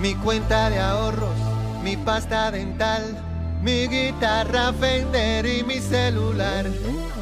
mi 0.00 0.14
cuenta 0.14 0.70
de 0.70 0.78
ahorros, 0.78 1.34
mi 1.82 1.96
pasta 1.96 2.50
dental, 2.50 3.02
mi 3.62 3.88
guitarra 3.88 4.72
Fender 4.72 5.44
y 5.46 5.64
mi 5.64 5.80
celular, 5.80 6.66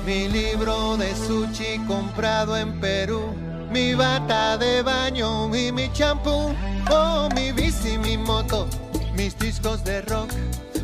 mi 0.04 0.28
libro 0.28 0.96
de 0.96 1.14
sushi 1.14 1.78
comprado 1.86 2.56
en 2.56 2.78
Perú, 2.78 3.34
mi 3.70 3.94
bata 3.94 4.58
de 4.58 4.82
baño 4.82 5.54
y 5.56 5.72
mi 5.72 5.90
champú, 5.92 6.54
oh 6.90 7.28
mi 7.34 7.52
bici, 7.52 7.96
mi 7.96 8.18
moto, 8.18 8.68
mis 9.16 9.38
discos 9.38 9.82
de 9.82 10.02
rock, 10.02 10.30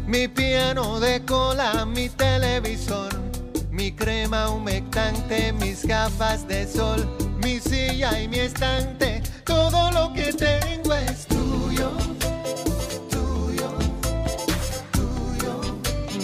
mi 0.06 0.28
piano 0.28 0.98
de 0.98 1.22
cola, 1.26 1.84
mi 1.84 2.08
televisor, 2.08 3.12
mi 3.70 3.92
crema 3.92 4.48
humectante, 4.48 5.52
mis 5.52 5.84
gafas 5.84 6.48
de 6.48 6.66
sol, 6.66 7.06
mi 7.42 7.60
silla 7.60 8.18
y 8.18 8.28
mi 8.28 8.38
estante, 8.38 9.22
todo 9.44 9.90
lo 9.90 10.12
que 10.14 10.32
tengo 10.32 10.94
es 10.94 11.31
tuyo, 11.74 11.90
tuyo, 13.10 13.78
tuyo, 14.92 15.60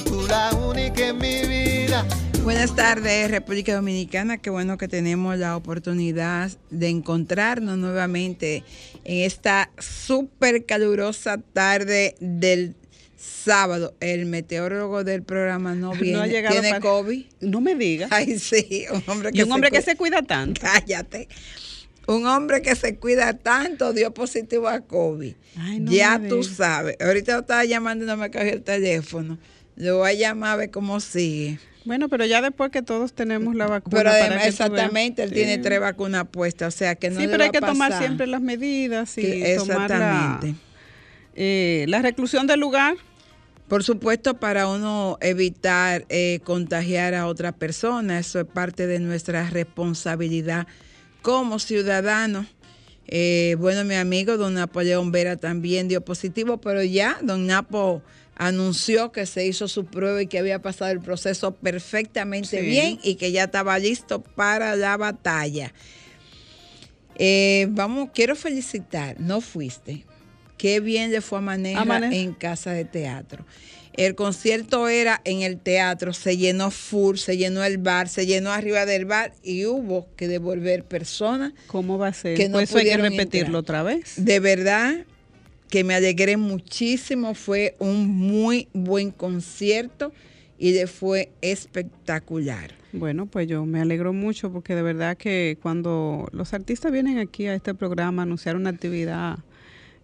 tú 0.05 0.27
la 0.29 0.51
única 0.55 1.09
en 1.09 1.19
mi 1.19 1.43
vida. 1.47 2.06
Buenas 2.43 2.75
tardes, 2.75 3.30
República 3.30 3.75
Dominicana. 3.75 4.39
Qué 4.39 4.51
bueno 4.51 4.79
que 4.79 4.89
tenemos 4.89 5.37
la 5.39 5.56
oportunidad 5.56 6.51
de 6.70 6.89
encontrarnos 6.89 7.77
nuevamente 7.79 8.62
en 9.05 9.25
esta 9.25 9.70
súper 9.79 10.65
calurosa 10.65 11.39
tarde 11.39 12.15
del 12.20 12.75
sábado. 13.17 13.95
El 14.01 14.27
meteorólogo 14.27 15.05
del 15.05 15.23
programa 15.23 15.75
no 15.75 15.92
viene. 15.95 16.20
ha 16.20 16.27
llegado 16.27 16.53
¿Tiene 16.55 16.70
para- 16.70 16.80
COVID? 16.80 17.25
No 17.41 17.61
me 17.61 17.75
digas. 17.75 18.09
Ay, 18.12 18.39
sí, 18.39 18.84
un 18.92 19.03
hombre 19.06 19.33
que 19.33 19.39
Y 19.39 19.42
un 19.42 19.53
hombre 19.53 19.70
que 19.70 19.83
se 19.83 19.97
cuida 19.97 20.23
tanto. 20.23 20.61
Cállate. 20.62 21.28
Un 22.09 22.27
hombre 22.27 22.62
que 22.62 22.75
se 22.75 22.97
cuida 22.97 23.35
tanto 23.35 23.93
dio 23.93 24.12
positivo 24.15 24.67
a 24.69 24.80
COVID. 24.80 25.35
Ay, 25.59 25.80
no 25.80 25.93
ya 25.93 26.19
tú 26.29 26.43
sabes. 26.43 26.97
Ahorita 27.01 27.34
lo 27.34 27.41
estaba 27.41 27.65
llamando 27.67 28.05
y 28.05 28.09
no 28.09 28.17
me 28.17 28.31
cogió 28.31 28.55
el 28.55 28.62
teléfono. 28.62 29.39
Lo 29.77 29.98
voy 29.98 30.11
a 30.11 30.15
llamar 30.15 30.50
a 30.53 30.56
ver 30.56 30.70
cómo 30.70 31.00
sigue. 31.00 31.59
Bueno, 31.84 32.09
pero 32.09 32.25
ya 32.25 32.41
después 32.42 32.70
que 32.70 32.83
todos 32.83 33.12
tenemos 33.12 33.55
la 33.55 33.67
vacuna. 33.67 33.97
Pero 33.98 34.11
para 34.11 34.23
además, 34.25 34.42
que 34.42 34.48
exactamente, 34.48 35.23
él 35.23 35.28
Sí. 35.28 35.34
tiene 35.37 35.59
tres 35.59 35.81
vacunas 35.81 36.27
puestas, 36.31 36.75
o 36.75 36.77
sea 36.78 36.95
que 36.95 37.11
no 37.11 37.17
sí, 37.20 37.27
le 37.27 37.28
pero 37.33 37.39
va 37.41 37.45
hay 37.45 37.50
que 37.50 37.61
tomar 37.61 37.97
siempre 37.98 38.27
las 38.27 38.41
medidas 38.41 39.17
y 39.19 39.22
Que- 39.22 39.56
tomar 39.59 39.91
la, 39.91 39.95
exactamente. 39.97 40.55
eh, 41.37 41.84
la 41.89 42.00
reclusión 42.03 42.47
del 42.47 42.61
lugar. 42.61 42.97
Por 43.69 43.84
supuesto, 43.84 44.41
para 44.41 44.67
uno 44.67 45.19
evitar 45.20 46.06
eh, 46.09 46.41
contagiar 46.45 47.15
a 47.15 47.27
otra 47.27 47.53
persona, 47.53 48.19
eso 48.19 48.41
es 48.41 48.47
parte 48.47 48.87
de 48.87 48.98
nuestra 48.98 49.48
responsabilidad 49.50 50.67
como 51.22 51.58
ciudadanos. 51.58 52.47
Eh, 53.06 53.56
bueno, 53.58 53.84
mi 53.84 53.94
amigo 53.94 54.36
don 54.36 54.55
Napoleón 54.55 55.11
Vera 55.12 55.36
también 55.36 55.88
dio 55.88 56.05
positivo, 56.05 56.60
pero 56.60 56.83
ya 56.83 57.19
don 57.22 57.47
Napo 57.47 58.02
anunció 58.36 59.12
que 59.12 59.25
se 59.27 59.47
hizo 59.47 59.66
su 59.66 59.86
prueba 59.86 60.22
y 60.22 60.27
que 60.27 60.38
había 60.38 60.60
pasado 60.60 60.91
el 60.92 61.00
proceso 61.00 61.55
perfectamente 61.55 62.60
Sí. 62.60 62.66
bien 62.66 62.98
y 63.02 63.14
que 63.16 63.33
ya 63.33 63.44
estaba 63.44 63.78
listo 63.78 64.20
para 64.22 64.77
la 64.77 64.97
batalla. 64.97 65.72
Eh, 67.16 67.66
vamos, 67.70 68.10
quiero 68.14 68.36
felicitar, 68.36 69.19
no 69.19 69.41
fuiste. 69.41 70.05
Qué 70.56 70.80
bien 70.80 71.10
le 71.10 71.20
fue 71.20 71.38
a 71.38 71.41
Maneja 71.41 71.80
A 71.80 71.84
Maneja. 71.84 72.14
en 72.14 72.34
casa 72.34 72.72
de 72.72 72.84
teatro. 72.84 73.44
El 73.98 74.14
concierto 74.14 74.86
era 74.86 75.20
en 75.24 75.42
el 75.42 75.58
teatro, 75.58 76.12
se 76.12 76.36
llenó 76.36 76.70
full, 76.70 77.16
se 77.16 77.36
llenó 77.36 77.64
el 77.64 77.78
bar, 77.78 78.08
se 78.08 78.27
llenó 78.27 78.52
arriba 78.52 78.86
del 78.86 79.06
bar 79.06 79.32
y 79.42 79.66
hubo 79.66 80.06
que 80.14 80.28
devolver 80.28 80.84
personas. 80.84 81.52
¿Cómo 81.66 81.98
va 81.98 82.06
a 82.06 82.12
ser? 82.12 82.36
Que 82.36 82.48
no 82.48 82.58
pues 82.58 82.70
eso 82.70 82.78
hay 82.78 82.84
que 82.84 82.96
repetirlo 82.96 83.58
entrar. 83.58 83.82
otra 83.82 83.82
vez. 83.82 84.14
De 84.16 84.38
verdad 84.38 85.04
que 85.69 85.82
me 85.82 85.96
alegré 85.96 86.36
muchísimo, 86.36 87.34
fue 87.34 87.74
un 87.80 88.06
muy 88.06 88.69
buen 88.72 89.10
concierto 89.10 90.12
y 90.60 90.74
le 90.74 90.86
fue 90.86 91.32
espectacular. 91.41 92.74
Bueno, 92.92 93.26
pues 93.26 93.48
yo 93.48 93.66
me 93.66 93.81
alegro 93.81 94.12
mucho 94.12 94.53
porque 94.53 94.76
de 94.76 94.82
verdad 94.82 95.16
que 95.16 95.58
cuando 95.60 96.28
los 96.31 96.54
artistas 96.54 96.92
vienen 96.92 97.19
aquí 97.19 97.47
a 97.47 97.54
este 97.54 97.75
programa 97.75 98.22
a 98.22 98.26
anunciar 98.26 98.54
una 98.54 98.70
actividad, 98.70 99.41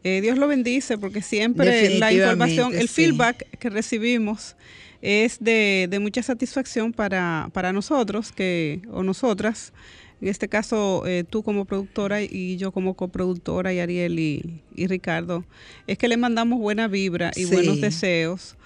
eh, 0.04 0.20
Dios 0.20 0.38
lo 0.38 0.46
bendice 0.46 0.98
porque 0.98 1.22
siempre 1.22 1.98
la 1.98 2.12
información, 2.12 2.74
el 2.74 2.88
sí. 2.88 3.06
feedback 3.06 3.48
que 3.58 3.70
recibimos 3.70 4.54
es 5.02 5.38
de, 5.40 5.86
de 5.90 5.98
mucha 5.98 6.22
satisfacción 6.22 6.92
para, 6.92 7.50
para 7.52 7.72
nosotros 7.72 8.30
que 8.32 8.80
o 8.90 9.02
nosotras. 9.02 9.72
En 10.20 10.28
este 10.28 10.48
caso, 10.48 11.02
eh, 11.06 11.24
tú 11.28 11.42
como 11.42 11.64
productora 11.66 12.22
y 12.22 12.56
yo 12.56 12.72
como 12.72 12.94
coproductora 12.94 13.74
y 13.74 13.80
Ariel 13.80 14.18
y, 14.18 14.62
y 14.74 14.86
Ricardo, 14.86 15.44
es 15.86 15.98
que 15.98 16.08
le 16.08 16.16
mandamos 16.16 16.58
buena 16.60 16.88
vibra 16.88 17.30
y 17.36 17.44
Sí. 17.44 17.52
buenos 17.52 17.80
deseos 17.80 18.56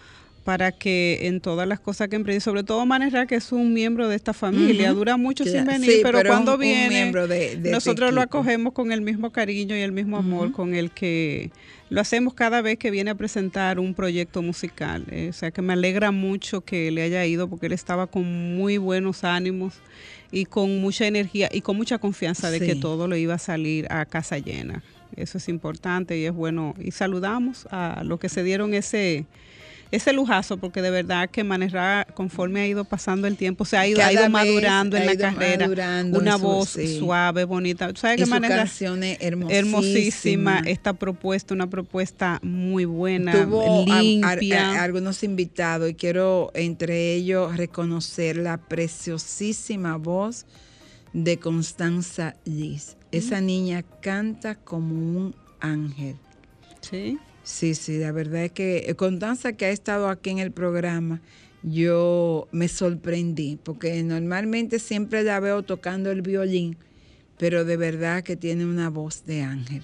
para 0.49 0.73
que 0.73 1.27
en 1.27 1.43
todas 1.43 1.69
las 1.69 1.79
cosas 1.79 2.09
que 2.09 2.17
emprende, 2.17 2.41
sobre 2.41 2.63
todo 2.63 2.87
Manera, 2.87 3.27
que 3.27 3.35
es 3.35 3.53
un 3.53 3.75
miembro 3.75 4.09
de 4.09 4.17
esta 4.17 4.33
familia, 4.33 4.95
dura 4.95 5.19
mucho 5.19 5.45
sin 5.45 5.67
venir, 5.67 5.91
sí, 5.91 6.01
pero, 6.03 6.23
cuando 6.27 6.55
un- 6.55 6.61
viene, 6.61 6.89
miembro 6.89 7.29
de- 7.29 7.37
de 7.37 7.53
este 7.57 7.71
nosotros 7.71 8.15
lo 8.15 8.23
acogemos 8.23 8.73
con 8.73 8.91
el 8.91 9.03
mismo 9.03 9.31
cariño 9.31 9.77
y 9.77 9.81
el 9.81 9.93
mismo 9.93 10.17
amor 10.17 10.53
con 10.53 10.75
el 10.75 10.91
que 10.91 11.51
lo 11.91 12.01
hacemos 12.01 12.33
cada 12.33 12.63
vez 12.63 12.79
que 12.79 12.91
viene 12.91 13.11
a 13.11 13.15
presentar 13.15 13.79
un 13.79 13.93
proyecto 13.93 14.41
musical. 14.41 15.05
Eh, 15.11 15.27
o 15.29 15.35
sea 15.35 15.51
que 15.51 15.61
me 15.61 15.75
alegra 15.75 16.13
mucho 16.13 16.63
que 16.63 16.91
le 16.93 17.03
haya 17.03 17.27
ido 17.27 17.47
porque 17.47 17.67
él 17.67 17.73
estaba 17.75 18.07
con 18.07 18.57
muy 18.57 18.79
buenos 18.79 19.25
ánimos 19.25 19.75
y 20.33 20.47
con 20.47 20.81
mucha 20.81 21.07
energía 21.07 21.51
y 21.53 21.61
con 21.61 21.77
mucha 21.77 21.99
confianza 21.99 22.51
de 22.51 22.61
Sí. 22.61 22.65
que 22.69 22.75
todo 22.77 23.07
le 23.07 23.21
iba 23.21 23.35
a 23.35 23.39
salir 23.39 23.87
a 23.93 24.07
casa 24.07 24.39
llena. 24.39 24.83
Eso 25.15 25.37
es 25.37 25.47
importante 25.51 26.17
y 26.19 26.25
es 26.25 26.33
bueno. 26.33 26.75
Y 26.83 26.93
saludamos 26.93 27.67
a 27.71 28.03
los 28.03 28.19
que 28.19 28.31
se 28.31 28.43
dieron 28.43 28.73
ese 28.73 29.27
ese 29.91 30.13
lujazo, 30.13 30.57
porque 30.59 30.83
de 30.83 30.91
verdad 30.91 31.31
que 31.31 31.45
Manerra, 31.45 32.07
conforme 32.15 32.61
ha 32.61 32.67
ido 32.67 32.85
pasando 32.85 33.27
el 33.27 33.37
tiempo, 33.37 33.65
se 33.65 33.77
ha 33.77 33.87
ido, 33.87 34.01
ha 34.03 34.29
madurando 34.29 34.97
en 34.97 35.07
la 35.07 35.17
carrera. 35.17 35.67
Una 36.13 36.37
su- 36.37 36.43
voz 36.45 36.69
sí. 36.71 36.99
suave, 36.99 37.45
bonita. 37.45 37.91
¿Sabes 37.95 38.29
Manerra? 38.29 38.57
canciones 38.57 39.19
hermosísimas. 39.21 39.59
Hermosísima. 39.59 40.63
Esta 40.67 40.93
propuesta, 40.93 41.55
una 41.55 41.69
propuesta 41.71 42.39
muy 42.43 42.85
buena, 42.85 43.33
Tuvo 43.33 43.63
a- 43.91 43.99
a- 43.99 44.03
limpia. 44.03 44.73
a- 44.81 44.83
algunos 44.85 45.23
invitados 45.23 45.91
y 45.91 45.95
quiero 45.95 46.51
entre 46.55 47.15
ellos 47.15 47.57
reconocer 47.57 48.37
la 48.37 48.59
preciosísima 48.59 49.97
voz 49.97 50.47
de 51.13 51.39
Constanza 51.39 52.37
Liz. 52.45 52.97
Esa 53.11 53.41
niña 53.41 53.83
canta 54.03 54.55
como 54.57 54.95
un 54.95 55.35
ángel. 55.61 56.17
sí. 56.81 57.19
Sí, 57.49 57.75
sí, 57.75 57.97
la 57.97 58.13
verdad 58.13 58.45
es 58.45 58.53
que 58.53 58.95
Constanza 58.99 59.55
que 59.55 59.65
ha 59.65 59.71
estado 59.71 60.09
aquí 60.11 60.29
en 60.29 60.39
el 60.39 60.53
programa, 60.53 61.23
yo 61.63 62.47
me 62.53 62.69
sorprendí, 62.69 63.59
porque 63.65 64.03
normalmente 64.03 64.79
siempre 64.79 65.23
la 65.23 65.41
veo 65.41 65.63
tocando 65.63 66.11
el 66.11 66.21
violín, 66.21 66.77
pero 67.39 67.65
de 67.65 67.79
verdad 67.79 68.23
que 68.23 68.37
tiene 68.37 68.67
una 68.67 68.91
voz 68.91 69.25
de 69.25 69.41
ángel. 69.41 69.83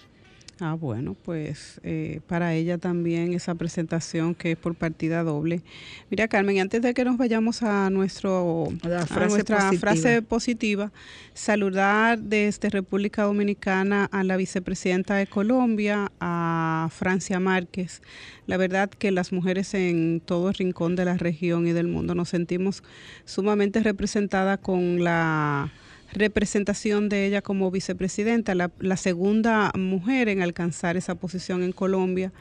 Ah, 0.60 0.74
bueno, 0.74 1.16
pues 1.24 1.80
eh, 1.82 2.20
para 2.28 2.54
ella 2.54 2.78
también 2.78 3.34
esa 3.34 3.56
presentación 3.56 4.36
que 4.36 4.52
es 4.52 4.56
por 4.56 4.76
partida 4.76 5.24
doble. 5.24 5.62
Mira, 6.10 6.28
Carmen, 6.28 6.60
antes 6.60 6.80
de 6.80 6.94
que 6.94 7.04
nos 7.04 7.16
vayamos 7.16 7.62
a 7.64 7.90
nuestro 7.90 8.68
La 8.82 9.00
a 9.00 9.06
frase 9.06 9.34
nuestra 9.34 9.56
positiva. 9.56 9.80
frase 9.80 10.22
positiva, 10.22 10.92
saludar 11.34 12.20
desde 12.20 12.70
República 12.70 13.24
Dominicana 13.24 14.08
a 14.12 14.22
la 14.22 14.36
vicepresidenta 14.36 15.16
de 15.16 15.26
Colombia, 15.26 16.12
a 16.20 16.88
Francia 16.92 17.40
Márquez. 17.40 18.00
La 18.46 18.56
verdad 18.56 18.88
que 18.90 19.10
las 19.10 19.32
mujeres 19.32 19.74
en 19.74 20.22
todo 20.24 20.50
el 20.50 20.54
rincón 20.54 20.94
de 20.94 21.04
la 21.04 21.16
región 21.16 21.66
y 21.66 21.72
del 21.72 21.88
mundo 21.88 22.14
nos 22.14 22.28
sentimos 22.28 22.84
sumamente 23.24 23.82
representadas 23.82 24.58
con 24.60 25.02
la 25.02 25.72
representación 26.14 27.08
de 27.08 27.26
ella 27.26 27.42
como 27.42 27.70
vicepresidenta, 27.70 28.54
la, 28.54 28.96
segunda 28.96 29.70
mujer 29.76 30.28
en 30.28 30.40
alcanzar 30.40 30.96
esa 30.96 31.14
posición 31.16 31.62
en 31.62 31.72
Colombia, 31.72 32.32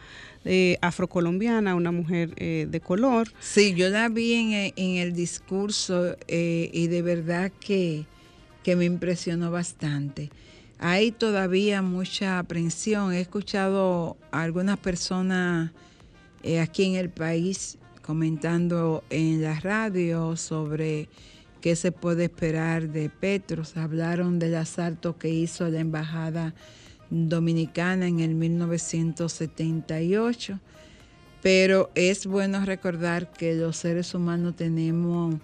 eh, 0.46 0.78
afrocolombiana, 0.82 1.76
una 1.76 1.92
mujer 1.92 2.32
eh, 2.38 2.68
de 2.70 2.80
color. 2.80 3.34
Sí, 3.40 3.74
yo 3.74 3.90
la 3.90 4.08
vi 4.10 4.34
en, 4.34 4.52
e- 4.54 4.74
en 4.76 4.96
el 4.98 5.14
discurso 5.14 6.16
eh, 6.28 6.70
y 6.72 6.88
de 6.88 7.02
verdad 7.02 7.52
que, 7.60 8.06
que 8.64 8.76
me 8.76 8.86
impresionó 8.86 9.52
bastante. 9.52 10.30
Hay 10.80 11.12
todavía 11.12 11.82
mucha 11.82 12.40
aprensión. 12.40 13.14
He 13.14 13.22
escuchado 13.22 14.18
a 14.32 14.44
algunas 14.44 14.78
personas 14.78 15.72
eh, 16.44 16.60
aquí 16.60 16.84
en 16.86 16.96
el 16.96 17.10
país 17.10 17.78
comentando 18.02 19.04
en 19.10 19.42
la 19.42 19.60
radio 19.62 20.36
sobre 20.36 21.08
qué 21.64 21.76
se 21.76 21.92
puede 21.92 22.26
esperar 22.26 22.90
de 22.90 23.10
Petros. 23.10 23.78
Hablaron 23.78 24.38
del 24.38 24.54
asalto 24.54 25.18
que 25.18 25.30
hizo 25.30 25.68
la 25.70 25.80
embajada 25.80 26.54
dominicana 27.10 28.08
en 28.08 28.20
el 28.20 28.36
1978 28.36 30.60
pero 31.44 31.92
es 31.94 32.26
bueno 32.26 32.66
recordar 32.66 33.34
que 33.34 33.54
los 33.54 33.76
seres 33.76 34.16
humanos 34.16 34.56
tenemos 34.56 35.36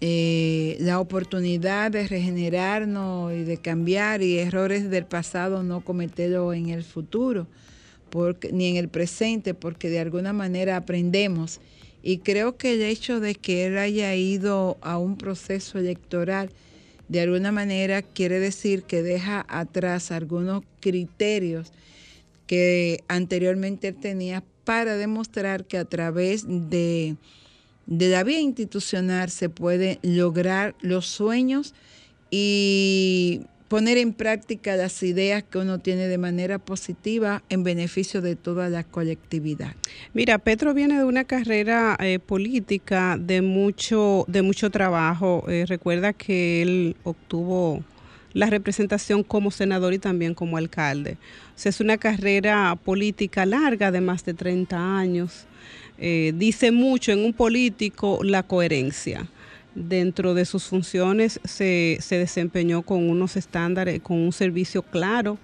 eh, 0.00 0.76
la 0.78 1.00
oportunidad 1.00 1.90
de 1.90 2.06
regenerarnos 2.06 3.32
y 3.32 3.42
de 3.42 3.56
cambiar 3.56 4.22
y 4.22 4.38
errores 4.38 4.88
del 4.90 5.06
pasado 5.06 5.64
no 5.64 5.80
cometerlos 5.80 6.54
en 6.54 6.68
el 6.68 6.84
futuro, 6.84 7.48
ni 8.52 8.68
en 8.68 8.76
el 8.76 8.88
presente, 8.88 9.54
porque 9.54 9.90
de 9.90 9.98
alguna 9.98 10.32
manera 10.32 10.76
aprendemos. 10.76 11.60
Y 12.08 12.20
creo 12.20 12.56
que 12.56 12.72
el 12.72 12.80
hecho 12.80 13.20
de 13.20 13.34
que 13.34 13.66
él 13.66 13.76
haya 13.76 14.14
ido 14.14 14.78
a 14.80 14.96
un 14.96 15.18
proceso 15.18 15.78
electoral, 15.78 16.48
de 17.08 17.20
alguna 17.20 17.52
manera 17.52 18.00
quiere 18.00 18.40
decir 18.40 18.84
que 18.84 19.02
deja 19.02 19.44
atrás 19.46 20.10
algunos 20.10 20.62
criterios 20.80 21.70
que 22.46 23.04
anteriormente 23.08 23.88
él 23.88 23.96
tenía 23.96 24.42
para 24.64 24.96
demostrar 24.96 25.66
que 25.66 25.76
a 25.76 25.84
través 25.84 26.46
de, 26.48 27.16
de 27.84 28.08
la 28.08 28.24
vía 28.24 28.40
institucional 28.40 29.28
se 29.28 29.50
puede 29.50 29.98
lograr 30.00 30.76
los 30.80 31.04
sueños 31.04 31.74
y 32.30 33.42
poner 33.68 33.98
en 33.98 34.14
práctica 34.14 34.76
las 34.76 35.02
ideas 35.02 35.44
que 35.44 35.58
uno 35.58 35.78
tiene 35.78 36.08
de 36.08 36.18
manera 36.18 36.58
positiva 36.58 37.42
en 37.50 37.62
beneficio 37.62 38.22
de 38.22 38.34
toda 38.34 38.70
la 38.70 38.82
colectividad. 38.82 39.74
Mira, 40.14 40.38
Petro 40.38 40.72
viene 40.74 40.98
de 40.98 41.04
una 41.04 41.24
carrera 41.24 41.96
eh, 42.00 42.18
política 42.18 43.16
de 43.20 43.42
mucho, 43.42 44.24
de 44.26 44.42
mucho 44.42 44.70
trabajo. 44.70 45.44
Eh, 45.48 45.66
recuerda 45.68 46.14
que 46.14 46.62
él 46.62 46.96
obtuvo 47.04 47.84
la 48.32 48.46
representación 48.46 49.22
como 49.22 49.50
senador 49.50 49.92
y 49.92 49.98
también 49.98 50.34
como 50.34 50.56
alcalde. 50.56 51.18
O 51.54 51.58
sea, 51.58 51.70
es 51.70 51.80
una 51.80 51.98
carrera 51.98 52.76
política 52.82 53.44
larga 53.44 53.90
de 53.90 54.00
más 54.00 54.24
de 54.24 54.32
30 54.32 54.98
años. 54.98 55.46
Eh, 55.98 56.32
dice 56.36 56.70
mucho 56.70 57.12
en 57.12 57.24
un 57.24 57.32
político 57.32 58.20
la 58.22 58.44
coherencia 58.44 59.28
dentro 59.78 60.34
de 60.34 60.44
sus 60.44 60.64
funciones 60.64 61.40
se, 61.44 61.98
desempeñó 62.10 62.82
con 62.82 63.08
unos 63.08 63.36
estándares, 63.36 64.00
con 64.00 64.18
un 64.18 64.32
servicio 64.32 64.82
claro 64.82 65.38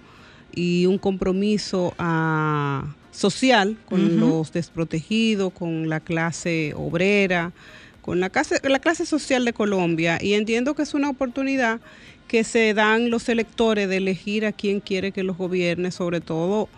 y 0.53 0.85
un 0.85 0.97
compromiso 0.97 1.93
ah, 1.97 2.95
social 3.11 3.77
con 3.85 4.19
los 4.19 4.51
desprotegidos, 4.51 5.53
con 5.53 5.89
la 5.89 5.99
clase 5.99 6.73
obrera, 6.75 7.53
con 8.01 8.19
la 8.19 8.29
clase, 8.29 8.59
la 8.63 8.79
clase 8.79 9.05
social 9.05 9.45
de 9.45 9.53
Colombia. 9.53 10.19
Y 10.21 10.33
entiendo 10.33 10.75
que 10.75 10.83
es 10.83 10.93
una 10.93 11.09
oportunidad 11.09 11.79
que 12.27 12.43
se 12.43 12.73
dan 12.73 13.09
los 13.09 13.29
electores 13.29 13.87
de 13.87 13.97
elegir 13.97 14.45
a 14.45 14.51
quien 14.51 14.79
quiere 14.79 15.11
que 15.11 15.23
los 15.23 15.37
gobierne, 15.37 15.91
sobre 15.91 16.21
todo 16.21 16.69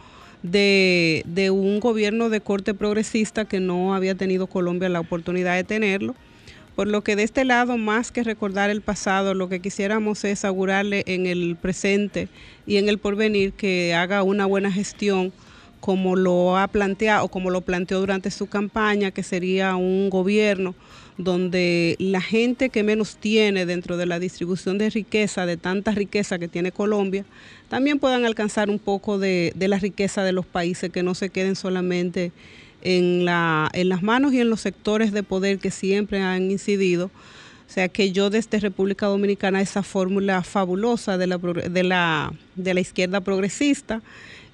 de, 0.43 1.23
de 1.25 1.49
un 1.49 1.79
gobierno 1.79 2.29
de 2.29 2.41
corte 2.41 2.73
progresista 2.73 3.45
que 3.45 3.59
no 3.59 3.95
había 3.95 4.15
tenido 4.15 4.47
Colombia 4.47 4.89
la 4.89 4.99
oportunidad 4.99 5.55
de 5.55 5.63
tenerlo 5.63 6.15
por 6.77 6.87
lo 6.87 7.03
que 7.03 7.15
de 7.15 7.23
este 7.23 7.43
lado, 7.43 7.75
más 7.75 8.11
que 8.11 8.21
recordar 8.21 8.69
el 8.69 8.81
pasado, 8.81 9.33
lo 9.33 9.49
que 9.49 9.61
quisiéramos 9.61 10.23
es 10.23 10.45
augurarle 10.45 11.03
en 11.07 11.25
el 11.25 11.55
presente 11.59 12.27
y 12.67 12.77
en 12.77 12.87
el 12.87 12.99
porvenir 12.99 13.53
que 13.53 13.95
haga 13.95 14.21
una 14.21 14.45
buena 14.45 14.71
gestión 14.71 15.33
como 15.79 16.15
lo 16.15 16.55
ha 16.55 16.67
planteado 16.67 17.25
o 17.25 17.29
como 17.29 17.49
lo 17.49 17.61
planteó 17.61 17.99
durante 17.99 18.29
su 18.29 18.45
campaña, 18.45 19.09
que 19.09 19.23
sería 19.23 19.75
un 19.75 20.11
gobierno 20.11 20.75
donde 21.17 21.95
la 21.97 22.21
gente 22.21 22.69
que 22.69 22.83
menos 22.83 23.17
tiene 23.17 23.65
dentro 23.65 23.97
de 23.97 24.05
la 24.05 24.19
distribución 24.19 24.77
de 24.77 24.91
riqueza, 24.91 25.47
de 25.47 25.57
tanta 25.57 25.93
riqueza 25.93 26.37
que 26.37 26.47
tiene 26.47 26.71
Colombia, 26.71 27.25
también 27.69 27.97
puedan 27.97 28.23
alcanzar 28.23 28.69
un 28.69 28.77
poco 28.77 29.17
de, 29.17 29.51
de 29.55 29.67
la 29.67 29.79
riqueza 29.79 30.23
de 30.23 30.31
los 30.31 30.45
países, 30.45 30.91
que 30.91 31.01
no 31.01 31.15
se 31.15 31.31
queden 31.31 31.55
solamente 31.55 32.31
en, 32.81 33.25
la, 33.25 33.69
en 33.73 33.89
las 33.89 34.03
manos 34.03 34.33
y 34.33 34.39
en 34.39 34.49
los 34.49 34.61
sectores 34.61 35.11
de 35.11 35.23
poder 35.23 35.59
que 35.59 35.71
siempre 35.71 36.21
han 36.21 36.51
incidido. 36.51 37.05
O 37.05 37.69
sea 37.69 37.89
que 37.89 38.11
yo 38.11 38.29
desde 38.29 38.59
República 38.59 39.07
Dominicana 39.07 39.61
esa 39.61 39.83
fórmula 39.83 40.41
fabulosa 40.43 41.17
de 41.17 41.27
la, 41.27 41.37
de, 41.37 41.83
la, 41.83 42.33
de 42.55 42.73
la 42.73 42.79
izquierda 42.79 43.21
progresista 43.21 44.01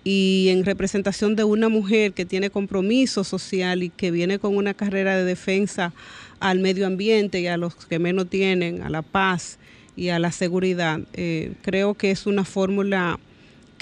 y 0.04 0.48
en 0.50 0.66
representación 0.66 1.36
de 1.36 1.44
una 1.44 1.70
mujer 1.70 2.14
que 2.14 2.26
tiene 2.26 2.50
compromiso 2.50 3.24
social 3.24 3.84
y 3.84 3.90
que 3.90 4.12
viene 4.12 4.40
con 4.40 4.58
una 4.58 4.74
carrera 4.74 5.16
de 5.16 5.24
defensa 5.24 5.94
al 6.40 6.60
medio 6.60 6.88
ambiente 6.88 7.40
y 7.40 7.48
a 7.48 7.58
los 7.58 7.76
que 7.76 8.00
menos 8.00 8.30
tienen, 8.30 8.82
a 8.82 8.90
la 8.90 9.02
paz 9.02 9.60
y 9.96 10.10
a 10.10 10.20
la 10.20 10.32
seguridad, 10.32 11.00
eh, 11.14 11.54
creo 11.62 11.94
que 11.94 12.12
es 12.12 12.26
una 12.26 12.44
fórmula 12.44 13.20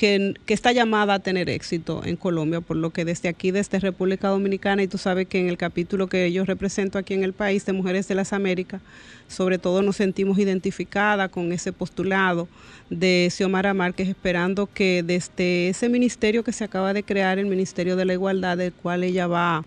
que, 0.02 0.34
está 0.48 0.72
llamada 0.72 1.14
a 1.14 1.20
tener 1.20 1.48
éxito 1.48 2.02
en 2.04 2.16
Colombia, 2.16 2.60
por 2.60 2.76
lo 2.76 2.90
que 2.90 3.06
desde 3.06 3.30
aquí, 3.30 3.52
desde 3.52 3.78
República 3.78 4.30
Dominicana, 4.30 4.82
y 4.82 4.88
tú 4.88 4.98
sabes 4.98 5.28
que 5.28 5.40
en 5.40 5.48
el 5.48 5.58
capítulo 5.58 6.08
que 6.08 6.32
yo 6.32 6.44
represento 6.44 6.98
aquí 6.98 7.14
en 7.14 7.24
el 7.24 7.34
país 7.34 7.68
de 7.68 7.74
Mujeres 7.74 8.08
de 8.08 8.16
las 8.16 8.34
Américas, 8.34 8.82
sobre 9.28 9.60
todo 9.60 9.84
nos 9.84 9.98
sentimos 9.98 10.40
identificadas 10.40 11.30
con 11.30 11.52
ese 11.52 11.72
postulado 11.72 12.48
de 12.90 13.28
Xiomara 13.30 13.76
Márquez, 13.76 14.10
esperando 14.10 14.66
que 14.66 15.04
desde 15.04 15.70
ese 15.70 15.88
ministerio 15.88 16.44
que 16.44 16.52
se 16.52 16.64
acaba 16.64 16.94
de 16.94 17.04
crear, 17.04 17.38
el 17.38 17.46
Ministerio 17.46 17.96
de 17.96 18.06
la 18.06 18.14
Igualdad, 18.14 18.58
del 18.58 18.74
cual 18.74 19.04
ella 19.04 19.28
va 19.28 19.64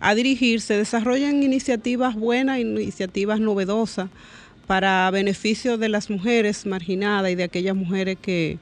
a 0.00 0.14
dirigir, 0.14 0.62
se 0.62 0.78
desarrollen 0.78 1.42
iniciativas 1.42 2.14
buenas, 2.14 2.58
iniciativas 2.58 3.38
novedosas 3.38 4.08
para 4.66 5.10
beneficio 5.10 5.76
de 5.76 5.90
las 5.90 6.08
mujeres 6.08 6.64
marginadas 6.64 7.30
y 7.30 7.34
de 7.34 7.44
aquellas 7.44 7.76
mujeres 7.76 8.16
que, 8.18 8.58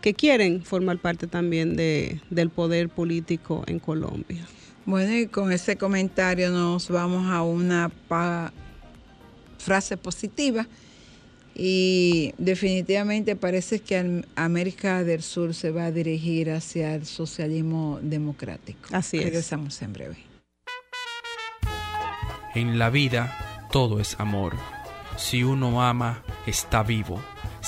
que 0.00 0.14
quieren 0.14 0.62
formar 0.62 0.98
parte 0.98 1.26
también 1.26 1.76
de, 1.76 2.20
del 2.30 2.50
poder 2.50 2.88
político 2.88 3.64
en 3.66 3.78
Colombia. 3.78 4.46
Bueno, 4.86 5.14
y 5.14 5.26
con 5.26 5.52
ese 5.52 5.76
comentario 5.76 6.50
nos 6.50 6.88
vamos 6.88 7.30
a 7.30 7.42
una 7.42 7.90
frase 9.58 9.96
positiva 9.96 10.66
y 11.54 12.32
definitivamente 12.38 13.36
parece 13.36 13.80
que 13.80 14.24
América 14.36 15.04
del 15.04 15.22
Sur 15.22 15.54
se 15.54 15.70
va 15.70 15.86
a 15.86 15.92
dirigir 15.92 16.50
hacia 16.50 16.94
el 16.94 17.04
socialismo 17.04 17.98
democrático. 18.02 18.88
Así 18.92 19.18
es. 19.18 19.24
Regresamos 19.24 19.82
en 19.82 19.92
breve. 19.92 20.16
En 22.54 22.78
la 22.78 22.90
vida 22.90 23.68
todo 23.70 24.00
es 24.00 24.18
amor. 24.18 24.54
Si 25.18 25.44
uno 25.44 25.82
ama, 25.82 26.24
está 26.46 26.82
vivo 26.82 27.20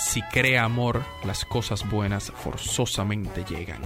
si 0.04 0.22
crea 0.22 0.64
amor, 0.64 1.02
las 1.24 1.44
cosas 1.44 1.88
buenas 1.88 2.30
forzosamente 2.32 3.44
llegan. 3.44 3.80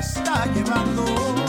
está 0.00 0.46
llevando. 0.54 1.39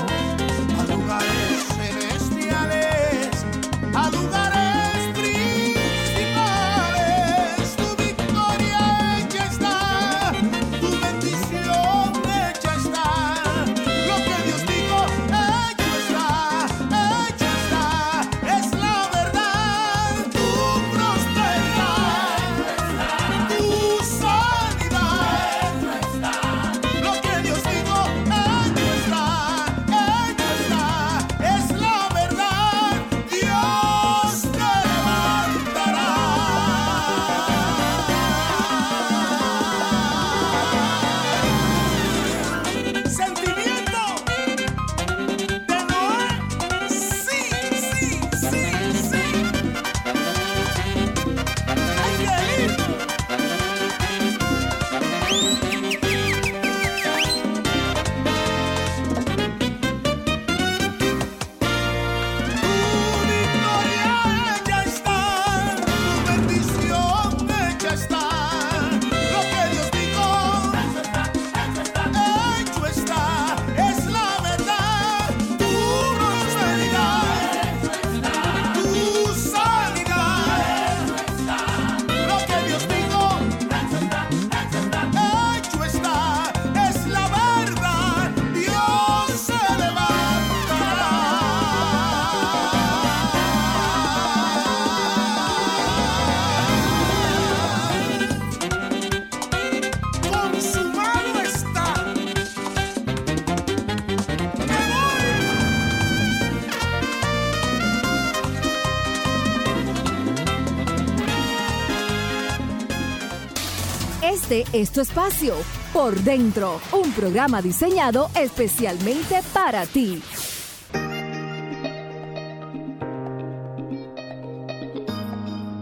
Este 114.52 115.00
espacio, 115.00 115.56
Por 115.94 116.14
Dentro, 116.24 116.82
un 116.92 117.10
programa 117.14 117.62
diseñado 117.62 118.30
especialmente 118.38 119.40
para 119.54 119.86
ti. 119.86 120.22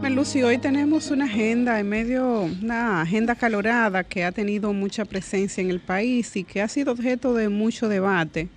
Lucy, 0.08 0.44
hoy 0.44 0.60
tenemos 0.60 1.10
una 1.10 1.26
agenda 1.26 1.80
en 1.80 1.90
medio, 1.90 2.42
una 2.42 3.02
agenda 3.02 3.34
calorada 3.34 4.04
que 4.04 4.24
ha 4.24 4.32
tenido 4.32 4.72
mucha 4.72 5.04
presencia 5.04 5.62
en 5.62 5.72
el 5.72 5.80
país 5.80 6.36
y 6.36 6.44
que 6.44 6.62
ha 6.62 6.68
sido 6.68 6.92
objeto 6.92 7.34
de 7.34 7.50
mucho 7.50 7.90
debate. 7.90 8.50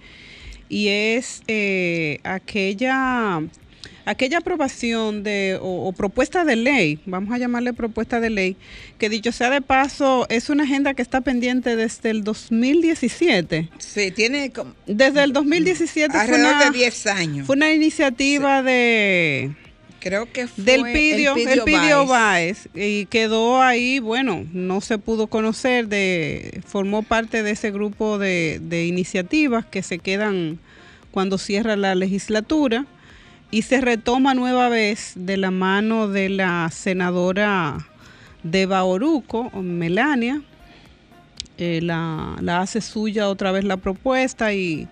Y 0.68 0.88
es 0.88 1.42
eh, 1.48 2.20
aquella 2.22 3.40
aquella 4.04 4.38
aprobación 4.38 5.22
de 5.22 5.58
o, 5.60 5.92
propuesta 5.92 6.44
de 6.44 6.56
ley, 6.56 6.98
vamos 7.06 7.32
a 7.34 7.38
llamarle 7.38 7.72
propuesta 7.72 8.20
de 8.20 8.30
ley, 8.30 8.56
que 8.98 9.08
dicho 9.08 9.32
sea 9.32 9.50
de 9.50 9.60
paso, 9.60 10.26
es 10.28 10.50
una 10.50 10.64
agenda 10.64 10.94
que 10.94 11.02
está 11.02 11.20
pendiente 11.20 11.76
desde 11.76 12.10
el 12.10 12.24
2017. 12.24 13.68
Sí, 13.78 14.10
tiene 14.10 14.52
desde 14.86 15.22
el 15.22 15.32
2017 15.32 16.16
alrededor 16.16 16.72
de 16.72 16.78
10 16.78 17.06
años. 17.06 17.46
Fue 17.46 17.56
una 17.56 17.72
iniciativa 17.72 18.62
de 18.62 19.52
creo 20.00 20.30
que 20.32 20.48
fue 20.48 20.64
del 20.64 20.82
Pidio, 20.92 21.36
el 21.36 21.62
Pidio, 21.62 22.06
Baez. 22.06 22.68
y 22.74 23.06
quedó 23.06 23.62
ahí, 23.62 24.00
bueno, 24.00 24.44
no 24.52 24.80
se 24.80 24.98
pudo 24.98 25.28
conocer 25.28 25.86
de 25.86 26.60
formó 26.66 27.04
parte 27.04 27.44
de 27.44 27.52
ese 27.52 27.70
grupo 27.70 28.18
de, 28.18 28.58
de 28.60 28.86
iniciativas 28.86 29.64
que 29.64 29.82
se 29.82 30.00
quedan 30.00 30.58
cuando 31.12 31.38
cierra 31.38 31.76
la 31.76 31.94
legislatura 31.94 32.86
y 33.52 33.62
se 33.62 33.82
retoma 33.82 34.34
nueva 34.34 34.70
vez 34.70 35.12
de 35.14 35.36
la 35.36 35.50
mano 35.50 36.08
de 36.08 36.30
la 36.30 36.70
senadora 36.72 37.86
de 38.42 38.64
Baoruco, 38.66 39.50
Melania, 39.60 40.42
eh, 41.58 41.80
la, 41.82 42.38
hace 42.60 42.80
suya 42.80 43.28
otra 43.28 43.52
vez 43.52 43.64
la 43.64 43.76
propuesta 43.76 44.54
y, 44.54 44.88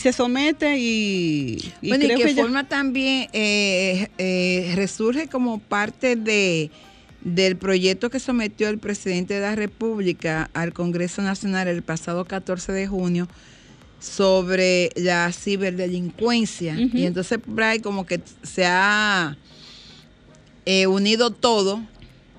se 0.00 0.12
somete 0.12 0.76
y, 0.76 1.72
bueno, 1.80 2.04
y 2.04 2.08
que, 2.08 2.34
forma 2.34 2.68
también 2.68 3.28
eh, 3.32 4.08
eh, 4.18 4.72
resurge 4.74 5.28
como 5.28 5.58
parte 5.58 6.16
de 6.16 6.70
del 7.22 7.56
proyecto 7.56 8.08
que 8.10 8.20
sometió 8.20 8.68
el 8.68 8.78
presidente 8.78 9.34
de 9.34 9.40
la 9.40 9.56
República 9.56 10.48
al 10.54 10.72
Congreso 10.72 11.22
Nacional 11.22 11.66
el 11.66 11.82
pasado 11.82 12.24
14 12.24 12.72
de 12.72 12.86
junio 12.86 13.26
sobre 14.00 14.90
la 14.96 15.32
ciberdelincuencia. 15.32 16.76
Y 16.78 17.06
entonces 17.06 17.38
por 17.38 17.62
ahí 17.62 17.80
como 17.80 18.06
que 18.06 18.20
se 18.42 18.66
ha 18.66 19.36
eh, 20.64 20.86
unido 20.86 21.30
todo 21.30 21.80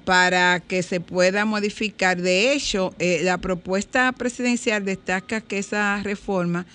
para 0.06 0.62
que 0.62 0.84
se 0.84 1.02
pueda 1.02 1.44
modificar. 1.46 2.22
De 2.22 2.54
hecho, 2.54 2.94
eh, 3.00 3.22
la 3.24 3.40
propuesta 3.40 4.12
presidencial 4.14 4.86
destaca 4.86 5.42
que 5.42 5.58
esa 5.58 6.02
reforma 6.04 6.66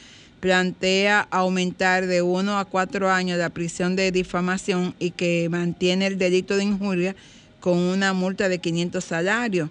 plantea 0.41 1.29
aumentar 1.31 2.07
de 2.07 2.21
uno 2.21 2.59
a 2.59 2.65
cuatro 2.65 3.11
años 3.11 3.39
la 3.39 3.49
prisión 3.49 3.97
de 3.97 4.11
difamación 4.11 4.95
y 4.99 5.13
que 5.13 5.49
mantiene 5.49 6.09
el 6.09 6.19
delito 6.19 6.57
de 6.57 6.65
injuria 6.65 7.17
con 7.61 7.79
una 7.79 8.13
multa 8.13 8.49
de 8.49 8.59
500 8.59 9.03
salarios. 9.03 9.71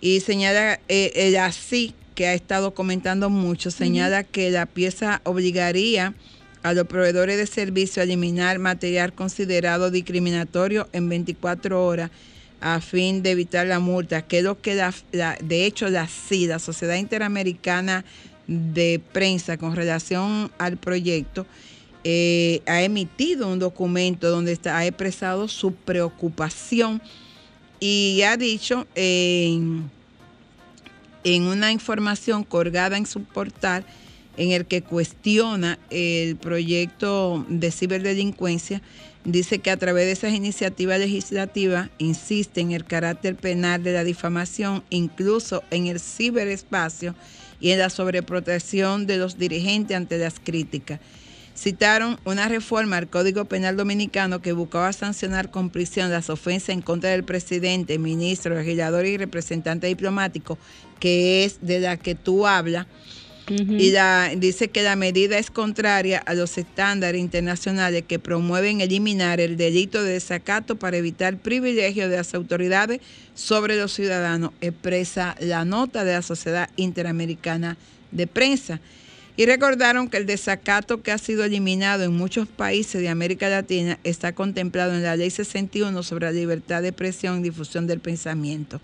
Y 0.00 0.20
señala 0.20 0.80
eh, 0.88 1.12
el 1.14 1.36
así 1.36 1.94
que 2.14 2.26
ha 2.26 2.34
estado 2.34 2.74
comentando 2.74 3.30
mucho, 3.30 3.70
señala 3.70 4.24
que 4.24 4.50
la 4.50 4.66
pieza 4.66 5.20
obligaría 5.24 6.14
a 6.62 6.72
los 6.74 6.86
proveedores 6.86 7.36
de 7.36 7.46
servicio 7.46 8.00
a 8.00 8.04
eliminar 8.04 8.58
material 8.58 9.12
considerado 9.12 9.90
discriminatorio 9.90 10.88
en 10.92 11.08
24 11.08 11.84
horas 11.84 12.10
a 12.60 12.80
fin 12.80 13.22
de 13.22 13.32
evitar 13.32 13.66
la 13.66 13.80
multa, 13.80 14.22
que 14.22 14.38
es 14.38 14.44
lo 14.44 14.60
que 14.60 14.76
la, 14.76 14.94
de 15.42 15.66
hecho 15.66 15.88
la 15.88 16.06
CIDA, 16.06 16.54
la 16.54 16.58
Sociedad 16.60 16.94
Interamericana 16.94 18.04
de 18.46 19.00
Prensa, 19.12 19.56
con 19.56 19.74
relación 19.74 20.50
al 20.58 20.76
proyecto, 20.76 21.44
eh, 22.04 22.62
ha 22.66 22.82
emitido 22.82 23.48
un 23.48 23.58
documento 23.58 24.30
donde 24.30 24.52
está, 24.52 24.78
ha 24.78 24.86
expresado 24.86 25.48
su 25.48 25.74
preocupación 25.74 27.02
y 27.80 28.22
ha 28.22 28.36
dicho 28.36 28.86
en 28.94 29.90
en 31.24 31.44
una 31.44 31.72
información 31.72 32.44
colgada 32.44 32.96
en 32.96 33.06
su 33.06 33.22
portal 33.24 33.84
en 34.36 34.50
el 34.50 34.66
que 34.66 34.82
cuestiona 34.82 35.78
el 35.90 36.36
proyecto 36.36 37.44
de 37.48 37.70
ciberdelincuencia, 37.70 38.80
dice 39.24 39.58
que 39.58 39.70
a 39.70 39.76
través 39.76 40.06
de 40.06 40.12
esas 40.12 40.32
iniciativas 40.32 40.98
legislativas 40.98 41.90
insiste 41.98 42.60
en 42.60 42.72
el 42.72 42.84
carácter 42.84 43.36
penal 43.36 43.82
de 43.82 43.92
la 43.92 44.04
difamación, 44.04 44.82
incluso 44.90 45.62
en 45.70 45.86
el 45.86 46.00
ciberespacio 46.00 47.14
y 47.60 47.70
en 47.70 47.78
la 47.78 47.90
sobreprotección 47.90 49.06
de 49.06 49.18
los 49.18 49.38
dirigentes 49.38 49.96
ante 49.96 50.18
las 50.18 50.40
críticas 50.40 50.98
citaron 51.56 52.18
una 52.24 52.48
reforma 52.48 52.96
al 52.96 53.08
Código 53.08 53.44
Penal 53.44 53.76
Dominicano 53.76 54.40
que 54.40 54.52
buscaba 54.52 54.92
sancionar 54.92 55.50
con 55.50 55.70
prisión 55.70 56.10
las 56.10 56.30
ofensas 56.30 56.70
en 56.70 56.82
contra 56.82 57.10
del 57.10 57.24
presidente, 57.24 57.98
ministro, 57.98 58.54
legislador 58.54 59.06
y 59.06 59.16
representante 59.16 59.86
diplomático, 59.86 60.58
que 60.98 61.44
es 61.44 61.58
de 61.60 61.80
la 61.80 61.96
que 61.96 62.14
tú 62.14 62.46
hablas. 62.46 62.86
Y 63.48 63.92
dice 64.36 64.68
que 64.68 64.82
la 64.82 64.94
medida 64.96 65.36
es 65.36 65.50
contraria 65.50 66.18
a 66.18 66.32
los 66.32 66.56
estándares 66.58 67.20
internacionales 67.20 68.04
que 68.06 68.20
promueven 68.20 68.80
eliminar 68.80 69.40
el 69.40 69.56
delito 69.56 70.02
de 70.02 70.12
desacato 70.12 70.76
para 70.76 70.96
evitar 70.96 71.36
privilegio 71.36 72.08
de 72.08 72.16
las 72.16 72.34
autoridades 72.34 73.00
sobre 73.34 73.76
los 73.76 73.92
ciudadanos, 73.92 74.52
expresa 74.60 75.34
la 75.40 75.64
nota 75.64 76.04
de 76.04 76.12
la 76.12 76.22
Sociedad 76.22 76.70
Interamericana 76.76 77.76
de 78.12 78.26
Prensa. 78.26 78.80
Y 79.34 79.46
recordaron 79.46 80.08
que 80.08 80.18
el 80.18 80.26
desacato 80.26 81.02
que 81.02 81.10
ha 81.10 81.16
sido 81.16 81.44
eliminado 81.44 82.04
en 82.04 82.12
muchos 82.12 82.46
países 82.46 83.00
de 83.00 83.08
América 83.08 83.48
Latina 83.48 83.98
está 84.04 84.34
contemplado 84.34 84.94
en 84.94 85.02
la 85.02 85.16
Ley 85.16 85.30
61 85.30 86.02
sobre 86.02 86.26
la 86.26 86.32
libertad 86.32 86.82
de 86.82 86.88
expresión 86.88 87.40
y 87.40 87.44
difusión 87.44 87.86
del 87.86 88.00
pensamiento. 88.00 88.80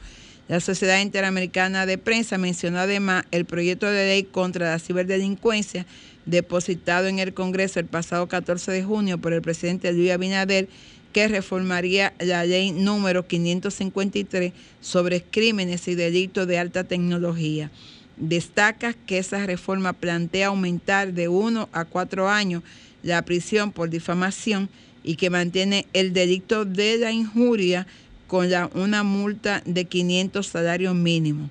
La 0.48 0.60
Sociedad 0.60 1.00
Interamericana 1.02 1.84
de 1.84 1.98
Prensa 1.98 2.38
mencionó 2.38 2.78
además 2.78 3.26
el 3.30 3.44
proyecto 3.44 3.84
de 3.84 4.06
ley 4.06 4.22
contra 4.24 4.70
la 4.70 4.78
ciberdelincuencia 4.78 5.84
depositado 6.24 7.08
en 7.08 7.18
el 7.18 7.34
Congreso 7.34 7.80
el 7.80 7.86
pasado 7.86 8.26
14 8.28 8.72
de 8.72 8.82
junio 8.82 9.18
por 9.18 9.34
el 9.34 9.42
presidente 9.42 9.92
Luis 9.92 10.10
Abinader 10.10 10.68
que 11.12 11.28
reformaría 11.28 12.14
la 12.20 12.46
ley 12.46 12.72
número 12.72 13.26
553 13.26 14.54
sobre 14.80 15.22
crímenes 15.22 15.86
y 15.88 15.94
delitos 15.94 16.46
de 16.46 16.58
alta 16.58 16.84
tecnología. 16.84 17.70
Destaca 18.20 18.92
que 18.92 19.18
esa 19.18 19.46
reforma 19.46 19.92
plantea 19.92 20.48
aumentar 20.48 21.12
de 21.12 21.28
uno 21.28 21.68
a 21.72 21.84
cuatro 21.84 22.28
años 22.28 22.62
la 23.02 23.22
prisión 23.22 23.72
por 23.72 23.90
difamación 23.90 24.68
y 25.04 25.16
que 25.16 25.30
mantiene 25.30 25.86
el 25.92 26.12
delito 26.12 26.64
de 26.64 26.98
la 26.98 27.12
injuria 27.12 27.86
con 28.26 28.48
una 28.74 29.02
multa 29.04 29.62
de 29.64 29.84
500 29.84 30.46
salarios 30.46 30.94
mínimos. 30.94 31.50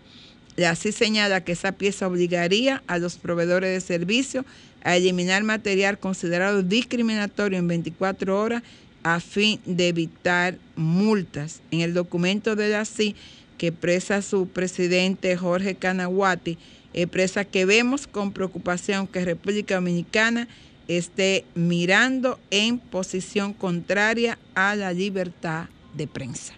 Así 0.66 0.92
señala 0.92 1.44
que 1.44 1.52
esa 1.52 1.72
pieza 1.72 2.08
obligaría 2.08 2.84
a 2.88 2.98
los 2.98 3.18
proveedores 3.18 3.72
de 3.72 3.82
servicios 3.82 4.46
a 4.84 4.96
eliminar 4.96 5.44
material 5.44 6.00
considerado 6.00 6.64
discriminatorio 6.64 7.60
en 7.60 7.68
24 7.68 8.40
horas 8.40 8.64
a 9.04 9.20
fin 9.20 9.60
de 9.66 9.88
evitar 9.88 10.58
multas. 10.76 11.62
En 11.72 11.82
el 11.82 11.94
documento 11.94 12.56
de 12.56 12.70
la 12.70 12.86
CI 12.86 13.16
que 13.58 13.68
expresa 13.68 14.22
su 14.22 14.48
presidente 14.48 15.36
Jorge 15.36 15.76
Canaguati, 15.76 16.58
expresa 16.94 17.46
que 17.46 17.66
vemos 17.66 18.08
con 18.08 18.32
preocupación 18.32 19.08
que 19.08 19.26
República 19.26 19.76
Dominicana 19.76 20.48
esté 20.88 21.44
mirando 21.56 22.40
en 22.50 22.80
posición 22.80 23.54
contraria 23.54 24.38
a 24.56 24.76
la 24.76 24.94
libertad 24.94 25.66
de 25.96 26.08
prensa. 26.08 26.54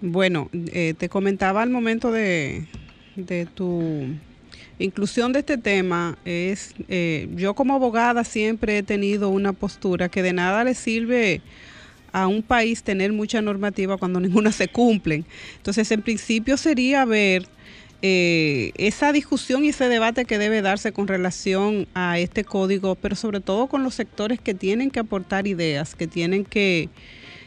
Bueno, 0.00 0.48
eh, 0.52 0.94
te 0.96 1.08
comentaba 1.08 1.62
al 1.62 1.70
momento 1.70 2.12
de, 2.12 2.66
tu 3.54 4.06
inclusión 4.78 5.32
de 5.32 5.40
este 5.40 5.58
tema, 5.58 6.16
es 6.24 6.74
eh, 6.88 7.28
yo 7.34 7.54
como 7.54 7.74
abogada 7.74 8.22
siempre 8.22 8.78
he 8.78 8.82
tenido 8.84 9.28
una 9.28 9.52
postura 9.52 10.08
que 10.08 10.22
de 10.22 10.32
nada 10.32 10.62
le 10.62 10.74
sirve 10.74 11.40
a 12.12 12.26
un 12.26 12.42
país 12.42 12.82
tener 12.82 13.12
mucha 13.12 13.42
normativa 13.42 13.96
cuando 13.96 14.20
ninguna 14.20 14.52
se 14.52 14.68
cumple. 14.68 15.24
Entonces, 15.56 15.90
en 15.90 16.02
principio 16.02 16.56
sería 16.56 17.04
ver 17.04 17.46
eh, 18.00 18.70
esa 18.76 19.12
discusión 19.12 19.64
y 19.64 19.70
ese 19.70 19.88
debate 19.88 20.24
que 20.24 20.38
debe 20.38 20.62
darse 20.62 20.92
con 20.92 21.08
relación 21.08 21.88
a 21.94 22.18
este 22.18 22.44
código, 22.44 22.94
pero 22.94 23.16
sobre 23.16 23.40
todo 23.40 23.66
con 23.66 23.82
los 23.82 23.94
sectores 23.94 24.40
que 24.40 24.54
tienen 24.54 24.90
que 24.90 25.00
aportar 25.00 25.46
ideas, 25.48 25.96
que 25.96 26.06
tienen 26.06 26.44
que 26.44 26.88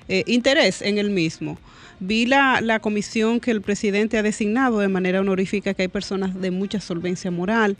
eh, 0.10 0.24
interés 0.27 0.82
en 0.82 0.98
el 0.98 1.10
mismo. 1.10 1.58
Vi 2.01 2.25
la, 2.25 2.60
la 2.62 2.80
comisión 2.80 3.39
que 3.39 3.51
el 3.51 3.62
presidente 3.62 4.18
ha 4.18 4.24
designado 4.24 4.80
de 4.80 4.88
manera 4.89 5.22
honorífica, 5.22 5.74
que 5.74 5.84
hay 5.84 5.88
personas 5.88 6.41
de 6.41 6.51
mucha 6.51 6.82
solvencia 6.82 7.32
moral 7.32 7.77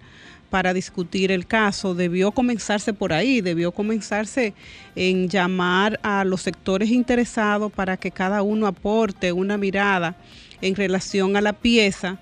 para 0.52 0.74
discutir 0.74 1.32
el 1.32 1.48
caso. 1.48 1.96
Debió 1.96 2.32
comenzarse 2.34 2.94
por 2.94 3.14
ahí, 3.14 3.42
debió 3.42 3.72
comenzarse 3.72 4.54
en 4.96 5.30
llamar 5.30 6.00
a 6.04 6.26
los 6.26 6.42
sectores 6.42 6.90
interesados 6.90 7.72
para 7.72 7.98
que 7.98 8.12
cada 8.12 8.44
uno 8.44 8.68
aporte 8.68 9.32
una 9.32 9.58
mirada 9.58 10.16
en 10.62 10.76
relación 10.76 11.38
a 11.38 11.42
la 11.42 11.54
pieza 11.54 12.20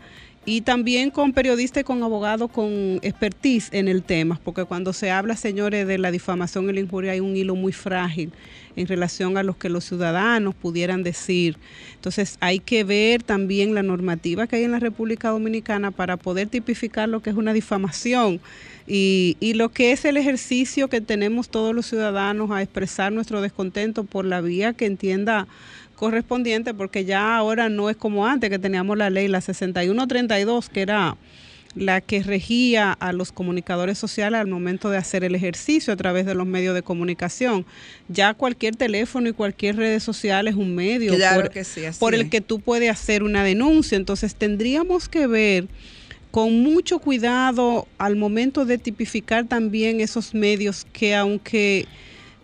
y 0.50 0.62
también 0.62 1.12
con 1.12 1.32
periodistas 1.32 1.82
y 1.82 1.84
con 1.84 2.02
abogados 2.02 2.50
con 2.50 2.98
expertise 3.04 3.70
en 3.72 3.88
el 3.88 4.02
tema, 4.02 4.42
porque 4.44 4.66
cuando 4.66 4.94
se 4.94 5.12
habla, 5.12 5.36
señores, 5.36 5.86
de 5.86 6.00
la 6.00 6.10
difamación 6.10 6.68
y 6.68 6.74
la 6.74 6.80
injuria 6.80 7.12
hay 7.12 7.20
un 7.20 7.38
hilo 7.38 7.54
muy 7.54 7.72
frágil 7.72 8.32
en 8.76 8.88
relación 8.88 9.38
a 9.38 9.44
lo 9.44 9.56
que 9.60 9.70
los 9.70 9.86
ciudadanos 9.86 10.56
pudieran 10.56 11.04
decir. 11.04 11.58
Entonces 11.94 12.38
hay 12.40 12.58
que 12.58 12.84
ver 12.84 13.22
también 13.22 13.76
la 13.76 13.84
normativa 13.84 14.48
que 14.48 14.56
hay 14.56 14.64
en 14.64 14.72
la 14.72 14.80
República 14.80 15.30
Dominicana 15.30 15.92
para 15.92 16.18
poder 16.18 16.48
tipificar 16.48 17.08
lo 17.08 17.22
que 17.22 17.30
es 17.30 17.36
una 17.36 17.54
difamación 17.54 18.42
y, 18.88 19.38
y 19.40 19.54
lo 19.54 19.70
que 19.70 19.92
es 19.92 20.04
el 20.04 20.18
ejercicio 20.18 20.88
que 20.88 21.00
tenemos 21.00 21.50
todos 21.50 21.76
los 21.76 21.86
ciudadanos 21.86 22.50
a 22.50 22.64
expresar 22.64 23.12
nuestro 23.12 23.42
descontento 23.42 24.04
por 24.04 24.26
la 24.26 24.42
vía 24.42 24.74
que 24.74 24.88
entienda 24.88 25.48
correspondiente, 26.00 26.74
porque 26.74 27.04
ya 27.04 27.36
ahora 27.36 27.68
no 27.68 27.90
es 27.90 27.98
como 27.98 28.26
antes 28.26 28.50
que 28.50 28.58
teníamos 28.58 28.98
la 28.98 29.10
ley, 29.10 29.28
la 29.28 29.42
6132, 29.42 30.70
que 30.70 30.82
era 30.82 31.18
la 31.76 32.00
que 32.00 32.24
regía 32.24 32.94
a 32.94 33.12
los 33.12 33.34
comunicadores 33.34 33.98
sociales 33.98 34.40
al 34.40 34.48
momento 34.48 34.90
de 34.90 34.98
hacer 34.98 35.26
el 35.26 35.36
ejercicio 35.36 35.92
a 35.92 35.98
través 35.98 36.26
de 36.26 36.36
los 36.36 36.48
medios 36.48 36.74
de 36.74 36.84
comunicación. 36.84 37.66
Ya 38.08 38.34
cualquier 38.34 38.78
teléfono 38.78 39.28
y 39.28 39.34
cualquier 39.34 39.76
red 39.76 40.00
social 40.00 40.48
es 40.48 40.56
un 40.56 40.74
medio 40.74 41.12
por, 41.36 41.52
por 42.00 42.16
el 42.16 42.30
que 42.30 42.40
tú 42.40 42.62
puedes 42.62 42.90
hacer 42.90 43.22
una 43.22 43.44
denuncia. 43.44 43.98
Entonces 43.98 44.36
tendríamos 44.36 45.10
que 45.10 45.28
ver 45.28 45.68
con 46.32 46.64
mucho 46.64 47.00
cuidado 47.00 47.90
al 47.98 48.16
momento 48.16 48.64
de 48.64 48.78
tipificar 48.78 49.48
también 49.48 50.00
esos 50.00 50.34
medios 50.34 50.88
que 50.94 51.14
aunque 51.14 51.88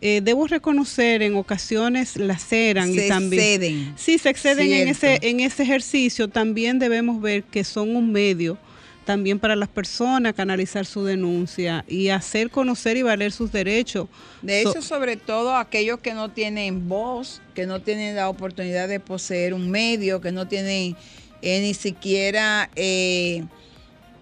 eh, 0.08 0.22
debo 0.22 0.46
reconocer 0.46 1.22
en 1.24 1.36
ocasiones 1.36 2.16
laceran 2.18 2.94
se 2.94 3.06
y 3.06 3.10
también 3.10 3.42
exceden. 3.64 3.94
sí 3.98 4.18
se 4.20 4.30
exceden 4.30 4.72
en 4.72 4.88
ese 4.90 5.20
en 5.22 5.40
ese 5.40 5.64
ejercicio 5.64 6.28
también 6.28 6.78
debemos 6.80 7.20
ver 7.22 7.44
que 7.44 7.64
son 7.64 7.96
un 7.96 8.12
medio 8.12 8.58
también 9.06 9.38
para 9.40 9.56
las 9.56 9.70
personas 9.70 10.34
canalizar 10.34 10.86
su 10.86 11.04
denuncia 11.06 11.86
y 11.88 12.10
hacer 12.10 12.50
conocer 12.50 12.98
y 12.98 13.04
valer 13.04 13.32
sus 13.32 13.52
derechos. 13.52 14.08
De 14.42 14.64
So- 14.64 14.72
hecho, 14.72 14.82
sobre 14.82 15.16
todo 15.16 15.56
aquellos 15.56 16.00
que 16.00 16.14
no 16.16 16.32
tienen 16.32 16.90
voz, 16.90 17.40
que 17.54 17.68
no 17.68 17.82
tienen 17.82 18.16
la 18.16 18.30
oportunidad 18.30 18.88
de 18.88 19.00
poseer 19.00 19.54
un 19.54 19.70
medio, 19.70 20.22
que 20.22 20.32
no 20.32 20.48
tienen 20.48 20.96
eh, 21.44 21.62
ni 21.62 21.76
siquiera 21.76 22.72
eh, 22.76 23.44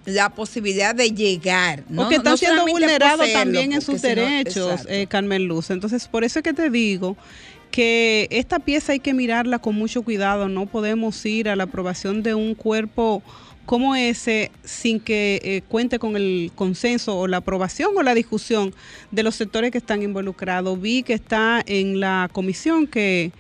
la 0.06 0.30
posibilidad 0.30 0.94
de 0.94 1.12
llegar. 1.12 1.84
¿no? 1.90 2.04
Porque 2.04 2.16
están 2.16 2.34
No 2.34 2.38
siendo 2.38 2.66
vulnerados 2.66 3.32
también 3.32 3.74
en 3.74 3.82
sus 3.82 4.02
derechos, 4.02 4.82
eh, 4.88 5.08
Carmen 5.08 5.46
Luz. 5.46 5.70
Entonces, 5.70 6.08
por 6.08 6.24
eso 6.24 6.40
es 6.40 6.44
que 6.44 6.54
te 6.54 6.70
digo 6.70 7.16
que 7.72 8.28
esta 8.30 8.60
pieza 8.60 8.92
hay 8.92 9.00
que 9.00 9.14
mirarla 9.14 9.60
con 9.60 9.76
mucho 9.76 10.04
cuidado. 10.04 10.48
No 10.48 10.66
podemos 10.66 11.26
ir 11.26 11.50
a 11.50 11.56
la 11.56 11.64
aprobación 11.64 12.22
de 12.22 12.36
un 12.36 12.54
cuerpo 12.54 13.24
como 13.66 13.96
ese 13.96 14.52
sin 14.64 15.00
que 15.00 15.40
eh, 15.44 15.62
cuente 15.68 15.98
con 15.98 16.16
el 16.16 16.52
consenso 16.54 17.18
o 17.18 17.28
la 17.28 17.38
aprobación 17.38 17.92
o 17.96 18.04
la 18.04 18.14
discusión 18.14 18.74
de 19.12 19.24
los 19.24 19.36
sectores 19.36 19.72
que 19.72 19.78
están 19.78 20.04
involucrados. 20.04 20.80
Vi 20.80 21.04
que 21.04 21.14
está 21.14 21.64
en 21.66 22.00
la 22.00 22.30
comisión 22.32 22.88
que 22.88 23.32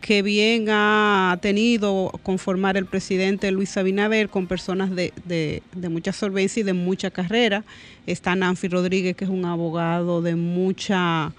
que 0.00 0.22
bien 0.22 0.66
ha 0.70 1.38
tenido 1.42 2.10
conformar 2.22 2.76
el 2.76 2.86
presidente 2.86 3.50
Luis 3.50 3.76
Abinader 3.76 4.28
con 4.28 4.46
personas 4.46 4.90
de, 4.94 5.12
de, 5.24 5.62
de 5.74 5.88
mucha 5.88 6.12
solvencia 6.12 6.60
y 6.60 6.64
de 6.64 6.72
mucha 6.72 7.10
carrera. 7.10 7.64
Está 8.06 8.34
Nancy 8.34 8.68
Rodríguez, 8.68 9.14
que 9.16 9.24
es 9.24 9.30
un 9.30 9.44
abogado 9.44 10.22
de 10.22 10.36
mucha 10.36 11.32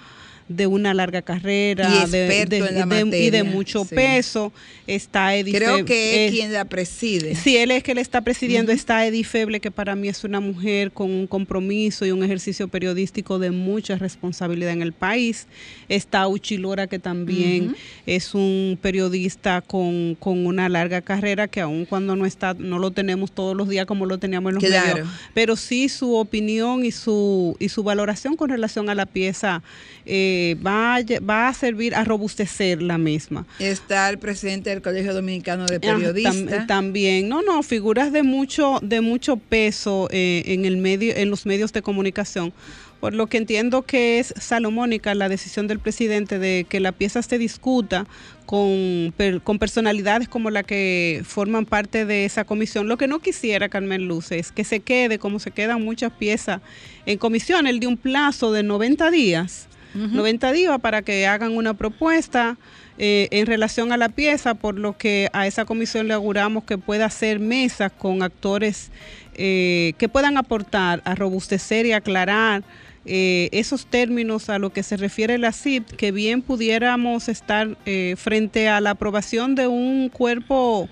de 0.55 0.67
una 0.67 0.93
larga 0.93 1.21
carrera 1.21 1.89
Y 2.05 2.09
de- 2.11 2.25
experto 2.27 2.49
de- 2.51 2.57
en 2.57 2.79
la 2.79 2.85
de- 2.85 2.95
y 2.95 2.99
de 2.99 3.05
materia, 3.05 3.43
mucho 3.43 3.83
sí. 3.85 3.95
peso. 3.95 4.51
Está 4.87 5.35
Eddie 5.35 5.53
Creo 5.53 5.85
que 5.85 6.25
es 6.27 6.31
quien 6.33 6.51
la 6.51 6.65
preside. 6.65 7.35
Sí, 7.35 7.55
él 7.55 7.71
es 7.71 7.81
que 7.83 7.95
le 7.95 8.01
está 8.01 8.21
presidiendo. 8.21 8.71
Está 8.71 9.05
Edith 9.07 9.25
Feble, 9.25 9.59
que 9.61 9.71
para 9.71 9.95
mí 9.95 10.09
es 10.09 10.23
una 10.23 10.39
mujer 10.41 10.91
con 10.91 11.09
un 11.11 11.27
compromiso 11.27 12.05
y 12.05 12.11
un 12.11 12.23
ejercicio 12.23 12.67
periodístico 12.67 13.39
de 13.39 13.51
mucha 13.51 13.95
responsabilidad 13.97 14.71
en 14.73 14.81
el 14.81 14.91
país. 14.91 15.47
Está 15.87 16.27
Uchi 16.27 16.57
Lora, 16.57 16.87
que 16.87 16.99
también 16.99 17.75
es 18.05 18.33
un 18.35 18.77
periodista 18.81 19.61
con, 19.61 20.15
con 20.19 20.45
una 20.45 20.67
larga 20.67 21.01
carrera, 21.01 21.47
que 21.47 21.61
aun 21.61 21.85
cuando 21.85 22.15
no 22.15 22.25
está, 22.25 22.53
no 22.53 22.77
lo 22.79 22.91
tenemos 22.91 23.31
todos 23.31 23.55
los 23.55 23.69
días 23.69 23.85
como 23.85 24.05
lo 24.05 24.17
teníamos 24.17 24.49
en 24.49 24.55
los 24.55 24.63
Claro. 24.63 24.93
medios, 24.95 25.09
pero 25.33 25.55
sí 25.55 25.87
su 25.89 26.15
opinión 26.15 26.83
y 26.85 26.91
su, 26.91 27.55
y 27.59 27.69
su 27.69 27.83
valoración 27.83 28.35
con 28.35 28.49
relación 28.49 28.89
a 28.89 28.95
la 28.95 29.05
pieza 29.05 29.61
eh, 30.05 30.40
va, 30.65 30.95
a, 30.95 30.99
lle- 31.01 31.19
va 31.27 31.47
a 31.47 31.54
servir 31.54 31.95
a 31.95 32.04
robustecer 32.04 32.82
la 32.82 32.97
misma. 32.97 33.45
Está 33.60 34.10
el 34.10 34.17
presidente 34.19 34.69
del 34.69 34.82
Colegio 34.82 35.13
Dominicano 35.13 35.65
de 35.65 35.80
tam- 35.80 35.95
Periodistas. 35.97 36.67
también, 36.67 37.27
no, 37.30 37.41
no, 37.41 37.62
figuras 37.63 38.12
de 38.12 38.23
mucho, 38.23 38.80
de 38.82 39.01
mucho 39.01 39.38
peso 39.38 40.08
eh, 40.12 40.43
en 40.47 40.65
el 40.65 40.77
medio, 40.77 41.15
en 41.15 41.30
los 41.30 41.45
medios 41.45 41.71
de 41.73 41.82
comunicación. 41.82 42.54
Por 42.99 43.15
lo 43.15 43.25
que 43.25 43.38
entiendo 43.38 43.82
que 43.82 44.19
es 44.19 44.32
salomónica 44.39 45.15
la 45.15 45.27
decisión 45.27 45.67
del 45.67 45.80
presidente 45.80 46.38
de 46.38 46.67
que 46.69 46.80
la 46.80 46.91
pieza 46.91 47.23
se 47.23 47.39
discuta 47.39 48.06
con, 48.45 49.12
per- 49.17 49.41
con 49.41 49.58
personalidades 49.58 50.27
como 50.27 50.51
la 50.51 50.62
que 50.62 51.23
forman 51.25 51.65
parte 51.65 52.06
de 52.06 52.25
esa 52.25 52.43
comisión. 52.43 52.88
Lo 52.88 52.97
que 52.97 53.08
no 53.08 53.17
quisiera, 53.19 53.69
Carmen 53.69 54.08
Luz, 54.08 54.32
es 54.32 54.51
que 54.51 54.63
se 54.63 54.82
quede 54.82 55.17
como 55.17 55.39
se 55.39 55.49
quedan 55.49 55.82
muchas 55.84 56.12
piezas 56.12 56.62
en 57.08 57.17
comisión, 57.17 57.65
el 57.65 57.80
de 57.80 57.88
un 57.88 57.97
plazo 57.97 58.51
de 58.51 58.62
90 58.62 59.10
días. 59.10 59.67
90 59.93 60.51
días 60.51 60.80
para 60.80 61.01
que 61.01 61.27
hagan 61.27 61.56
una 61.58 61.73
propuesta 61.73 62.58
eh, 62.97 63.27
en 63.32 63.45
relación 63.45 63.91
a 63.91 63.97
la 63.97 64.10
pieza, 64.10 64.54
por 64.54 64.77
lo 64.77 64.97
que 64.97 65.30
a 65.34 65.47
esa 65.47 65.65
comisión 65.65 66.08
le 66.08 66.13
auguramos 66.13 66.65
que 66.65 66.77
pueda 66.77 67.06
hacer 67.06 67.39
mesas 67.39 67.91
con 67.91 68.21
actores 68.21 68.91
eh, 69.34 69.93
que 69.97 70.08
puedan 70.08 70.38
aportar 70.38 71.01
a 71.04 71.15
robustecer 71.15 71.86
y 71.86 71.93
aclarar 71.93 72.63
eh, 73.06 73.49
esos 73.54 73.88
términos 73.88 74.49
a 74.49 74.60
lo 74.60 74.71
que 74.71 74.84
se 74.84 74.97
refiere 74.97 75.38
la 75.38 75.51
CIP, 75.51 75.89
que 75.91 76.12
bien 76.12 76.41
pudiéramos 76.41 77.27
estar 77.27 77.75
frente 78.17 78.69
a 78.69 78.82
la 78.82 78.91
aprobación 78.91 79.56
de 79.56 79.67
un 79.67 80.10
cuerpo, 80.10 80.88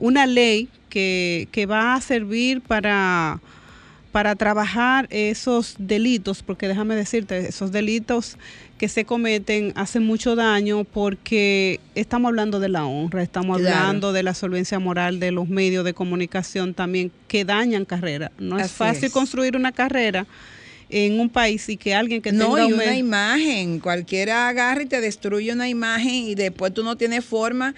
una 0.00 0.26
ley 0.26 0.68
que, 0.90 1.48
que 1.52 1.64
va 1.64 1.94
a 1.94 2.00
servir 2.02 2.60
para 2.60 3.40
para 4.12 4.34
trabajar 4.34 5.06
esos 5.10 5.76
delitos, 5.78 6.42
porque 6.42 6.66
déjame 6.66 6.96
decirte, 6.96 7.46
esos 7.48 7.70
delitos 7.70 8.36
que 8.78 8.88
se 8.88 9.04
cometen 9.04 9.72
hacen 9.76 10.04
mucho 10.04 10.34
daño 10.36 10.84
porque 10.84 11.80
estamos 11.94 12.30
hablando 12.30 12.58
de 12.60 12.68
la 12.70 12.86
honra, 12.86 13.22
estamos 13.22 13.58
Claro. 13.58 13.76
hablando 13.76 14.12
de 14.12 14.22
la 14.22 14.34
solvencia 14.34 14.78
moral 14.78 15.20
de 15.20 15.30
los 15.30 15.48
medios 15.48 15.84
de 15.84 15.94
comunicación 15.94 16.74
también 16.74 17.12
que 17.28 17.44
dañan 17.44 17.84
carrera. 17.84 18.32
No 18.38 18.58
es 18.58 18.70
fácil 18.72 19.04
es. 19.06 19.12
construir 19.12 19.54
una 19.56 19.70
carrera 19.72 20.26
en 20.88 21.20
un 21.20 21.28
país 21.28 21.68
y 21.68 21.76
que 21.76 21.94
alguien 21.94 22.20
que 22.20 22.32
no, 22.32 22.54
tenga 22.56 22.68
y 22.68 22.72
una 22.72 22.96
imagen. 22.96 23.78
Cualquiera 23.78 24.48
agarra 24.48 24.82
y 24.82 24.86
te 24.86 25.00
destruye 25.00 25.52
una 25.52 25.68
imagen 25.68 26.10
y 26.28 26.34
después 26.34 26.74
tú 26.74 26.82
no 26.82 26.96
tienes 26.96 27.24
forma. 27.24 27.74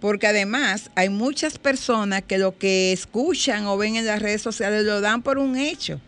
Porque 0.00 0.26
además 0.26 0.90
hay 0.94 1.08
muchas 1.08 1.58
personas 1.58 2.22
que 2.22 2.38
lo 2.38 2.56
que 2.56 2.92
escuchan 2.92 3.66
o 3.66 3.76
ven 3.78 3.96
en 3.96 4.06
las 4.06 4.20
redes 4.20 4.42
sociales 4.42 4.84
lo 4.84 5.00
dan 5.00 5.22
por 5.22 5.38
un 5.38 5.56
hecho. 5.56 6.00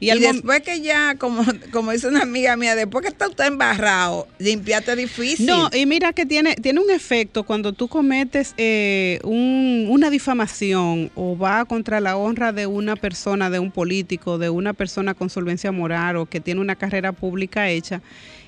y 0.00 0.10
Y, 0.10 0.18
después 0.18 0.62
que 0.62 0.80
ya, 0.80 1.14
como, 1.16 1.44
como 1.72 1.92
dice 1.92 2.08
una 2.08 2.22
amiga 2.22 2.56
mía, 2.56 2.74
después 2.74 3.02
que 3.02 3.08
está 3.08 3.28
usted 3.28 3.44
embarrado, 3.46 4.26
limpiarte 4.38 4.96
difícil. 4.96 5.44
No, 5.46 5.68
y 5.74 5.84
mira 5.84 6.14
que 6.14 6.24
tiene, 6.24 6.54
tiene 6.56 6.80
un 6.80 6.90
efecto 6.90 7.44
cuando 7.44 7.72
tú 7.74 7.86
cometes 7.86 8.54
eh, 8.56 9.20
un- 9.24 9.86
una 9.90 10.08
difamación 10.08 11.10
o 11.14 11.36
va 11.36 11.64
contra 11.66 12.00
la 12.00 12.16
honra 12.16 12.52
de 12.52 12.66
una 12.66 12.96
persona, 12.96 13.50
de 13.50 13.58
un 13.58 13.70
político, 13.70 14.38
de 14.38 14.48
una 14.50 14.72
persona 14.72 15.12
con 15.14 15.28
solvencia 15.28 15.70
moral 15.70 16.16
o 16.16 16.26
que 16.26 16.40
tiene 16.40 16.62
una 16.62 16.76
carrera 16.76 17.12
pública 17.12 17.68
hecha. 17.70 18.00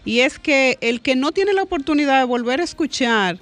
Y 0.06 0.20
es 0.20 0.38
que 0.38 0.78
el 0.80 1.02
que 1.02 1.16
no 1.16 1.32
tiene 1.32 1.52
la 1.52 1.62
oportunidad 1.62 2.18
de 2.18 2.24
volver 2.24 2.60
a 2.62 2.64
escuchar 2.64 3.38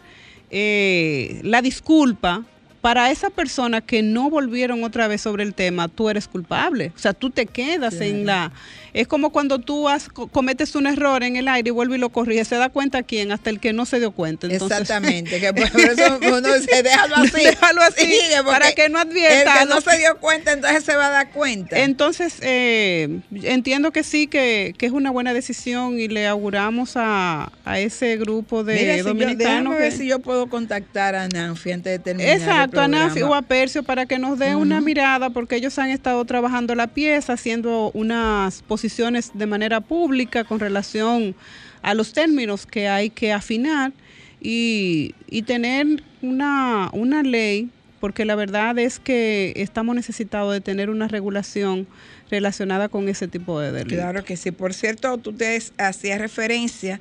eh, 0.51 1.41
la 1.43 1.63
disculpa, 1.63 2.45
para 2.87 3.11
esa 3.11 3.31
persona 3.31 3.81
que 3.81 4.01
no 4.01 4.31
volvieron 4.31 4.85
otra 4.85 5.09
vez 5.09 5.21
sobre 5.21 5.43
el 5.43 5.55
tema, 5.55 5.89
tú 5.89 6.09
eres 6.09 6.29
culpable. 6.29 6.93
O 6.95 6.99
sea, 7.01 7.15
tú 7.15 7.31
te 7.31 7.47
quedas 7.47 7.95
en 8.01 8.25
la... 8.27 8.53
Es 8.95 9.09
como 9.09 9.31
cuando 9.31 9.59
tú 9.59 9.89
has, 9.91 10.09
co- 10.09 10.29
cometes 10.29 10.75
un 10.77 10.87
error 10.87 11.23
en 11.25 11.35
el 11.37 11.49
aire 11.49 11.69
y 11.69 11.71
vuelve 11.71 11.97
y 11.97 11.99
lo 11.99 12.09
corriges. 12.11 12.49
¿Se 12.49 12.55
da 12.57 12.71
cuenta 12.71 13.03
quién? 13.03 13.31
Hasta 13.33 13.51
el 13.51 13.59
que 13.61 13.73
no 13.75 13.85
se 13.87 13.99
dio 13.99 14.13
cuenta. 14.13 14.47
Entonces, 14.47 14.81
Exactamente, 14.81 15.39
que 15.41 15.53
por 15.55 15.67
eso 15.67 16.19
uno 16.23 16.41
dice, 16.55 16.83
déjalo 16.83 17.17
así. 17.17 17.33
Déjalo 17.45 17.83
así, 17.83 18.07
Sigue, 18.07 18.43
para 18.45 18.73
que 18.73 18.89
no 18.89 18.99
advierta, 19.01 19.63
El 19.63 19.69
que 19.69 19.75
no 19.75 19.81
se 19.83 19.99
dio 19.99 20.17
cuenta, 20.19 20.53
entonces 20.53 20.85
se 20.85 20.95
va 20.97 21.09
a 21.09 21.11
dar 21.11 21.31
cuenta. 21.33 21.79
Entonces, 21.81 22.37
eh, 22.41 23.19
entiendo 23.43 23.91
que 23.93 24.03
sí, 24.05 24.29
que, 24.29 24.75
que 24.79 24.87
es 24.87 24.93
una 24.93 25.11
buena 25.11 25.35
decisión 25.35 25.99
y 26.01 26.09
le 26.09 26.27
auguramos 26.27 26.93
a, 26.95 27.51
a 27.67 27.79
ese 27.81 28.17
grupo 28.17 28.65
de 28.65 28.77
Mira, 28.77 28.93
si 28.93 28.99
yo, 29.01 29.05
dominicanos. 29.05 29.75
déjame 29.75 29.77
ver 29.79 29.91
que- 29.91 29.99
si 29.99 30.07
yo 30.07 30.21
puedo 30.21 30.47
contactar 30.47 31.17
a 31.17 31.29
Nanfi 31.29 31.73
antes 31.73 31.93
de 31.93 31.99
terminar 31.99 32.35
Exacto, 32.35 32.76
a 32.81 32.89
Nafi 32.89 33.23
o 33.23 33.35
a 33.35 33.43
Percio 33.43 33.83
para 33.83 34.07
que 34.07 34.19
nos 34.19 34.39
dé 34.39 34.55
una 34.55 34.81
mirada, 34.81 35.31
porque 35.31 35.57
ellos 35.57 35.79
han 35.79 35.91
estado 35.91 36.25
trabajando 36.25 36.75
la 36.75 36.87
pieza, 36.87 37.35
haciendo 37.35 37.91
unas 37.93 38.63
posiciones 38.63 39.33
de 39.35 39.47
manera 39.47 39.81
pública 39.81 40.45
con 40.45 40.61
relación 40.61 41.35
a 41.83 41.95
los 41.95 42.13
términos 42.13 42.67
que 42.67 42.89
hay 42.89 43.11
que 43.11 43.33
afinar 43.33 43.93
y, 44.41 45.15
y 45.29 45.43
tener 45.43 46.03
una, 46.23 46.91
una 46.93 47.23
ley, 47.23 47.71
porque 48.01 48.25
la 48.25 48.35
verdad 48.35 48.79
es 48.79 48.99
que 48.99 49.53
estamos 49.57 49.95
necesitados 49.95 50.53
de 50.53 50.61
tener 50.61 50.91
una 50.91 51.09
regulación 51.09 51.87
relacionada 52.31 52.89
con 52.89 53.09
ese 53.09 53.29
tipo 53.29 53.61
de 53.61 53.73
delitos. 53.73 53.99
Claro 53.99 54.25
que 54.25 54.37
sí. 54.37 54.51
Por 54.51 54.75
cierto, 54.75 55.17
tú 55.19 55.33
te 55.33 55.63
hacías 55.79 56.21
referencia 56.21 57.01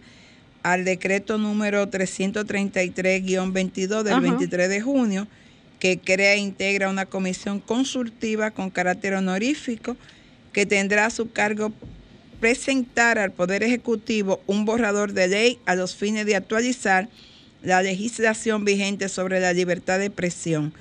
al 0.63 0.83
decreto 0.83 1.37
número 1.37 1.89
333-22 1.89 4.03
del 4.03 4.19
23 4.19 4.67
de 4.67 4.81
junio, 4.81 5.27
que 5.79 5.99
crea 5.99 6.33
e 6.33 6.37
integra 6.37 6.89
una 6.89 7.05
comisión 7.05 7.59
consultiva 7.59 8.51
con 8.51 8.69
carácter 8.69 9.13
honorífico 9.13 9.97
que 10.53 10.65
tendrá 10.65 11.05
a 11.05 11.09
su 11.09 11.31
cargo 11.31 11.71
presentar 12.39 13.17
al 13.19 13.31
Poder 13.31 13.63
Ejecutivo 13.63 14.41
un 14.47 14.65
borrador 14.65 15.13
de 15.13 15.27
ley 15.27 15.59
a 15.65 15.75
los 15.75 15.95
fines 15.95 16.25
de 16.25 16.35
actualizar 16.35 17.09
la 17.63 17.81
legislación 17.81 18.63
vigente 18.63 19.09
sobre 19.09 19.39
la 19.39 19.53
libertad 19.53 19.99
de 19.99 20.05
expresión, 20.05 20.73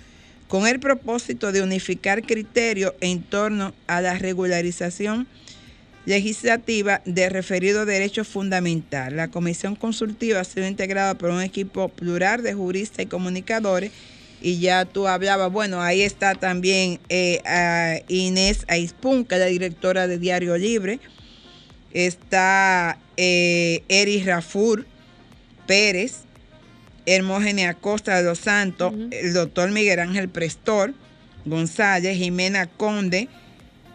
con 0.49 0.67
el 0.67 0.79
propósito 0.79 1.51
de 1.51 1.63
unificar 1.63 2.23
criterios 2.23 2.93
en 3.01 3.23
torno 3.23 3.75
a 3.87 4.01
la 4.01 4.19
regularización 4.19 5.27
legislativa 6.07 7.01
de 7.07 7.31
referido 7.31 7.87
derecho 7.87 8.25
fundamental. 8.25 9.17
La 9.17 9.29
comisión 9.29 9.75
consultiva 9.75 10.41
ha 10.41 10.45
sido 10.45 10.67
integrada 10.67 11.15
por 11.15 11.31
un 11.31 11.41
equipo 11.41 11.89
plural 11.89 12.43
de 12.43 12.53
juristas 12.53 13.07
y 13.07 13.09
comunicadores 13.09 13.91
y 14.40 14.59
ya 14.61 14.85
tú 14.85 15.09
hablabas, 15.09 15.51
bueno, 15.51 15.81
ahí 15.83 16.03
está 16.03 16.35
también 16.35 17.01
eh, 17.09 18.05
Inés 18.09 18.64
Aispun, 18.68 19.25
que 19.25 19.37
es 19.37 19.40
la 19.40 19.47
directora 19.47 20.07
de 20.07 20.18
Diario 20.18 20.57
Libre, 20.57 21.01
está 21.92 22.99
eh, 23.16 23.83
Eris 23.88 24.27
Rafur 24.27 24.87
Pérez, 25.66 26.23
Hermógenes 27.07 27.68
Acosta 27.68 28.16
de 28.16 28.25
los 28.25 28.38
Santos, 28.38 28.92
el 29.11 29.33
doctor 29.33 29.70
Miguel 29.70 30.01
Ángel 30.01 30.29
Prestor 30.29 30.94
González, 31.44 32.16
Jimena 32.16 32.66
Conde, 32.66 33.29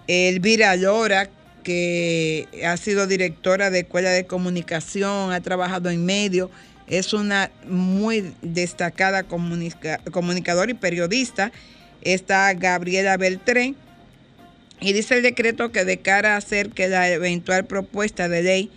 Elvira 0.07 0.75
Lora, 0.75 1.29
que 1.63 2.47
ha 2.65 2.77
sido 2.77 3.07
directora 3.07 3.69
de 3.69 3.79
Escuela 3.79 4.09
de 4.11 4.25
Comunicación, 4.25 5.31
ha 5.33 5.41
trabajado 5.41 5.89
en 5.89 6.05
medio, 6.05 6.49
es 6.89 7.13
una 7.13 7.51
muy 7.67 8.33
destacada 8.41 9.23
comunicadora 9.23 10.71
y 10.71 10.73
periodista. 10.73 11.51
Está 12.01 12.53
Gabriela 12.53 13.15
Beltrán. 13.17 13.75
Y 14.81 14.93
dice 14.93 15.17
el 15.17 15.23
decreto 15.23 15.71
que 15.71 15.85
de 15.85 15.99
cara 15.99 16.33
a 16.33 16.37
hacer 16.37 16.69
que 16.69 16.87
la 16.87 17.09
eventual 17.09 17.65
propuesta 17.65 18.27
de 18.27 18.43
ley 18.43 18.71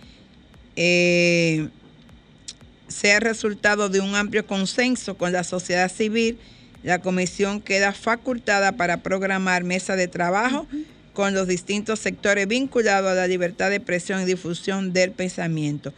eh, 0.75 1.69
sea 2.87 3.19
resultado 3.19 3.89
de 3.89 4.01
un 4.01 4.13
amplio 4.15 4.45
consenso 4.45 5.17
con 5.17 5.31
la 5.31 5.43
sociedad 5.43 5.89
civil, 5.91 6.37
la 6.83 6.99
comisión 6.99 7.61
queda 7.61 7.93
facultada 7.93 8.73
para 8.73 8.97
programar 8.97 9.63
mesa 9.63 9.95
de 9.95 10.09
trabajo 10.09 10.67
con 11.13 11.33
los 11.33 11.47
distintos 11.47 11.99
sectores 11.99 12.47
vinculados 12.47 13.11
a 13.11 13.15
la 13.15 13.27
libertad 13.27 13.69
de 13.69 13.77
expresión 13.77 14.21
y 14.21 14.25
difusión 14.25 14.91
del 14.91 15.11
pensamiento. 15.11 15.93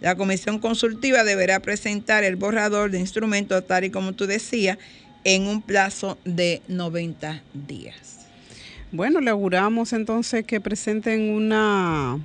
La 0.00 0.14
comisión 0.14 0.58
consultiva 0.58 1.24
deberá 1.24 1.60
presentar 1.60 2.24
el 2.24 2.36
borrador 2.36 2.90
de 2.90 3.00
instrumentos, 3.00 3.66
tal 3.66 3.84
y 3.84 3.90
como 3.90 4.12
tú 4.12 4.26
decías, 4.26 4.78
en 5.24 5.46
un 5.46 5.62
plazo 5.62 6.18
de 6.24 6.62
90 6.68 7.42
días. 7.66 8.26
Bueno, 8.92 9.20
le 9.20 9.30
auguramos 9.30 9.92
entonces 9.92 10.44
que 10.44 10.60
presenten 10.60 11.30
una 11.30 12.18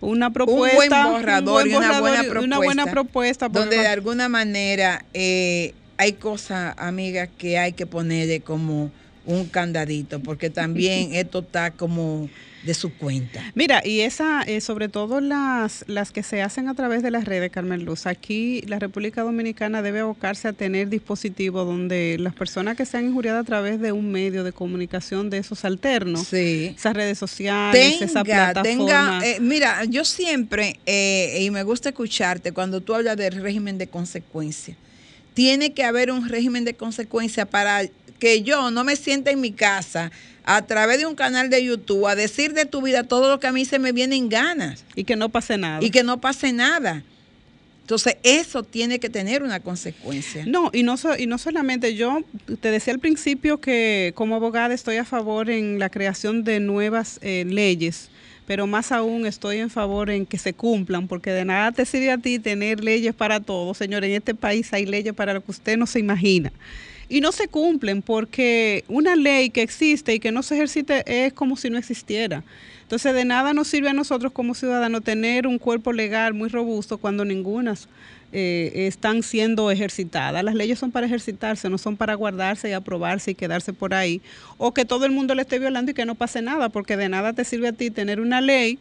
una 0.00 0.30
propuesta, 0.30 1.06
un 1.06 1.12
buen 1.12 1.22
borrador, 1.22 1.68
y 1.68 1.74
una, 1.74 2.00
buena 2.00 2.22
propuesta, 2.22 2.44
una 2.44 2.56
buena 2.58 2.86
propuesta 2.86 3.48
donde 3.48 3.78
de 3.78 3.86
alguna 3.86 4.28
manera 4.28 5.04
eh, 5.12 5.74
hay 5.98 6.14
cosas, 6.14 6.74
amigas, 6.78 7.28
que 7.36 7.58
hay 7.58 7.74
que 7.74 7.86
ponerle 7.86 8.40
como 8.40 8.90
un 9.26 9.46
candadito, 9.46 10.20
porque 10.20 10.48
también 10.50 11.10
esto 11.14 11.40
está 11.40 11.70
como 11.70 12.28
de 12.62 12.74
su 12.74 12.92
cuenta. 12.92 13.42
Mira, 13.54 13.82
y 13.84 14.00
esa, 14.00 14.42
eh, 14.42 14.60
sobre 14.60 14.88
todo 14.88 15.20
las, 15.20 15.84
las 15.86 16.12
que 16.12 16.22
se 16.22 16.42
hacen 16.42 16.68
a 16.68 16.74
través 16.74 17.02
de 17.02 17.10
las 17.10 17.24
redes, 17.24 17.50
Carmen 17.50 17.84
Luz, 17.84 18.06
aquí 18.06 18.62
la 18.66 18.78
República 18.78 19.22
Dominicana 19.22 19.82
debe 19.82 20.00
abocarse 20.00 20.48
a 20.48 20.52
tener 20.52 20.88
dispositivos 20.88 21.66
donde 21.66 22.16
las 22.18 22.34
personas 22.34 22.76
que 22.76 22.84
sean 22.84 23.06
injuriadas 23.06 23.42
a 23.42 23.44
través 23.44 23.80
de 23.80 23.92
un 23.92 24.12
medio 24.12 24.44
de 24.44 24.52
comunicación 24.52 25.30
de 25.30 25.38
esos 25.38 25.64
alternos, 25.64 26.32
esas 26.32 26.94
redes 26.94 27.18
sociales, 27.18 28.02
esa 28.02 28.24
plataforma. 28.24 29.20
Eh, 29.24 29.38
mira, 29.40 29.84
yo 29.84 30.04
siempre, 30.04 30.78
eh, 30.86 31.38
y 31.40 31.50
me 31.50 31.62
gusta 31.62 31.90
escucharte 31.90 32.52
cuando 32.52 32.80
tú 32.80 32.94
hablas 32.94 33.16
del 33.16 33.40
régimen 33.40 33.78
de 33.78 33.86
consecuencia, 33.86 34.76
tiene 35.34 35.72
que 35.72 35.84
haber 35.84 36.10
un 36.10 36.28
régimen 36.28 36.64
de 36.64 36.74
consecuencia 36.74 37.46
para 37.46 37.82
que 38.18 38.42
yo 38.42 38.70
no 38.70 38.84
me 38.84 38.96
sienta 38.96 39.30
en 39.30 39.40
mi 39.40 39.52
casa 39.52 40.10
a 40.44 40.62
través 40.66 40.98
de 40.98 41.06
un 41.06 41.14
canal 41.14 41.50
de 41.50 41.64
YouTube 41.64 42.06
a 42.06 42.14
decir 42.14 42.54
de 42.54 42.66
tu 42.66 42.82
vida 42.82 43.04
todo 43.04 43.28
lo 43.28 43.40
que 43.40 43.46
a 43.46 43.52
mí 43.52 43.64
se 43.64 43.78
me 43.78 43.92
viene 43.92 44.16
en 44.16 44.28
ganas. 44.28 44.84
Y 44.94 45.04
que 45.04 45.16
no 45.16 45.28
pase 45.28 45.58
nada. 45.58 45.82
Y 45.82 45.90
que 45.90 46.02
no 46.02 46.20
pase 46.20 46.52
nada. 46.52 47.02
Entonces, 47.82 48.18
eso 48.22 48.62
tiene 48.62 49.00
que 49.00 49.10
tener 49.10 49.42
una 49.42 49.58
consecuencia. 49.58 50.44
No, 50.46 50.70
y 50.72 50.84
no, 50.84 50.94
y 51.18 51.26
no 51.26 51.38
solamente 51.38 51.96
yo, 51.96 52.22
te 52.60 52.70
decía 52.70 52.92
al 52.92 53.00
principio 53.00 53.60
que 53.60 54.12
como 54.14 54.36
abogada 54.36 54.74
estoy 54.74 54.98
a 54.98 55.04
favor 55.04 55.50
en 55.50 55.80
la 55.80 55.88
creación 55.88 56.44
de 56.44 56.60
nuevas 56.60 57.18
eh, 57.20 57.44
leyes, 57.48 58.08
pero 58.50 58.66
más 58.66 58.90
aún 58.90 59.26
estoy 59.26 59.58
en 59.58 59.70
favor 59.70 60.10
en 60.10 60.26
que 60.26 60.36
se 60.36 60.54
cumplan, 60.54 61.06
porque 61.06 61.30
de 61.30 61.44
nada 61.44 61.70
te 61.70 61.86
sirve 61.86 62.10
a 62.10 62.18
ti 62.18 62.40
tener 62.40 62.82
leyes 62.82 63.14
para 63.14 63.38
todos. 63.38 63.78
Señor, 63.78 64.02
en 64.02 64.10
este 64.10 64.34
país 64.34 64.72
hay 64.72 64.86
leyes 64.86 65.14
para 65.14 65.34
lo 65.34 65.40
que 65.40 65.52
usted 65.52 65.76
no 65.76 65.86
se 65.86 66.00
imagina 66.00 66.50
y 67.08 67.20
no 67.20 67.30
se 67.30 67.46
cumplen 67.46 68.02
porque 68.02 68.82
una 68.88 69.14
ley 69.14 69.50
que 69.50 69.62
existe 69.62 70.14
y 70.14 70.18
que 70.18 70.32
no 70.32 70.42
se 70.42 70.56
ejercite 70.56 71.04
es 71.06 71.32
como 71.32 71.56
si 71.56 71.70
no 71.70 71.78
existiera. 71.78 72.42
Entonces 72.82 73.14
de 73.14 73.24
nada 73.24 73.52
nos 73.52 73.68
sirve 73.68 73.90
a 73.90 73.92
nosotros 73.92 74.32
como 74.32 74.56
ciudadanos 74.56 75.04
tener 75.04 75.46
un 75.46 75.60
cuerpo 75.60 75.92
legal 75.92 76.34
muy 76.34 76.48
robusto 76.48 76.98
cuando 76.98 77.24
ninguna 77.24 77.74
eh, 78.32 78.86
están 78.86 79.22
siendo 79.22 79.70
ejercitadas. 79.70 80.44
Las 80.44 80.54
leyes 80.54 80.78
son 80.78 80.90
para 80.90 81.06
ejercitarse, 81.06 81.68
no 81.68 81.78
son 81.78 81.96
para 81.96 82.14
guardarse 82.14 82.68
y 82.68 82.72
aprobarse 82.72 83.32
y 83.32 83.34
quedarse 83.34 83.72
por 83.72 83.94
ahí. 83.94 84.20
O 84.58 84.72
que 84.72 84.84
todo 84.84 85.04
el 85.04 85.12
mundo 85.12 85.34
le 85.34 85.42
esté 85.42 85.58
violando 85.58 85.90
y 85.90 85.94
que 85.94 86.06
no 86.06 86.14
pase 86.14 86.42
nada, 86.42 86.68
porque 86.68 86.96
de 86.96 87.08
nada 87.08 87.32
te 87.32 87.44
sirve 87.44 87.68
a 87.68 87.72
ti 87.72 87.90
tener 87.90 88.20
una 88.20 88.40
ley 88.40 88.78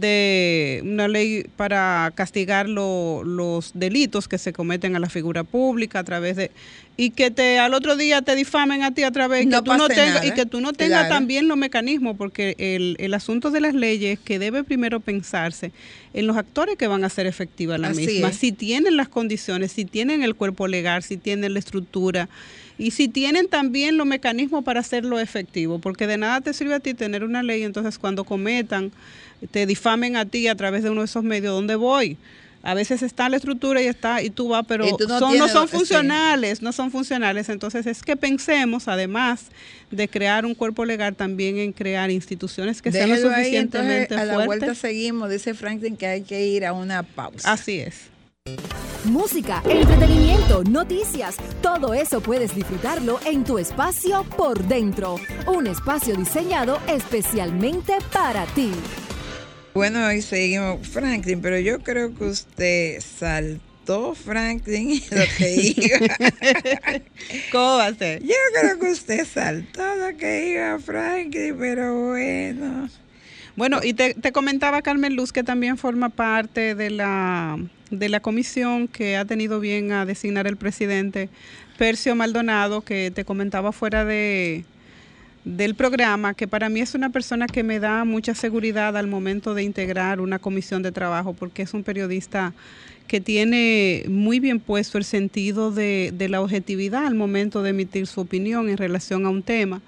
de 0.00 0.80
una 0.84 1.08
ley 1.08 1.46
para 1.56 2.12
castigar 2.14 2.68
los 2.68 3.72
delitos 3.74 4.28
que 4.28 4.38
se 4.38 4.52
cometen 4.52 4.96
a 4.96 4.98
la 4.98 5.08
figura 5.08 5.44
pública 5.44 6.00
a 6.00 6.04
través 6.04 6.36
de 6.36 6.50
y 6.96 7.10
que 7.10 7.30
te 7.30 7.58
al 7.58 7.74
otro 7.74 7.96
día 7.96 8.22
te 8.22 8.36
difamen 8.36 8.82
a 8.82 8.94
ti 8.94 9.02
a 9.02 9.10
través 9.10 9.46
que 9.46 9.62
tú 9.62 9.74
no 9.74 9.88
tengas 9.88 10.24
y 10.24 10.30
que 10.30 10.46
tú 10.46 10.60
no 10.60 10.72
tengas 10.72 11.08
también 11.08 11.48
los 11.48 11.56
mecanismos 11.56 12.16
porque 12.16 12.54
el, 12.58 12.96
el, 13.00 13.14
asunto 13.14 13.50
de 13.50 13.60
las 13.60 13.74
leyes 13.74 14.18
que 14.20 14.38
debe 14.38 14.62
primero 14.62 15.00
pensarse 15.00 15.72
en 16.12 16.26
los 16.26 16.36
actores 16.36 16.76
que 16.76 16.86
van 16.86 17.02
a 17.02 17.08
hacer 17.08 17.26
efectiva 17.26 17.78
la 17.78 17.90
misma. 17.90 18.32
si 18.32 18.52
tienen 18.52 18.96
las 18.96 19.08
condiciones 19.08 19.72
si 19.72 19.84
tienen 19.84 20.22
el 20.22 20.36
cuerpo 20.36 20.68
legal 20.68 21.02
si 21.02 21.16
tienen 21.16 21.54
la 21.54 21.58
estructura 21.58 22.28
y 22.78 22.90
si 22.90 23.08
tienen 23.08 23.48
también 23.48 23.96
los 23.96 24.06
mecanismos 24.06 24.64
para 24.64 24.80
hacerlo 24.80 25.20
efectivo 25.20 25.78
porque 25.78 26.06
de 26.06 26.18
nada 26.18 26.40
te 26.40 26.52
sirve 26.52 26.74
a 26.74 26.80
ti 26.80 26.94
tener 26.94 27.24
una 27.24 27.42
ley 27.42 27.62
entonces 27.62 27.98
cuando 27.98 28.24
cometan 28.24 28.92
te 29.50 29.66
difamen 29.66 30.16
a 30.16 30.24
ti 30.24 30.48
a 30.48 30.54
través 30.54 30.82
de 30.82 30.90
uno 30.90 31.02
de 31.02 31.06
esos 31.06 31.24
medios 31.24 31.54
donde 31.54 31.76
voy 31.76 32.16
a 32.64 32.72
veces 32.72 33.02
está 33.02 33.28
la 33.28 33.36
estructura 33.36 33.82
y 33.82 33.86
está 33.86 34.22
y 34.22 34.30
tú 34.30 34.48
vas, 34.48 34.64
pero 34.66 34.86
no, 34.86 35.18
son, 35.18 35.36
no 35.36 35.48
son 35.48 35.68
funcionales, 35.68 36.62
no 36.62 36.72
son 36.72 36.90
funcionales. 36.90 37.50
Entonces 37.50 37.86
es 37.86 38.02
que 38.02 38.16
pensemos, 38.16 38.88
además 38.88 39.48
de 39.90 40.08
crear 40.08 40.46
un 40.46 40.54
cuerpo 40.54 40.86
legal, 40.86 41.14
también 41.14 41.58
en 41.58 41.72
crear 41.72 42.10
instituciones 42.10 42.80
que 42.80 42.90
sean 42.90 43.10
lo 43.10 43.16
suficientemente 43.18 44.14
A 44.14 44.24
la 44.24 44.46
vuelta 44.46 44.74
seguimos, 44.74 45.28
dice 45.28 45.52
Franklin 45.52 45.96
que 45.98 46.06
hay 46.06 46.22
que 46.22 46.46
ir 46.46 46.64
a 46.64 46.72
una 46.72 47.02
pausa. 47.02 47.52
Así 47.52 47.80
es. 47.80 48.13
Música, 49.04 49.62
entretenimiento, 49.66 50.64
noticias, 50.64 51.36
todo 51.62 51.94
eso 51.94 52.20
puedes 52.20 52.54
disfrutarlo 52.54 53.18
en 53.24 53.42
tu 53.42 53.56
espacio 53.56 54.22
por 54.36 54.62
dentro. 54.64 55.18
Un 55.46 55.66
espacio 55.66 56.14
diseñado 56.14 56.78
especialmente 56.86 57.94
para 58.12 58.44
ti. 58.48 58.70
Bueno, 59.72 60.04
hoy 60.06 60.20
seguimos, 60.20 60.86
Franklin, 60.86 61.40
pero 61.40 61.58
yo 61.58 61.78
creo 61.78 62.14
que 62.14 62.24
usted 62.24 63.00
saltó, 63.00 64.14
Franklin, 64.14 65.00
lo 65.10 65.24
que 65.38 65.74
iba. 65.76 65.98
¿Cómo 67.50 67.76
va 67.78 67.86
a 67.86 67.94
ser? 67.94 68.22
Yo 68.22 68.34
creo 68.60 68.78
que 68.78 68.90
usted 68.90 69.26
saltó 69.26 69.82
lo 69.94 70.18
que 70.18 70.50
iba, 70.52 70.78
Franklin, 70.80 71.56
pero 71.58 72.08
bueno. 72.08 72.90
Bueno, 73.56 73.80
y 73.82 73.94
te, 73.94 74.12
te 74.12 74.32
comentaba 74.32 74.82
Carmen 74.82 75.16
Luz 75.16 75.32
que 75.32 75.44
también 75.44 75.78
forma 75.78 76.10
parte 76.10 76.74
de 76.74 76.90
la 76.90 77.58
de 77.98 78.08
la 78.08 78.20
comisión 78.20 78.88
que 78.88 79.16
ha 79.16 79.24
tenido 79.24 79.60
bien 79.60 79.92
a 79.92 80.06
designar 80.06 80.46
el 80.46 80.56
presidente 80.56 81.28
Percio 81.78 82.14
Maldonado, 82.14 82.82
que 82.82 83.10
te 83.10 83.24
comentaba 83.24 83.72
fuera 83.72 84.04
de, 84.04 84.64
del 85.44 85.74
programa, 85.74 86.34
que 86.34 86.48
para 86.48 86.68
mí 86.68 86.80
es 86.80 86.94
una 86.94 87.10
persona 87.10 87.46
que 87.46 87.62
me 87.62 87.80
da 87.80 88.04
mucha 88.04 88.34
seguridad 88.34 88.96
al 88.96 89.06
momento 89.06 89.54
de 89.54 89.62
integrar 89.62 90.20
una 90.20 90.38
comisión 90.38 90.82
de 90.82 90.92
trabajo, 90.92 91.34
porque 91.34 91.62
es 91.62 91.74
un 91.74 91.82
periodista 91.82 92.52
que 93.06 93.20
tiene 93.20 94.04
muy 94.08 94.40
bien 94.40 94.60
puesto 94.60 94.96
el 94.96 95.04
sentido 95.04 95.70
de, 95.70 96.12
de 96.14 96.28
la 96.28 96.40
objetividad 96.40 97.06
al 97.06 97.14
momento 97.14 97.62
de 97.62 97.70
emitir 97.70 98.06
su 98.06 98.22
opinión 98.22 98.68
en 98.68 98.78
relación 98.78 99.26
a 99.26 99.30
un 99.30 99.42
tema, 99.42 99.82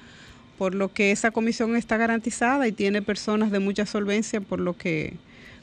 por 0.59 0.75
lo 0.75 0.93
que 0.93 1.13
esa 1.13 1.31
comisión 1.31 1.77
está 1.77 1.97
garantizada 1.97 2.69
y 2.69 2.73
tiene 2.73 3.01
personas 3.01 3.51
de 3.51 3.59
mucha 3.59 3.87
solvencia, 3.87 4.41
por 4.41 4.61
lo 4.61 4.77
que, 4.77 5.15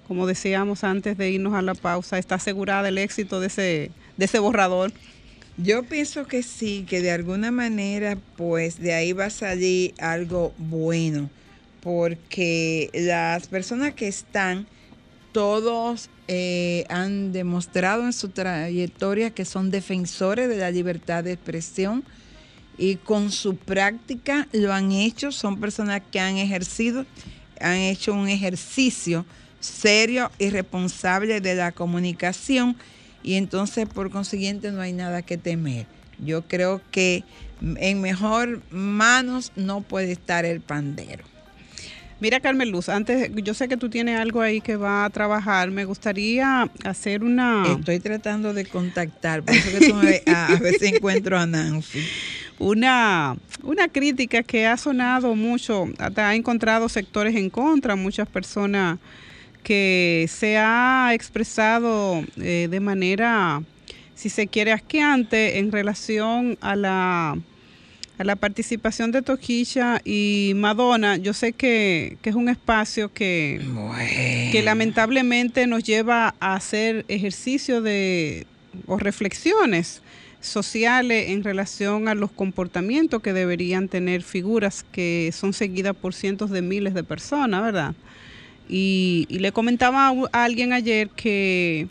como 0.07 0.27
decíamos 0.27 0.83
antes 0.83 1.17
de 1.17 1.29
irnos 1.29 1.53
a 1.53 1.61
la 1.61 1.75
pausa, 1.75 2.17
está 2.17 2.35
asegurada 2.35 2.89
el 2.89 2.97
éxito 2.97 3.39
de 3.39 3.47
ese, 3.47 3.91
de 4.17 4.25
ese 4.25 4.39
borrador. 4.39 4.91
Yo 5.57 5.83
pienso 5.83 6.25
que 6.25 6.41
sí, 6.41 6.85
que 6.89 7.01
de 7.01 7.11
alguna 7.11 7.51
manera, 7.51 8.17
pues 8.37 8.79
de 8.79 8.93
ahí 8.93 9.13
va 9.13 9.25
a 9.25 9.29
salir 9.29 9.93
algo 9.99 10.53
bueno, 10.57 11.29
porque 11.81 12.89
las 12.93 13.47
personas 13.47 13.93
que 13.93 14.07
están, 14.07 14.65
todos 15.31 16.09
eh, 16.27 16.85
han 16.89 17.31
demostrado 17.31 18.05
en 18.05 18.13
su 18.13 18.29
trayectoria 18.29 19.31
que 19.31 19.45
son 19.45 19.71
defensores 19.71 20.47
de 20.47 20.57
la 20.57 20.71
libertad 20.71 21.23
de 21.23 21.33
expresión 21.33 22.03
y 22.77 22.95
con 22.95 23.31
su 23.31 23.55
práctica 23.55 24.47
lo 24.53 24.73
han 24.73 24.91
hecho, 24.91 25.31
son 25.31 25.59
personas 25.59 26.01
que 26.11 26.19
han 26.19 26.37
ejercido, 26.37 27.05
han 27.59 27.77
hecho 27.77 28.13
un 28.13 28.29
ejercicio 28.29 29.25
serio 29.63 30.29
y 30.39 30.49
responsable 30.49 31.39
de 31.39 31.55
la 31.55 31.71
comunicación 31.71 32.75
y 33.23 33.35
entonces 33.35 33.87
por 33.87 34.11
consiguiente 34.11 34.71
no 34.71 34.81
hay 34.81 34.91
nada 34.91 35.21
que 35.21 35.37
temer. 35.37 35.85
Yo 36.19 36.43
creo 36.43 36.81
que 36.91 37.23
en 37.61 38.01
mejor 38.01 38.61
manos 38.69 39.51
no 39.55 39.81
puede 39.81 40.11
estar 40.11 40.45
el 40.45 40.59
pandero. 40.59 41.23
Mira, 42.19 42.39
Carmen 42.39 42.71
Luz, 42.71 42.89
antes, 42.89 43.31
yo 43.35 43.53
sé 43.53 43.67
que 43.67 43.75
tú 43.75 43.89
tienes 43.89 44.19
algo 44.19 44.41
ahí 44.41 44.61
que 44.61 44.77
va 44.77 45.03
a 45.03 45.09
trabajar. 45.09 45.71
Me 45.71 45.83
gustaría 45.83 46.69
hacer 46.85 47.23
una. 47.23 47.65
Estoy 47.77 47.99
tratando 47.99 48.53
de 48.53 48.65
contactar, 48.65 49.43
por 49.43 49.53
eso 49.53 49.77
que 49.77 49.89
tú 49.89 49.95
me 49.95 50.21
a, 50.27 50.57
si 50.79 50.85
encuentro 50.87 51.37
a 51.37 51.45
Nancy. 51.45 51.99
Una, 52.59 53.35
una 53.63 53.89
crítica 53.89 54.41
que 54.43 54.67
ha 54.67 54.77
sonado 54.77 55.35
mucho, 55.35 55.89
hasta 55.97 56.29
ha 56.29 56.35
encontrado 56.35 56.87
sectores 56.87 57.35
en 57.35 57.49
contra, 57.49 57.97
muchas 57.97 58.27
personas 58.27 58.99
que 59.63 60.27
se 60.29 60.57
ha 60.57 61.11
expresado 61.13 62.23
eh, 62.37 62.67
de 62.69 62.79
manera, 62.79 63.63
si 64.15 64.29
se 64.29 64.47
quiere, 64.47 64.71
asqueante 64.71 65.59
en 65.59 65.71
relación 65.71 66.57
a 66.61 66.75
la, 66.75 67.37
a 68.17 68.23
la 68.23 68.35
participación 68.35 69.11
de 69.11 69.21
Toquilla 69.21 70.01
y 70.03 70.53
Madonna. 70.55 71.17
Yo 71.17 71.33
sé 71.33 71.53
que, 71.53 72.17
que 72.21 72.29
es 72.29 72.35
un 72.35 72.49
espacio 72.49 73.11
que, 73.11 73.61
que 74.51 74.61
lamentablemente 74.63 75.65
nos 75.65 75.83
lleva 75.83 76.35
a 76.39 76.55
hacer 76.55 77.05
ejercicio 77.07 77.81
de 77.81 78.45
o 78.87 78.97
reflexiones 78.97 80.01
sociales 80.41 81.29
en 81.29 81.43
relación 81.43 82.07
a 82.07 82.15
los 82.15 82.31
comportamientos 82.31 83.21
que 83.21 83.33
deberían 83.33 83.87
tener 83.87 84.23
figuras 84.23 84.83
que 84.91 85.31
son 85.33 85.53
seguidas 85.53 85.95
por 85.95 86.13
cientos 86.13 86.49
de 86.49 86.61
miles 86.61 86.93
de 86.93 87.03
personas, 87.03 87.63
¿verdad? 87.63 87.95
Y, 88.69 89.27
le 89.29 89.51
comentaba 89.51 90.07
a 90.09 90.43
alguien 90.43 90.73
ayer 90.73 91.09
que, 91.09 91.87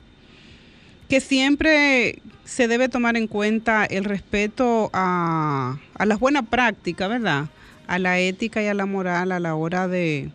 que 1.08 1.20
siempre 1.20 2.18
se 2.44 2.68
debe 2.68 2.88
tomar 2.88 3.16
en 3.16 3.26
cuenta 3.26 3.84
el 3.84 4.04
respeto 4.04 4.90
a, 4.92 5.78
a 5.94 6.06
las 6.06 6.18
buenas 6.18 6.46
prácticas, 6.48 7.08
¿verdad? 7.08 7.46
A 7.86 7.98
la 7.98 8.18
ética 8.18 8.62
y 8.62 8.66
a 8.66 8.74
la 8.74 8.86
moral 8.86 9.32
a 9.32 9.40
la 9.40 9.54
hora 9.54 9.88
de, 9.88 10.30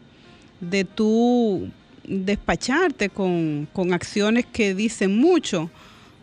de 0.62 0.84
tú 0.84 1.70
despacharte 2.08 3.10
con, 3.10 3.68
con 3.74 3.94
acciones 3.94 4.46
que 4.46 4.74
dicen 4.74 5.18
mucho 5.18 5.70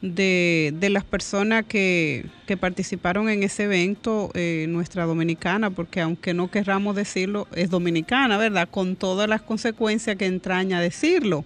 de, 0.02 0.88
las 0.90 1.04
personas 1.04 1.64
que, 1.64 2.26
que, 2.46 2.57
participaron 2.57 3.28
en 3.28 3.42
ese 3.42 3.64
evento, 3.64 4.30
eh, 4.35 4.66
nuestra 4.68 5.04
dominicana, 5.04 5.70
porque 5.70 6.00
aunque 6.00 6.35
no 6.35 6.50
querramos 6.50 6.94
decirlo, 6.94 7.48
es 7.54 7.70
dominicana, 7.70 8.37
¿verdad? 8.37 8.68
Con 8.70 8.96
todas 8.96 9.28
las 9.28 9.42
consecuencias 9.42 10.16
que 10.16 10.26
entraña 10.26 10.80
decirlo. 10.80 11.44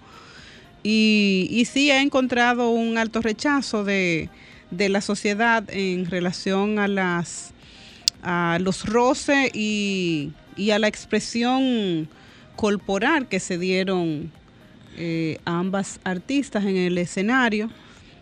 Y, 0.83 1.49
y 1.51 1.65
sí 1.67 1.91
ha 1.91 2.03
encontrado 2.03 2.71
un 2.71 2.99
alto 2.99 3.21
rechazo 3.21 3.85
de, 3.85 4.29
de 4.71 4.89
la 4.89 5.01
sociedad 5.01 5.65
en 5.71 6.07
relación 6.07 6.79
a 6.79 6.89
las 6.89 7.53
a 8.23 8.59
los 8.61 8.85
roces 8.85 9.51
y, 9.55 10.33
y 10.57 10.71
a 10.71 10.79
la 10.79 10.89
expresión 10.89 12.09
corporal 12.57 13.29
que 13.29 13.41
se 13.41 13.59
dieron 13.59 14.33
eh, 14.97 15.39
ambas 15.45 16.01
artistas 16.05 16.65
en 16.65 16.77
el 16.77 16.99
escenario. 16.99 17.71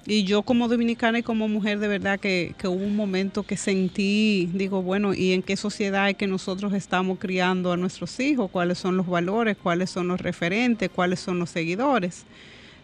Y 0.08 0.22
yo 0.22 0.42
como 0.42 0.68
dominicana 0.68 1.18
y 1.18 1.22
como 1.24 1.48
mujer, 1.48 1.80
de 1.80 1.88
verdad 1.88 2.20
que, 2.20 2.54
que, 2.58 2.68
hubo 2.68 2.84
un 2.84 2.94
momento 2.94 3.42
que 3.42 3.56
sentí, 3.56 4.48
digo, 4.54 4.80
bueno, 4.80 5.14
¿y 5.14 5.32
en 5.32 5.42
qué 5.42 5.56
sociedad 5.56 6.08
es 6.08 6.16
que 6.16 6.28
nosotros 6.28 6.72
estamos 6.74 7.18
criando 7.18 7.72
a 7.72 7.76
nuestros 7.76 8.20
hijos? 8.20 8.48
¿Cuáles 8.52 8.78
son 8.78 8.96
los 8.96 9.08
valores? 9.08 9.56
¿Cuáles 9.60 9.90
son 9.90 10.06
los 10.06 10.20
referentes? 10.20 10.90
¿Cuáles 10.94 11.18
son 11.18 11.40
los 11.40 11.50
seguidores? 11.50 12.24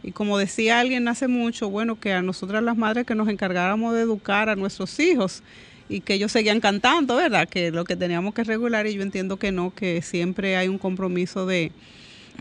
Y 0.03 0.11
como 0.11 0.37
decía 0.37 0.81
alguien 0.81 1.07
hace 1.07 1.29
mucho, 1.29 1.71
bueno, 1.71 2.01
que 2.01 2.13
a 2.13 2.23
nosotras 2.23 2.61
las 2.61 2.77
madres 2.77 3.07
que 3.07 3.15
nos 3.15 3.29
encargáramos 3.29 3.95
de 3.95 4.01
educar 4.01 4.49
a 4.49 4.57
nuestros 4.57 4.99
hijos 4.99 5.45
y 5.89 6.01
que 6.01 6.15
ellos 6.15 6.33
seguían 6.33 6.59
cantando, 6.59 7.15
¿verdad? 7.15 7.49
Que 7.49 7.71
lo 7.71 7.85
que 7.85 7.95
teníamos 7.95 8.35
que 8.35 8.43
regular 8.43 8.89
y 8.89 8.95
yo 8.95 9.03
entiendo 9.03 9.37
que 9.37 9.53
no, 9.53 9.73
que 9.73 10.03
siempre 10.03 10.57
hay 10.57 10.67
un 10.67 10.79
compromiso 10.79 11.47
de, 11.47 11.71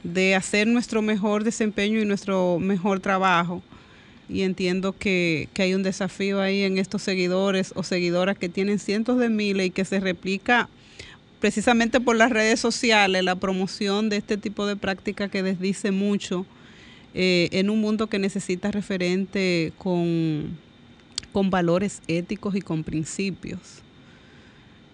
de 0.04 0.34
hacer 0.34 0.66
nuestro 0.66 1.04
mejor 1.04 1.44
desempeño 1.44 2.02
y 2.02 2.06
nuestro 2.06 2.58
mejor 2.58 3.00
trabajo 3.00 3.62
y 4.30 4.44
entiendo 4.44 4.94
que, 4.98 5.50
que, 5.54 5.64
hay 5.64 5.74
un 5.74 5.84
desafío 5.84 6.40
ahí 6.42 6.64
en 6.64 6.78
estos 6.78 7.02
seguidores 7.02 7.74
o 7.76 7.84
seguidoras 7.84 8.38
que 8.38 8.50
tienen 8.50 8.80
cientos 8.80 9.18
de 9.20 9.30
miles 9.30 9.68
y 9.68 9.70
que 9.72 9.86
se 9.86 10.00
replica 10.00 10.70
precisamente 11.42 12.00
por 12.00 12.16
las 12.16 12.30
redes 12.30 12.60
sociales 12.60 13.24
la 13.24 13.36
promoción 13.36 14.10
de 14.10 14.18
este 14.18 14.38
tipo 14.38 14.66
de 14.68 14.76
práctica 14.76 15.28
que 15.28 15.44
desdice 15.44 15.92
mucho 15.92 16.46
eh, 17.14 17.50
en 17.52 17.70
un 17.70 17.82
mundo 17.82 18.08
que 18.08 18.20
necesita 18.20 18.72
referente 18.72 19.74
con, 19.78 20.58
con 21.34 21.50
valores 21.50 22.02
éticos 22.08 22.56
y 22.56 22.62
con 22.62 22.84
principios. 22.84 23.82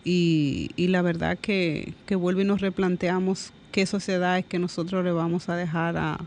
Y, 0.04 0.72
y 0.78 0.88
la 0.88 1.02
verdad 1.02 1.38
que, 1.38 1.94
que 2.08 2.16
vuelve 2.16 2.44
y 2.44 2.46
nos 2.46 2.62
replanteamos 2.62 3.52
qué 3.72 3.86
sociedad 3.86 4.40
es 4.40 4.46
que 4.46 4.58
nosotros 4.58 5.04
le 5.04 5.12
vamos 5.12 5.50
a 5.50 5.58
dejar 5.58 5.98
a, 5.98 6.20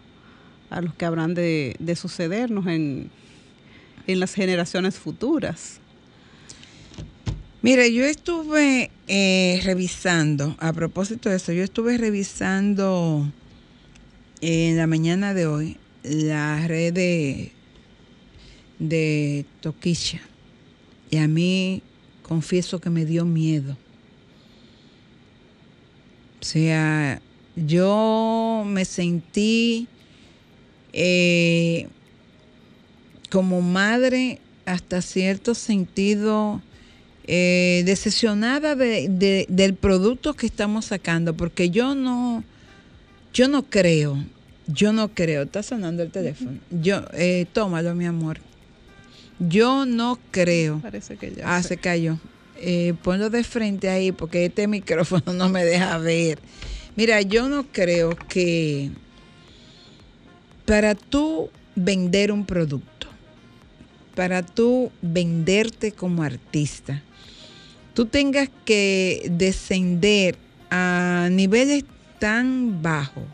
a 0.70 0.80
los 0.80 0.94
que 0.94 1.04
habrán 1.04 1.34
de, 1.34 1.76
de 1.78 1.96
sucedernos 1.96 2.66
en, 2.66 3.10
en, 4.06 4.20
las 4.20 4.34
generaciones 4.34 4.96
futuras. 4.96 5.80
Mire, 7.62 7.92
yo 7.92 8.04
estuve 8.04 8.90
eh, 9.08 9.60
revisando, 9.64 10.56
a 10.60 10.72
propósito 10.72 11.28
de 11.28 11.36
eso, 11.36 11.52
yo 11.52 11.62
estuve 11.62 11.98
revisando 11.98 13.30
en 14.40 14.76
la 14.78 14.86
mañana 14.86 15.34
de 15.34 15.46
hoy 15.46 15.76
la 16.02 16.66
red 16.66 16.94
de, 16.94 17.52
de 18.78 19.44
Toquilla 19.60 20.20
y 21.10 21.18
a 21.18 21.28
mí 21.28 21.82
confieso 22.22 22.80
que 22.80 22.88
me 22.88 23.04
dio 23.04 23.24
miedo. 23.24 23.76
O 26.40 26.44
sea, 26.44 27.20
yo 27.56 28.62
me 28.66 28.84
sentí 28.86 29.88
eh, 30.92 31.88
como 33.30 33.62
madre 33.62 34.38
hasta 34.66 35.02
cierto 35.02 35.54
sentido 35.54 36.60
eh, 37.32 37.82
decepcionada 37.86 38.74
de, 38.74 39.08
de, 39.08 39.46
del 39.48 39.74
producto 39.74 40.34
que 40.34 40.46
estamos 40.46 40.86
sacando, 40.86 41.34
porque 41.34 41.70
yo 41.70 41.94
no, 41.94 42.42
yo 43.32 43.46
no 43.46 43.62
creo, 43.62 44.24
yo 44.66 44.92
no 44.92 45.08
creo, 45.14 45.42
está 45.42 45.62
sonando 45.62 46.02
el 46.02 46.10
teléfono, 46.10 46.58
yo, 46.70 47.04
eh, 47.12 47.46
tómalo 47.52 47.94
mi 47.94 48.06
amor, 48.06 48.40
yo 49.38 49.86
no 49.86 50.18
creo, 50.32 50.80
Parece 50.80 51.16
que 51.16 51.32
ya 51.34 51.56
ah, 51.56 51.62
se 51.62 51.76
cayó, 51.76 52.18
eh, 52.56 52.94
ponlo 53.02 53.30
de 53.30 53.44
frente 53.44 53.88
ahí 53.88 54.12
porque 54.12 54.46
este 54.46 54.66
micrófono 54.66 55.32
no 55.32 55.48
me 55.48 55.64
deja 55.64 55.98
ver, 55.98 56.40
mira, 56.96 57.22
yo 57.22 57.48
no 57.48 57.64
creo 57.70 58.10
que 58.28 58.90
para 60.70 60.94
tú 60.94 61.50
vender 61.74 62.30
un 62.30 62.46
producto, 62.46 63.08
para 64.14 64.44
tú 64.44 64.92
venderte 65.02 65.90
como 65.90 66.22
artista, 66.22 67.02
tú 67.92 68.06
tengas 68.06 68.48
que 68.64 69.28
descender 69.32 70.36
a 70.70 71.26
niveles 71.32 71.82
tan 72.20 72.82
bajos 72.82 73.24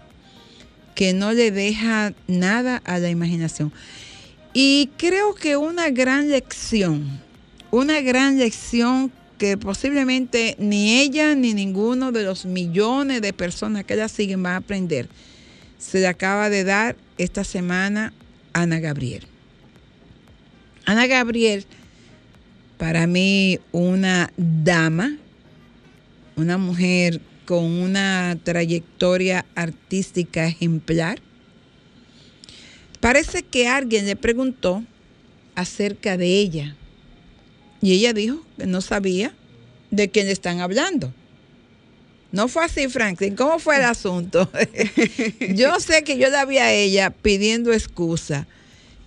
que 0.94 1.12
no 1.12 1.34
le 1.34 1.50
deja 1.50 2.14
nada 2.26 2.80
a 2.86 2.98
la 2.98 3.10
imaginación. 3.10 3.70
Y 4.54 4.88
creo 4.96 5.34
que 5.34 5.58
una 5.58 5.90
gran 5.90 6.30
lección, 6.30 7.20
una 7.70 8.00
gran 8.00 8.38
lección 8.38 9.12
que 9.36 9.58
posiblemente 9.58 10.56
ni 10.58 11.00
ella 11.00 11.34
ni 11.34 11.52
ninguno 11.52 12.12
de 12.12 12.24
los 12.24 12.46
millones 12.46 13.20
de 13.20 13.34
personas 13.34 13.84
que 13.84 13.92
ella 13.92 14.08
siguen 14.08 14.42
van 14.42 14.54
a 14.54 14.56
aprender, 14.56 15.10
se 15.78 16.00
le 16.00 16.06
acaba 16.06 16.50
de 16.50 16.64
dar 16.64 16.96
esta 17.18 17.44
semana 17.44 18.12
a 18.52 18.62
Ana 18.62 18.80
Gabriel. 18.80 19.22
Ana 20.84 21.06
Gabriel, 21.06 21.64
para 22.78 23.06
mí, 23.06 23.58
una 23.72 24.32
dama, 24.36 25.16
una 26.36 26.58
mujer 26.58 27.20
con 27.44 27.64
una 27.64 28.36
trayectoria 28.42 29.46
artística 29.54 30.46
ejemplar. 30.46 31.20
Parece 33.00 33.42
que 33.42 33.68
alguien 33.68 34.06
le 34.06 34.16
preguntó 34.16 34.82
acerca 35.54 36.16
de 36.16 36.38
ella 36.38 36.76
y 37.80 37.92
ella 37.92 38.12
dijo 38.12 38.44
que 38.58 38.66
no 38.66 38.80
sabía 38.80 39.34
de 39.90 40.10
quién 40.10 40.28
están 40.28 40.60
hablando. 40.60 41.12
No 42.32 42.48
fue 42.48 42.64
así, 42.64 42.88
Franklin. 42.88 43.36
¿Cómo 43.36 43.58
fue 43.58 43.76
el 43.76 43.84
asunto? 43.84 44.50
yo 45.54 45.78
sé 45.80 46.02
que 46.04 46.18
yo 46.18 46.28
la 46.28 46.44
vi 46.44 46.58
a 46.58 46.72
ella 46.72 47.10
pidiendo 47.10 47.72
excusa. 47.72 48.46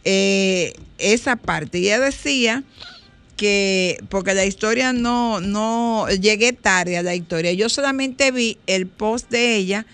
Eh, 0.03 0.73
esa 0.97 1.35
parte. 1.35 1.79
Y 1.79 1.85
ella 1.85 1.99
decía 1.99 2.63
que, 3.35 4.03
porque 4.09 4.33
la 4.33 4.45
historia 4.45 4.93
no, 4.93 5.39
no, 5.41 6.07
llegué 6.09 6.53
tarde 6.53 6.97
a 6.97 7.03
la 7.03 7.15
historia. 7.15 7.53
Yo 7.53 7.69
solamente 7.69 8.31
vi 8.31 8.57
el 8.67 8.87
post 8.87 9.29
de 9.29 9.55
ella 9.55 9.85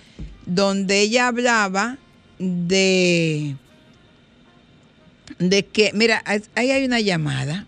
donde 0.45 1.01
ella 1.01 1.27
hablaba 1.27 1.97
de, 2.39 3.55
de 5.39 5.65
que, 5.65 5.91
mira, 5.93 6.23
ahí 6.25 6.71
hay 6.71 6.85
una 6.85 6.99
llamada 6.99 7.65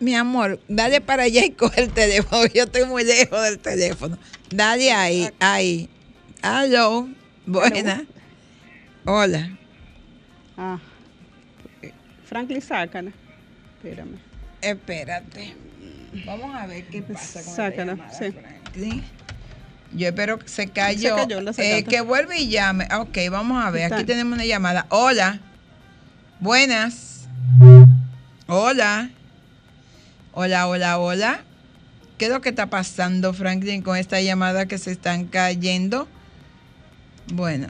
mi 0.00 0.14
amor, 0.14 0.58
dale 0.66 1.00
para 1.00 1.24
allá 1.24 1.44
y 1.44 1.50
coge 1.52 1.82
el 1.82 1.90
teléfono. 1.90 2.46
Yo 2.46 2.64
estoy 2.64 2.86
muy 2.86 3.04
lejos 3.04 3.42
del 3.42 3.58
teléfono. 3.58 4.18
Dale 4.50 4.90
ahí, 4.92 5.30
ahí. 5.38 5.88
Aló, 6.42 7.08
buena. 7.46 8.04
Hola. 9.04 9.50
Ah, 10.56 10.78
Franklin, 12.24 12.60
sácala. 12.60 13.12
Espérame. 13.76 14.18
Espérate. 14.60 15.54
Vamos 16.26 16.54
a 16.54 16.66
ver 16.66 16.86
qué 16.86 17.02
pasa 17.02 17.42
con 17.42 17.54
sácala, 17.54 18.10
sí. 18.10 18.32
Franklin. 18.32 19.04
Yo 19.92 20.06
espero 20.06 20.38
que 20.38 20.48
se 20.48 20.68
cayó. 20.68 21.16
Se 21.18 21.24
cayó 21.24 21.52
eh, 21.58 21.84
que 21.84 22.00
vuelva 22.00 22.36
y 22.36 22.48
llame. 22.48 22.86
Ok, 22.94 23.18
vamos 23.30 23.64
a 23.64 23.70
ver. 23.70 23.92
Aquí 23.92 24.04
tenemos 24.04 24.34
una 24.34 24.44
llamada. 24.44 24.86
Hola. 24.88 25.40
Buenas. 26.38 27.28
Hola. 28.46 29.10
Hola, 30.42 30.68
hola, 30.68 30.98
hola. 30.98 31.40
¿Qué 32.16 32.24
es 32.24 32.30
lo 32.30 32.40
que 32.40 32.48
está 32.48 32.70
pasando, 32.70 33.34
Franklin, 33.34 33.82
con 33.82 33.98
esta 33.98 34.22
llamada 34.22 34.64
que 34.64 34.78
se 34.78 34.90
están 34.90 35.26
cayendo? 35.26 36.08
Bueno, 37.30 37.66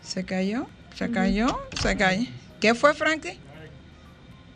¿se 0.00 0.24
cayó? 0.24 0.68
¿Se 0.94 1.10
cayó? 1.10 1.58
¿Se 1.82 1.96
cayó? 1.96 2.28
¿Qué 2.60 2.76
fue, 2.76 2.94
Franklin? 2.94 3.38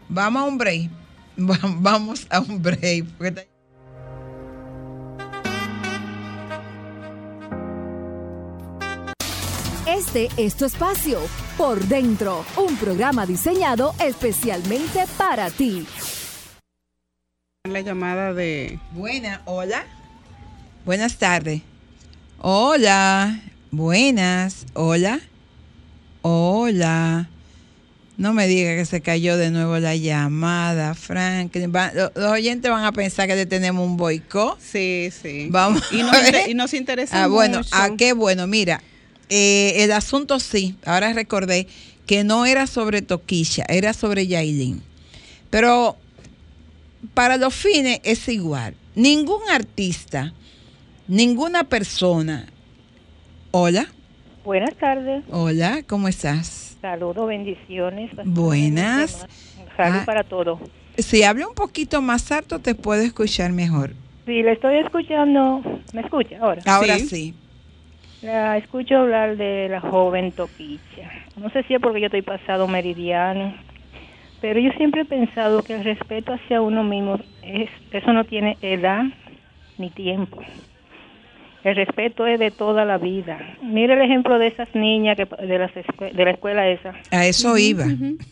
Vamos 0.09 0.43
a 0.43 0.45
un 0.45 0.59
break. 0.59 0.91
Vamos 1.37 2.25
a 2.31 2.39
un 2.39 2.63
break. 2.63 3.05
Este 9.89 10.29
es 10.37 10.55
tu 10.55 10.67
espacio, 10.67 11.19
Por 11.59 11.85
Dentro, 11.87 12.45
un 12.57 12.77
programa 12.77 13.27
diseñado 13.27 13.93
especialmente 13.99 15.05
para 15.19 15.51
ti. 15.51 15.85
La 17.71 17.81
llamada 17.81 18.35
de... 18.35 18.81
Buena, 18.91 19.41
hola. 19.45 19.85
Buenas 20.85 21.17
tardes. 21.17 21.63
Hola. 22.39 23.41
Buenas. 23.71 24.67
Hola. 24.75 25.21
Hola. 26.23 27.31
No 28.17 28.33
me 28.33 28.49
diga 28.49 28.75
que 28.75 28.85
se 28.85 29.01
cayó 29.01 29.37
de 29.37 29.53
nuevo 29.53 29.79
la 29.79 29.95
llamada, 29.95 30.97
Frank. 30.97 31.55
los, 31.55 32.33
oyentes 32.33 32.69
van 32.69 32.83
a 32.83 32.91
pensar 32.91 33.29
que 33.29 33.37
le 33.37 33.47
tenemos 33.47 33.87
un 33.87 33.97
boicot. 33.97 34.59
Sí, 34.61 35.13
sí. 35.23 35.47
Vamos 35.49 35.85
y, 35.93 36.03
nos, 36.55 36.75
interesa 36.75 37.23
ah, 37.23 37.27
Bueno, 37.29 37.61
ah, 37.71 37.91
qué 37.97 38.13
bueno. 38.13 38.49
Mira, 38.49 38.83
eh, 39.29 39.85
el 39.85 39.93
asunto 39.93 40.41
sí, 40.41 40.75
ahora 40.85 41.13
recordé 41.13 41.69
que 42.07 42.25
no 42.25 42.45
era 42.45 42.67
sobre 42.67 43.03
Toquilla, 43.03 43.65
era 43.69 43.93
sobre 43.93 44.27
Yailin. 44.27 44.83
Pero 45.49 45.97
para 47.15 47.37
los 47.37 47.55
fines 47.55 48.01
es 48.05 48.29
igual. 48.29 48.75
Ningún 48.95 49.43
artista, 49.51 50.33
ninguna 51.09 51.65
persona. 51.65 52.47
Hola. 53.51 53.87
Buenas 54.45 54.75
tardes. 54.75 55.25
Hola, 55.31 55.83
¿cómo 55.87 56.09
estás? 56.09 56.77
Saludos, 56.81 57.29
bendiciones. 57.29 58.11
Buenas. 58.25 59.27
Salud 59.77 59.99
ah, 60.01 60.03
para 60.05 60.25
todos. 60.25 60.59
Si 60.99 61.23
habla 61.23 61.49
un 61.49 61.55
poquito 61.55 62.03
más 62.03 62.31
alto, 62.33 62.59
te 62.59 62.75
puedo 62.75 63.03
escuchar 63.03 63.53
mejor. 63.53 63.91
Sí, 64.27 64.43
le 64.43 64.53
estoy 64.53 64.79
escuchando. 64.79 65.63
¿Me 65.93 66.03
escucha 66.03 66.39
ahora? 66.41 66.63
Ahora 66.67 66.99
sí. 66.99 67.35
La 68.21 68.57
escucho 68.57 68.97
hablar 68.97 69.37
de 69.37 69.69
la 69.69 69.81
joven 69.81 70.33
Toquicha. 70.33 71.11
No 71.37 71.51
sé 71.51 71.63
si 71.65 71.75
es 71.75 71.81
porque 71.81 72.01
yo 72.01 72.07
estoy 72.07 72.23
pasado 72.23 72.69
meridiano 72.69 73.55
pero 74.43 74.59
yo 74.59 74.73
siempre 74.73 75.03
he 75.03 75.05
pensado 75.05 75.63
que 75.63 75.75
el 75.75 75.85
respeto 75.85 76.33
hacia 76.33 76.61
uno 76.61 76.83
mismo, 76.83 77.19
es, 77.43 77.71
eso 77.93 78.13
no 78.13 78.25
tiene 78.25 78.59
edad 78.61 79.05
ni 79.79 79.89
tiempo. 79.91 80.43
El 81.63 81.77
respeto 81.77 82.27
es 82.27 82.41
de 82.41 82.51
toda 82.51 82.85
la 82.85 82.99
vida. 82.99 83.39
Mire 83.63 83.95
el 83.95 84.03
ejemplo 84.03 84.37
de 84.41 84.49
esas 84.49 84.67
niñas 84.75 85.17
que 85.17 85.27
de, 85.47 85.59
las 85.59 85.71
de 85.73 86.25
la 86.25 86.33
escuela 86.33 86.67
esa. 86.67 86.93
A 87.13 87.25
eso 87.25 87.57
iba. 87.57 87.85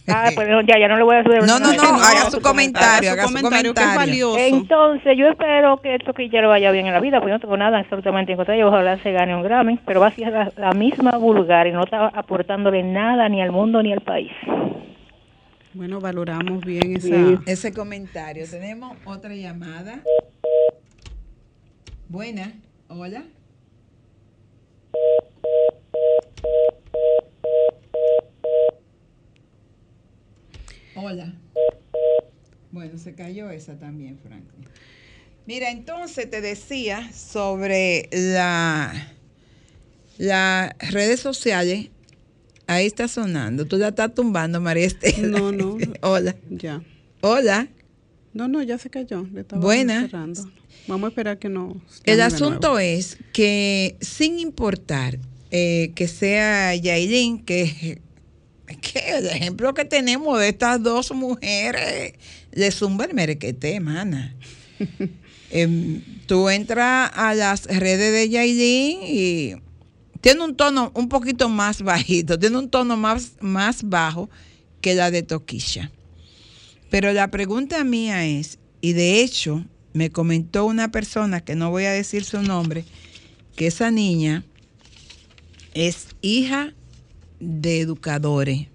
Ah, 0.09 0.31
pues 0.35 0.49
ya, 0.67 0.81
ya 0.81 0.89
no 0.89 0.97
le 0.97 1.05
voy 1.05 1.15
a 1.15 1.23
subir. 1.23 1.45
No, 1.45 1.61
no, 1.61 1.73
no, 1.73 1.83
haga 1.83 2.29
su 2.29 2.41
comentario, 2.41 3.13
haga 3.13 3.29
su 3.29 3.35
comentario, 3.35 3.73
que 3.73 3.81
es 3.81 3.95
valioso. 3.95 4.37
Entonces, 4.37 5.17
yo 5.17 5.29
espero 5.29 5.81
que 5.81 5.95
esto 5.95 6.13
que 6.13 6.29
ya 6.29 6.41
le 6.41 6.49
vaya 6.49 6.73
bien 6.73 6.89
en 6.89 6.93
la 6.93 6.99
vida, 6.99 7.21
porque 7.21 7.35
no 7.35 7.39
tengo 7.39 7.57
nada 7.57 7.79
absolutamente 7.79 8.33
en 8.33 8.37
contra 8.37 8.57
de 8.57 8.65
ojalá 8.65 9.01
se 9.01 9.13
gane 9.13 9.37
un 9.37 9.45
Grammy, 9.45 9.79
pero 9.87 10.01
va 10.01 10.09
a 10.09 10.11
ser 10.11 10.33
la, 10.33 10.53
la 10.57 10.73
misma 10.73 11.13
vulgar 11.13 11.69
y 11.69 11.73
no 11.73 11.85
está 11.85 12.09
aportándole 12.09 12.83
nada 12.83 13.29
ni 13.29 13.41
al 13.41 13.53
mundo 13.53 13.81
ni 13.81 13.93
al 13.93 14.01
país. 14.01 14.33
Bueno, 15.73 16.01
valoramos 16.01 16.65
bien 16.65 16.97
ese 17.47 17.73
comentario. 17.73 18.45
Tenemos 18.49 18.97
otra 19.05 19.35
llamada. 19.35 20.03
Buena, 22.09 22.53
hola. 22.89 23.25
Hola. 30.97 31.33
Bueno, 32.73 32.99
se 32.99 33.15
cayó 33.15 33.51
esa 33.51 33.79
también, 33.79 34.19
Franklin. 34.19 34.67
Mira, 35.47 35.71
entonces 35.71 36.29
te 36.29 36.41
decía 36.41 37.13
sobre 37.13 38.09
la, 38.11 39.13
las 40.19 40.73
redes 40.91 41.21
sociales 41.21 41.91
Ahí 42.71 42.87
está 42.87 43.09
sonando. 43.09 43.67
Tú 43.67 43.79
ya 43.79 43.89
estás 43.89 44.15
tumbando, 44.15 44.61
María 44.61 44.87
Estela. 44.87 45.27
No, 45.27 45.51
no. 45.51 45.77
Hola. 46.03 46.37
Ya. 46.51 46.81
Hola. 47.21 47.67
No, 48.33 48.47
no, 48.47 48.63
ya 48.63 48.79
se 48.79 48.91
cayó. 48.91 49.27
Buena. 49.57 50.09
Vamos 50.87 51.07
a 51.07 51.09
esperar 51.09 51.41
que 51.41 51.49
no. 51.49 51.83
El 52.05 52.21
asunto 52.21 52.79
es 52.79 53.19
que 53.33 53.97
sin 54.01 54.39
importar 54.39 55.19
eh, 55.51 55.91
que 55.97 56.07
sea 56.07 56.77
Yailin, 56.77 57.45
que, 57.45 58.03
que 58.81 59.19
el 59.19 59.27
ejemplo 59.27 59.75
que 59.75 59.85
tenemos 59.85 60.39
de 60.39 60.51
estas 60.51 60.81
dos 60.81 61.11
mujeres 61.11 62.13
le 62.53 62.71
zumba 62.71 63.07
el 63.07 63.15
merquete, 63.15 63.81
mana. 63.81 64.37
Em, 65.53 66.03
tú 66.27 66.49
entras 66.49 67.11
a 67.13 67.35
las 67.35 67.65
redes 67.65 68.13
de 68.13 68.29
Yailin 68.29 69.01
y 69.03 69.55
tiene 70.21 70.45
un 70.45 70.57
tono 70.57 70.91
un 70.95 71.09
poquito 71.09 71.49
más 71.49 71.83
bajito, 71.83 72.39
tiene 72.39 72.59
un 72.59 72.71
tono 72.71 72.97
más, 72.97 73.33
más 73.41 73.83
bajo 73.83 74.29
que 74.81 74.95
la 74.95 75.11
de 75.11 75.23
Toquilla. 75.23 75.91
Pero 76.91 77.13
la 77.13 77.31
pregunta 77.31 77.85
mía 77.85 78.27
es, 78.27 78.59
y 78.81 78.93
de 78.93 79.21
hecho 79.23 79.65
me 79.93 80.11
comentó 80.11 80.67
una 80.67 80.91
persona 80.91 81.41
que 81.41 81.55
no 81.55 81.71
voy 81.71 81.85
a 81.85 81.93
decir 81.93 82.25
su 82.25 82.43
nombre, 82.43 82.85
que 83.57 83.67
esa 83.67 83.91
niña 83.91 84.45
es 85.75 86.09
hija 86.21 86.75
de 87.39 87.81
educadores, 87.81 88.69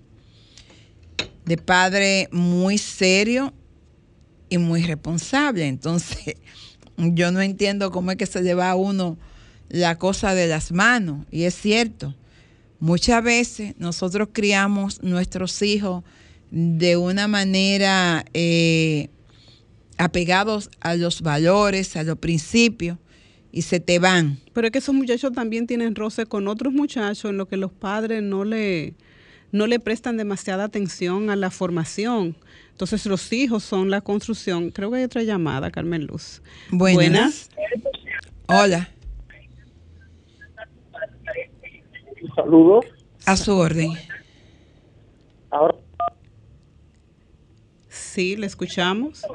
de 1.45 1.57
padre 1.57 2.29
muy 2.31 2.77
serio 2.77 3.53
y 4.49 4.57
muy 4.57 4.83
responsable. 4.83 5.67
Entonces, 5.67 6.35
yo 6.97 7.31
no 7.31 7.41
entiendo 7.41 7.91
cómo 7.91 8.11
es 8.11 8.17
que 8.17 8.25
se 8.25 8.41
lleva 8.41 8.69
a 8.69 8.75
uno 8.75 9.17
la 9.69 9.97
cosa 9.97 10.33
de 10.33 10.47
las 10.47 10.71
manos. 10.71 11.25
Y 11.31 11.43
es 11.43 11.55
cierto, 11.55 12.15
muchas 12.79 13.23
veces 13.23 13.75
nosotros 13.77 14.29
criamos 14.31 15.01
nuestros 15.03 15.61
hijos 15.61 16.03
de 16.51 16.97
una 16.97 17.27
manera 17.27 18.25
eh, 18.33 19.09
apegados 19.97 20.69
a 20.79 20.95
los 20.95 21.21
valores, 21.21 21.95
a 21.95 22.03
los 22.03 22.17
principios, 22.17 22.97
y 23.51 23.61
se 23.61 23.79
te 23.79 23.99
van. 23.99 24.37
Pero 24.53 24.67
es 24.67 24.71
que 24.71 24.79
esos 24.79 24.93
muchachos 24.93 25.31
también 25.31 25.65
tienen 25.65 25.95
roce 25.95 26.25
con 26.25 26.47
otros 26.47 26.73
muchachos 26.73 27.29
en 27.31 27.37
lo 27.37 27.47
que 27.47 27.55
los 27.55 27.71
padres 27.71 28.21
no 28.21 28.43
le, 28.43 28.95
no 29.51 29.65
le 29.65 29.79
prestan 29.79 30.17
demasiada 30.17 30.65
atención 30.65 31.29
a 31.29 31.37
la 31.37 31.49
formación. 31.51 32.35
Entonces 32.71 33.05
los 33.05 33.31
hijos 33.31 33.63
son 33.63 33.89
la 33.89 34.01
construcción. 34.01 34.71
Creo 34.71 34.91
que 34.91 34.97
hay 34.97 35.03
otra 35.05 35.23
llamada, 35.23 35.71
Carmen 35.71 36.05
Luz. 36.05 36.41
Buenas. 36.69 37.49
Hola. 38.47 38.89
Saludos. 42.33 42.85
A 43.25 43.35
su 43.35 43.55
orden. 43.55 43.91
Ahora. 45.51 45.75
Sí, 47.87 48.35
le 48.35 48.47
escuchamos. 48.47 49.25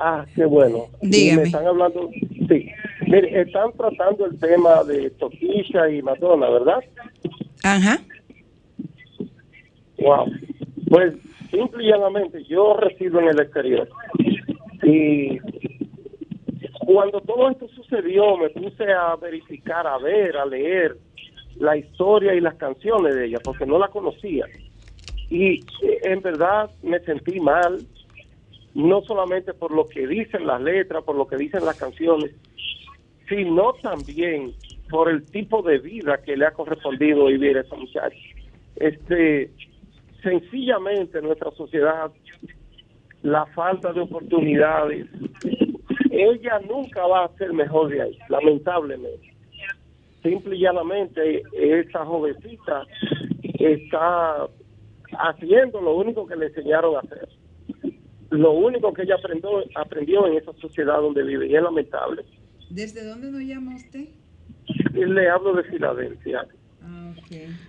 Ah, 0.00 0.26
qué 0.34 0.44
bueno. 0.44 0.86
Dígame. 1.00 1.42
Me 1.42 1.46
están 1.48 1.66
hablando, 1.66 2.10
sí. 2.48 2.70
Mire, 3.06 3.40
están 3.42 3.72
tratando 3.72 4.26
el 4.26 4.38
tema 4.38 4.82
de 4.84 5.10
Toquilla 5.10 5.88
y 5.88 6.02
Madonna, 6.02 6.48
¿verdad? 6.50 6.78
Ajá. 7.62 8.00
Wow. 9.98 10.26
Pues, 10.88 11.14
simple 11.50 11.84
y 11.84 11.88
llanamente, 11.88 12.42
yo 12.44 12.74
resido 12.74 13.20
en 13.20 13.28
el 13.28 13.40
exterior. 13.40 13.88
Y 14.82 15.38
cuando 16.84 17.20
todo 17.20 17.50
esto 17.50 17.68
sucedió, 17.68 18.36
me 18.36 18.50
puse 18.50 18.84
a 18.92 19.16
verificar, 19.16 19.86
a 19.86 19.98
ver, 19.98 20.36
a 20.36 20.46
leer 20.46 20.96
la 21.58 21.76
historia 21.76 22.34
y 22.34 22.40
las 22.40 22.54
canciones 22.54 23.14
de 23.14 23.26
ella, 23.26 23.38
porque 23.42 23.66
no 23.66 23.78
la 23.78 23.88
conocía. 23.88 24.46
Y 25.30 25.60
eh, 25.82 26.00
en 26.02 26.20
verdad 26.22 26.70
me 26.82 27.00
sentí 27.00 27.40
mal, 27.40 27.78
no 28.74 29.02
solamente 29.02 29.54
por 29.54 29.72
lo 29.72 29.88
que 29.88 30.06
dicen 30.06 30.46
las 30.46 30.60
letras, 30.60 31.04
por 31.04 31.16
lo 31.16 31.26
que 31.26 31.36
dicen 31.36 31.64
las 31.64 31.78
canciones, 31.78 32.32
sino 33.28 33.72
también 33.74 34.52
por 34.90 35.08
el 35.08 35.24
tipo 35.24 35.62
de 35.62 35.78
vida 35.78 36.18
que 36.22 36.36
le 36.36 36.46
ha 36.46 36.50
correspondido 36.50 37.26
vivir 37.26 37.56
a 37.56 37.62
esa 37.62 37.76
muchacha. 37.76 38.16
Este, 38.76 39.50
sencillamente 40.22 41.20
nuestra 41.22 41.50
sociedad, 41.52 42.10
la 43.22 43.46
falta 43.46 43.92
de 43.92 44.00
oportunidades, 44.00 45.06
ella 46.10 46.60
nunca 46.68 47.06
va 47.06 47.24
a 47.24 47.36
ser 47.36 47.52
mejor 47.52 47.88
de 47.88 48.02
ahí, 48.02 48.18
lamentablemente. 48.28 49.31
Simple 50.22 50.56
y 50.56 50.60
llanamente, 50.60 51.42
esa 51.52 52.04
jovencita 52.04 52.86
está 53.54 54.46
haciendo 55.18 55.80
lo 55.80 55.96
único 55.96 56.26
que 56.26 56.36
le 56.36 56.46
enseñaron 56.46 56.96
a 56.96 57.00
hacer. 57.00 57.28
Lo 58.30 58.52
único 58.52 58.92
que 58.94 59.02
ella 59.02 59.16
aprendió, 59.16 59.50
aprendió 59.74 60.26
en 60.26 60.38
esa 60.38 60.52
sociedad 60.54 60.96
donde 61.00 61.22
vive, 61.22 61.48
y 61.48 61.54
es 61.56 61.62
lamentable. 61.62 62.24
¿Desde 62.70 63.04
dónde 63.04 63.30
nos 63.30 63.42
llama 63.42 63.74
usted? 63.74 64.08
Y 64.94 65.04
le 65.04 65.28
hablo 65.28 65.54
de 65.54 65.64
Filadelfia. 65.64 66.46
Ah, 66.82 67.12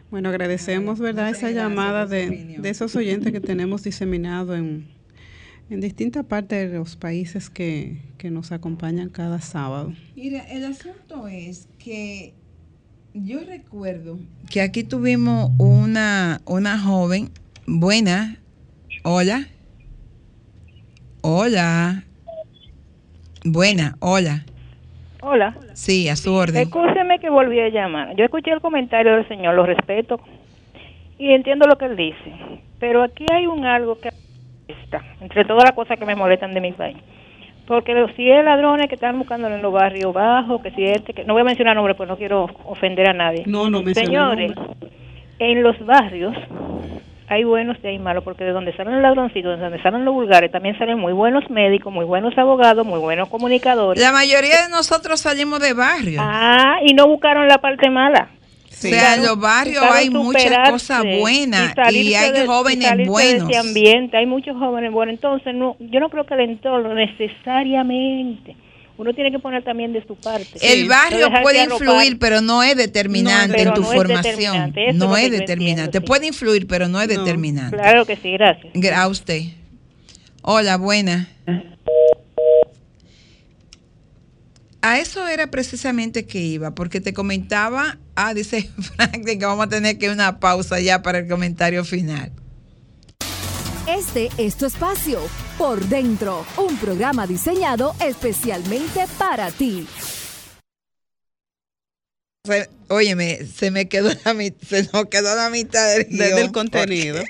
Bueno, 0.09 0.29
agradecemos, 0.29 0.99
¿verdad?, 0.99 1.29
esa 1.29 1.51
llamada 1.51 2.05
de, 2.05 2.57
de 2.59 2.69
esos 2.69 2.95
oyentes 2.95 3.31
que 3.33 3.41
tenemos 3.41 3.83
diseminado 3.83 4.55
en, 4.55 4.87
en 5.69 5.81
distintas 5.81 6.25
partes 6.25 6.71
de 6.71 6.77
los 6.77 6.95
países 6.95 7.49
que, 7.49 7.97
que 8.17 8.31
nos 8.31 8.51
acompañan 8.53 9.09
cada 9.09 9.41
sábado. 9.41 9.91
Mira, 10.15 10.43
el 10.49 10.63
asunto 10.65 11.27
es 11.27 11.67
que 11.77 12.33
yo 13.13 13.39
recuerdo 13.47 14.17
que 14.49 14.61
aquí 14.61 14.83
tuvimos 14.83 15.51
una, 15.57 16.41
una 16.45 16.79
joven 16.79 17.29
buena. 17.67 18.37
Hola. 19.03 19.47
Hola. 21.21 22.03
Buena, 23.45 23.95
hola. 23.99 24.45
Hola. 25.21 25.55
Sí, 25.73 26.09
a 26.09 26.15
su 26.15 26.33
orden. 26.33 26.63
Escúcheme 26.63 27.19
que 27.19 27.29
volví 27.29 27.59
a 27.59 27.69
llamar. 27.69 28.15
Yo 28.15 28.25
escuché 28.25 28.51
el 28.51 28.61
comentario 28.61 29.15
del 29.15 29.27
señor, 29.27 29.55
lo 29.55 29.65
respeto 29.65 30.19
y 31.17 31.31
entiendo 31.31 31.65
lo 31.67 31.77
que 31.77 31.85
él 31.85 31.95
dice. 31.95 32.61
Pero 32.79 33.03
aquí 33.03 33.25
hay 33.31 33.47
un 33.47 33.65
algo 33.65 33.99
que 33.99 34.09
está, 34.67 35.03
entre 35.21 35.45
todas 35.45 35.63
las 35.63 35.73
cosas 35.73 35.97
que 35.97 36.05
me 36.05 36.15
molestan 36.15 36.53
de 36.53 36.61
mi 36.61 36.71
país. 36.73 36.97
Porque 37.67 37.93
si 38.15 38.29
es 38.29 38.43
ladrones 38.43 38.87
que 38.87 38.95
están 38.95 39.17
buscándolo 39.17 39.55
en 39.55 39.61
los 39.61 39.71
barrios 39.71 40.13
bajos, 40.13 40.61
que 40.61 40.71
si 40.71 40.83
este, 40.83 41.13
que 41.13 41.23
no 41.23 41.33
voy 41.33 41.41
a 41.41 41.45
mencionar 41.45 41.75
nombres, 41.75 41.95
pues 41.95 42.09
no 42.09 42.17
quiero 42.17 42.49
ofender 42.65 43.07
a 43.09 43.13
nadie. 43.13 43.43
No, 43.45 43.69
no 43.69 43.81
Señores, 43.93 44.51
en 45.39 45.63
los 45.63 45.79
barrios 45.85 46.35
hay 47.29 47.45
buenos 47.45 47.77
y 47.81 47.87
hay 47.87 47.99
malos, 47.99 48.23
porque 48.23 48.43
de 48.43 48.51
donde 48.51 48.75
salen 48.75 48.93
los 48.93 49.01
ladroncitos, 49.01 49.57
de 49.57 49.63
donde 49.63 49.81
salen 49.81 50.05
los 50.05 50.13
vulgares, 50.13 50.51
también 50.51 50.77
salen 50.77 50.99
muy 50.99 51.13
buenos 51.13 51.49
médicos, 51.49 51.91
muy 51.91 52.05
buenos 52.05 52.37
abogados, 52.37 52.85
muy 52.85 52.99
buenos 52.99 53.29
comunicadores. 53.29 54.01
La 54.01 54.11
mayoría 54.11 54.63
de 54.63 54.69
nosotros 54.69 55.21
salimos 55.21 55.59
de 55.59 55.73
barrio. 55.73 56.19
Ah, 56.21 56.77
y 56.83 56.93
no 56.93 57.07
buscaron 57.07 57.47
la 57.47 57.59
parte 57.59 57.89
mala. 57.89 58.29
O 58.73 58.75
sea, 58.75 59.15
en 59.15 59.23
los 59.23 59.39
barrios 59.39 59.83
hay 59.83 60.09
muchas 60.09 60.69
cosas 60.69 61.03
buenas 61.19 61.71
y, 61.71 61.75
salirse 61.75 62.17
hay 62.17 62.31
de- 62.31 62.43
y 62.43 62.47
jóvenes 62.47 62.97
de 62.97 63.05
buenos. 63.05 63.49
ese 63.49 63.57
ambiente, 63.59 64.17
hay 64.17 64.25
muchos 64.25 64.57
jóvenes 64.57 64.91
buenos. 64.91 65.13
Entonces, 65.13 65.53
no, 65.55 65.77
yo 65.79 65.99
no 65.99 66.09
creo 66.09 66.25
que 66.25 66.33
el 66.33 66.41
entorno 66.41 66.93
necesariamente. 66.93 68.55
Uno 68.95 69.11
tiene 69.13 69.31
que 69.31 69.39
poner 69.39 69.63
también 69.63 69.91
de 69.91 70.05
su 70.05 70.15
parte. 70.15 70.51
El 70.61 70.83
No 70.83 70.89
barrio 70.89 71.17
dejarse 71.25 71.41
puede 71.41 71.61
arropar. 71.61 71.81
influir, 71.87 72.19
pero 72.19 72.41
no 72.41 72.61
es 72.61 72.75
determinante 72.77 73.63
No, 73.63 73.69
en 73.71 73.73
tu 73.73 73.81
no 73.81 73.87
es 73.91 73.95
formación. 73.95 74.73
es 74.75 74.95
No 74.95 75.17
es 75.17 75.31
determinante. 75.31 75.81
entiendo, 75.83 75.99
sí. 75.99 76.05
Puede 76.05 76.27
influir, 76.27 76.67
pero 76.67 76.87
no 76.87 77.01
es 77.01 77.07
determinante. 77.07 77.75
Claro 77.75 78.05
que 78.05 78.15
sí, 78.17 78.31
gracias. 78.33 78.71
Gra- 78.75 78.97
A 78.97 79.07
usted. 79.07 79.41
Hola, 80.43 80.77
buena. 80.77 81.27
A 84.85 84.99
eso 84.99 85.25
era 85.29 85.47
precisamente 85.47 86.25
que 86.25 86.39
iba, 86.39 86.75
porque 86.75 86.99
te 86.99 87.13
comentaba, 87.13 87.99
ah, 88.15 88.33
dice 88.33 88.69
Franklin 88.97 89.39
que 89.39 89.45
vamos 89.45 89.65
a 89.65 89.69
tener 89.69 89.97
que 89.97 90.07
ir 90.07 90.11
a 90.11 90.13
una 90.13 90.39
pausa 90.41 90.77
ya 90.81 91.01
para 91.01 91.19
el 91.19 91.27
comentario 91.29 91.85
final. 91.85 92.33
Este 93.87 94.29
es 94.37 94.57
tu 94.57 94.65
espacio, 94.65 95.21
Por 95.57 95.85
Dentro, 95.85 96.45
un 96.57 96.75
programa 96.77 97.25
diseñado 97.25 97.95
especialmente 98.05 99.05
para 99.17 99.51
ti. 99.51 99.87
Se- 102.45 102.69
óyeme, 102.89 103.45
se 103.45 103.71
me 103.71 103.87
quedó 103.87 104.09
la 104.09 104.35
se 104.67 104.89
nos 104.91 105.05
quedó 105.05 105.33
la 105.33 105.49
mitad 105.49 105.95
del, 105.95 106.09
Desde 106.09 106.27
guion, 106.27 106.39
el 106.39 106.51
contenido. 106.51 107.23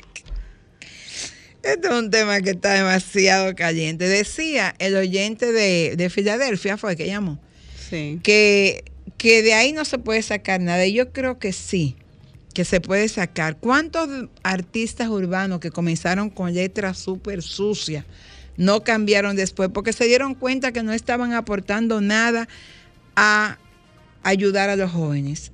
Este 1.63 1.87
es 1.87 1.93
un 1.93 2.09
tema 2.11 2.41
que 2.41 2.51
está 2.51 2.73
demasiado 2.73 3.55
caliente. 3.55 4.07
Decía 4.07 4.75
el 4.79 4.95
oyente 4.97 5.51
de, 5.51 5.95
de 5.95 6.09
Filadelfia, 6.09 6.77
fue 6.77 6.95
que 6.97 7.07
llamó, 7.07 7.39
Sí. 7.89 8.19
que, 8.21 8.83
que 9.17 9.41
de 9.43 9.53
ahí 9.53 9.71
no 9.71 9.85
se 9.85 9.97
puede 9.97 10.21
sacar 10.21 10.59
nada. 10.59 10.85
Y 10.85 10.93
yo 10.93 11.13
creo 11.13 11.39
que 11.39 11.53
sí, 11.53 11.95
que 12.53 12.65
se 12.65 12.81
puede 12.81 13.07
sacar. 13.07 13.57
¿Cuántos 13.57 14.09
artistas 14.43 15.07
urbanos 15.07 15.59
que 15.61 15.71
comenzaron 15.71 16.29
con 16.29 16.53
letras 16.53 16.97
súper 16.97 17.41
sucias 17.41 18.03
no 18.57 18.83
cambiaron 18.83 19.37
después? 19.37 19.69
Porque 19.73 19.93
se 19.93 20.05
dieron 20.05 20.35
cuenta 20.35 20.73
que 20.73 20.83
no 20.83 20.91
estaban 20.91 21.31
aportando 21.33 22.01
nada 22.01 22.49
a 23.15 23.57
ayudar 24.23 24.69
a 24.69 24.75
los 24.75 24.91
jóvenes. 24.91 25.53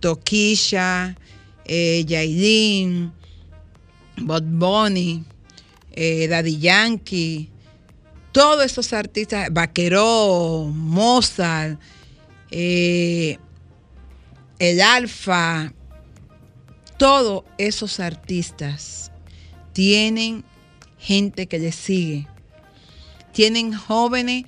Toquisha, 0.00 1.16
eh, 1.66 2.04
Yailin, 2.06 3.12
Bot 4.18 4.44
Bunny, 4.44 5.24
eh, 5.96 6.28
Daddy 6.28 6.58
Yankee, 6.58 7.50
todos 8.32 8.64
esos 8.64 8.92
artistas, 8.92 9.48
Vaqueró, 9.50 10.70
Mozart, 10.72 11.80
eh, 12.50 13.38
el 14.58 14.80
Alfa, 14.80 15.72
todos 16.98 17.44
esos 17.58 17.98
artistas 17.98 19.10
tienen 19.72 20.44
gente 20.98 21.46
que 21.46 21.58
les 21.58 21.74
sigue, 21.74 22.28
tienen 23.32 23.72
jóvenes 23.72 24.44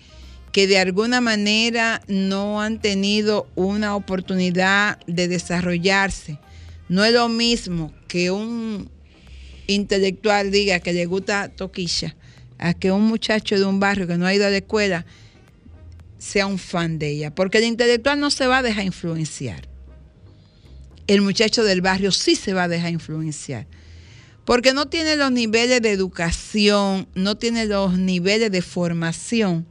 que 0.53 0.66
de 0.66 0.78
alguna 0.78 1.20
manera 1.20 2.03
no 2.09 2.61
han 2.61 2.80
tenido 2.80 3.46
una 3.55 3.96
oportunidad 3.96 4.99
de 5.07 5.28
desarrollarse. 5.28 6.38
No 6.88 7.05
es 7.05 7.12
lo 7.12 7.28
mismo 7.28 7.92
que 8.09 8.30
un 8.30 8.90
intelectual 9.68 10.50
diga 10.50 10.80
que 10.80 10.92
le 10.92 11.06
gusta 11.06 11.48
Toquilla 11.48 12.16
a 12.58 12.74
que 12.74 12.90
un 12.90 13.04
muchacho 13.04 13.56
de 13.56 13.64
un 13.64 13.78
barrio 13.78 14.08
que 14.08 14.18
no 14.18 14.26
ha 14.26 14.34
ido 14.34 14.46
a 14.46 14.50
la 14.50 14.56
escuela 14.56 15.06
sea 16.18 16.46
un 16.46 16.58
fan 16.58 16.98
de 16.98 17.10
ella. 17.10 17.34
Porque 17.34 17.58
el 17.58 17.64
intelectual 17.64 18.18
no 18.18 18.30
se 18.30 18.48
va 18.48 18.58
a 18.58 18.62
dejar 18.62 18.84
influenciar. 18.84 19.68
El 21.06 21.22
muchacho 21.22 21.62
del 21.62 21.80
barrio 21.80 22.10
sí 22.10 22.34
se 22.34 22.52
va 22.52 22.64
a 22.64 22.68
dejar 22.68 22.90
influenciar. 22.90 23.66
Porque 24.44 24.72
no 24.72 24.88
tiene 24.88 25.16
los 25.16 25.30
niveles 25.30 25.80
de 25.82 25.92
educación, 25.92 27.06
no 27.14 27.36
tiene 27.36 27.66
los 27.66 27.98
niveles 27.98 28.50
de 28.50 28.62
formación 28.62 29.66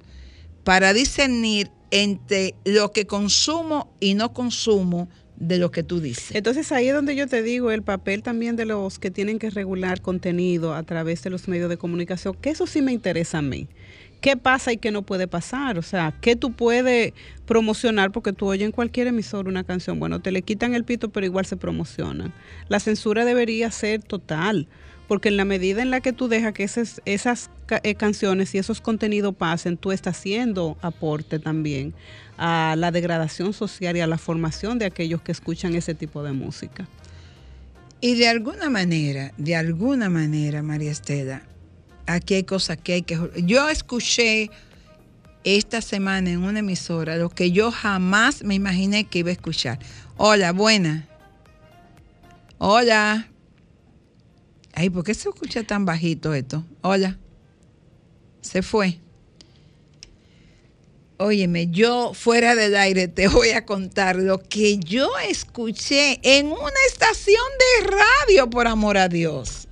para 0.63 0.93
discernir 0.93 1.71
entre 1.91 2.55
lo 2.63 2.91
que 2.91 3.07
consumo 3.07 3.95
y 3.99 4.13
no 4.13 4.33
consumo 4.33 5.09
de 5.39 5.57
lo 5.57 5.71
que 5.71 5.83
tú 5.83 5.99
dices. 6.01 6.35
Entonces 6.35 6.71
ahí 6.71 6.88
es 6.88 6.93
donde 6.93 7.15
yo 7.15 7.27
te 7.27 7.43
digo 7.43 7.71
el 7.71 7.83
papel 7.83 8.23
también 8.23 8.55
de 8.55 8.65
los 8.65 8.99
que 8.99 9.11
tienen 9.11 9.39
que 9.39 9.49
regular 9.49 10.01
contenido 10.01 10.73
a 10.73 10.83
través 10.83 11.23
de 11.23 11.29
los 11.29 11.47
medios 11.47 11.69
de 11.69 11.77
comunicación, 11.77 12.35
que 12.41 12.49
eso 12.49 12.67
sí 12.67 12.81
me 12.81 12.91
interesa 12.91 13.39
a 13.39 13.41
mí. 13.41 13.67
¿Qué 14.19 14.35
pasa 14.35 14.73
y 14.73 14.77
qué 14.77 14.89
no 14.89 15.03
puede 15.03 15.27
pasar? 15.27 15.77
O 15.77 15.83
sea, 15.83 16.11
¿qué 16.21 16.35
tú 16.35 16.51
puedes 16.51 17.13
promocionar? 17.45 18.11
Porque 18.11 18.33
tú 18.33 18.47
oyes 18.47 18.65
en 18.65 18.71
cualquier 18.71 19.05
emisor 19.05 19.47
una 19.47 19.63
canción, 19.63 19.99
bueno, 19.99 20.21
te 20.21 20.31
le 20.31 20.41
quitan 20.41 20.73
el 20.73 20.83
pito, 20.83 21.09
pero 21.09 21.25
igual 21.27 21.45
se 21.45 21.55
promocionan. 21.55 22.33
La 22.67 22.79
censura 22.79 23.25
debería 23.25 23.69
ser 23.69 24.01
total, 24.01 24.67
porque 25.07 25.29
en 25.29 25.38
la 25.38 25.45
medida 25.45 25.83
en 25.83 25.91
la 25.91 26.01
que 26.01 26.13
tú 26.13 26.27
dejas 26.29 26.53
que 26.53 26.63
esas, 26.63 26.99
esas 27.05 27.51
eh, 27.70 27.95
canciones 27.95 28.53
y 28.55 28.57
esos 28.57 28.82
contenidos 28.82 29.36
pasen, 29.36 29.78
tú 29.78 29.91
estás 29.91 30.18
haciendo 30.18 30.78
aporte 30.82 31.39
también 31.39 31.93
a 32.38 32.76
la 32.78 32.91
degradación 32.91 33.53
social 33.53 33.97
y 33.97 34.01
a 34.01 34.07
la 34.07 34.18
formación 34.18 34.80
de 34.80 34.86
aquellos 34.86 35.22
que 35.22 35.32
escuchan 35.32 35.76
ese 35.76 35.93
tipo 35.93 36.24
de 36.24 36.32
música. 36.32 36.88
Y 37.99 38.15
de 38.15 38.28
alguna 38.28 38.70
manera, 38.70 39.34
de 39.38 39.55
alguna 39.55 40.09
manera, 40.09 40.61
María 40.61 40.91
Estela, 40.91 41.43
aquí 42.05 42.36
hay 42.36 42.43
cosas 42.43 42.78
que 42.78 42.93
hay 42.93 43.01
que... 43.01 43.20
Yo 43.43 43.68
escuché 43.70 44.51
esta 45.43 45.82
semana 45.82 46.30
en 46.30 46.43
una 46.43 46.59
emisora 46.59 47.15
lo 47.18 47.30
que 47.30 47.51
yo 47.51 47.72
jamás 47.72 48.43
me 48.43 48.53
imaginé 48.55 49.05
que 49.05 49.20
iba 49.20 49.30
a 49.30 49.34
escuchar. 49.34 49.80
Hola, 50.18 50.51
buena. 50.51 51.07
Hola. 52.59 53.28
Ay, 54.74 54.89
¿por 54.89 55.03
qué 55.03 55.13
se 55.13 55.30
escucha 55.30 55.63
tan 55.63 55.86
bajito 55.86 56.34
esto? 56.34 56.63
Hola. 56.82 57.18
Se 58.47 58.61
fue. 58.61 58.99
Óyeme, 61.17 61.67
yo 61.67 62.13
fuera 62.13 62.55
del 62.55 62.77
aire 62.77 63.09
te 63.09 63.27
voy 63.27 63.49
a 63.49 63.65
contar 63.65 64.15
lo 64.15 64.39
que 64.39 64.77
yo 64.77 65.09
escuché 65.27 66.19
en 66.23 66.47
una 66.47 66.79
estación 66.87 67.43
de 67.81 67.87
radio, 67.87 68.49
por 68.49 68.67
amor 68.67 68.97
a 68.97 69.09
Dios. 69.09 69.67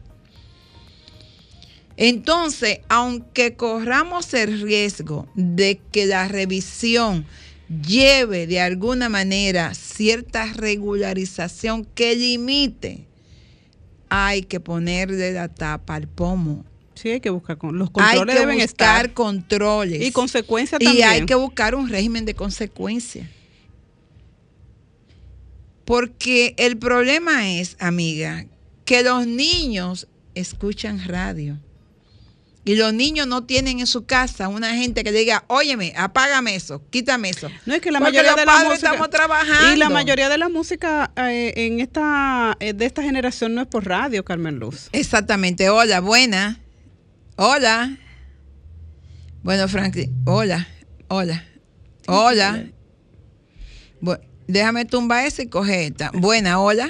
Entonces, 1.95 2.79
aunque 2.89 3.55
corramos 3.55 4.33
el 4.33 4.61
riesgo 4.61 5.29
de 5.35 5.79
que 5.93 6.05
la 6.05 6.27
revisión 6.27 7.25
lleve 7.69 8.45
de 8.45 8.59
alguna 8.59 9.07
manera 9.07 9.73
cierta 9.73 10.51
regularización 10.51 11.85
que 11.85 12.15
limite, 12.15 13.05
hay 14.09 14.41
que 14.41 14.59
ponerle 14.59 15.31
la 15.31 15.47
tapa 15.47 15.95
al 15.95 16.09
pomo 16.09 16.65
Sí, 16.95 17.09
hay 17.09 17.19
que 17.19 17.29
buscar 17.29 17.57
con 17.57 17.77
los 17.77 17.91
controles 17.91 18.37
hay 18.37 18.57
que 18.57 18.63
buscar 18.63 19.13
controles 19.13 20.01
y 20.01 20.11
consecuencias 20.11 20.79
también. 20.79 20.97
Y 20.97 21.01
hay 21.03 21.25
que 21.25 21.35
buscar 21.35 21.75
un 21.75 21.89
régimen 21.89 22.25
de 22.25 22.33
consecuencias. 22.33 23.27
Porque 25.83 26.55
el 26.57 26.77
problema 26.77 27.51
es, 27.51 27.75
amiga, 27.79 28.45
que 28.85 29.03
los 29.03 29.27
niños 29.27 30.07
escuchan 30.33 31.05
radio. 31.05 31.59
Y 32.67 32.75
los 32.77 32.93
niños 32.93 33.27
no 33.27 33.43
tienen 33.43 33.79
en 33.79 33.85
su 33.85 34.07
casa 34.07 34.47
una 34.47 34.73
gente 34.73 35.03
que 35.03 35.11
diga, 35.11 35.43
óyeme, 35.47 35.93
apágame 35.95 36.55
eso, 36.55 36.81
quítame 36.89 37.29
eso. 37.29 37.47
No 37.67 37.75
es 37.75 37.81
que 37.81 37.91
la 37.91 37.99
mayoría 37.99 38.33
de 38.33 38.43
la 38.43 38.63
música 38.63 38.73
estamos 38.73 39.11
trabajando. 39.11 39.73
Y 39.73 39.77
la 39.77 39.89
mayoría 39.89 40.29
de 40.29 40.39
la 40.39 40.49
música 40.49 41.11
eh, 41.15 41.53
en 41.55 41.79
esta 41.79 42.57
eh, 42.59 42.73
de 42.73 42.85
esta 42.85 43.03
generación 43.03 43.53
no 43.53 43.61
es 43.61 43.67
por 43.67 43.85
radio, 43.85 44.25
Carmen 44.25 44.57
Luz. 44.57 44.89
Exactamente. 44.93 45.69
Hola, 45.69 45.99
buena. 45.99 46.59
Hola. 47.37 47.89
Bueno, 49.43 49.67
Franklin, 49.67 50.09
hola, 50.25 50.65
hola, 51.09 51.43
hola. 52.07 52.63
déjame 54.47 54.85
tumbar 54.85 55.25
ese 55.25 55.43
y 55.43 55.49
coge 55.49 55.87
esta. 55.87 56.11
Buena, 56.13 56.61
hola. 56.61 56.87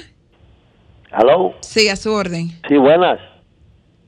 ¿Aló? 1.10 1.54
Sí, 1.62 1.88
a 1.88 1.96
su 1.96 2.12
orden. 2.12 2.50
Sí, 2.68 2.76
buenas. 2.76 3.18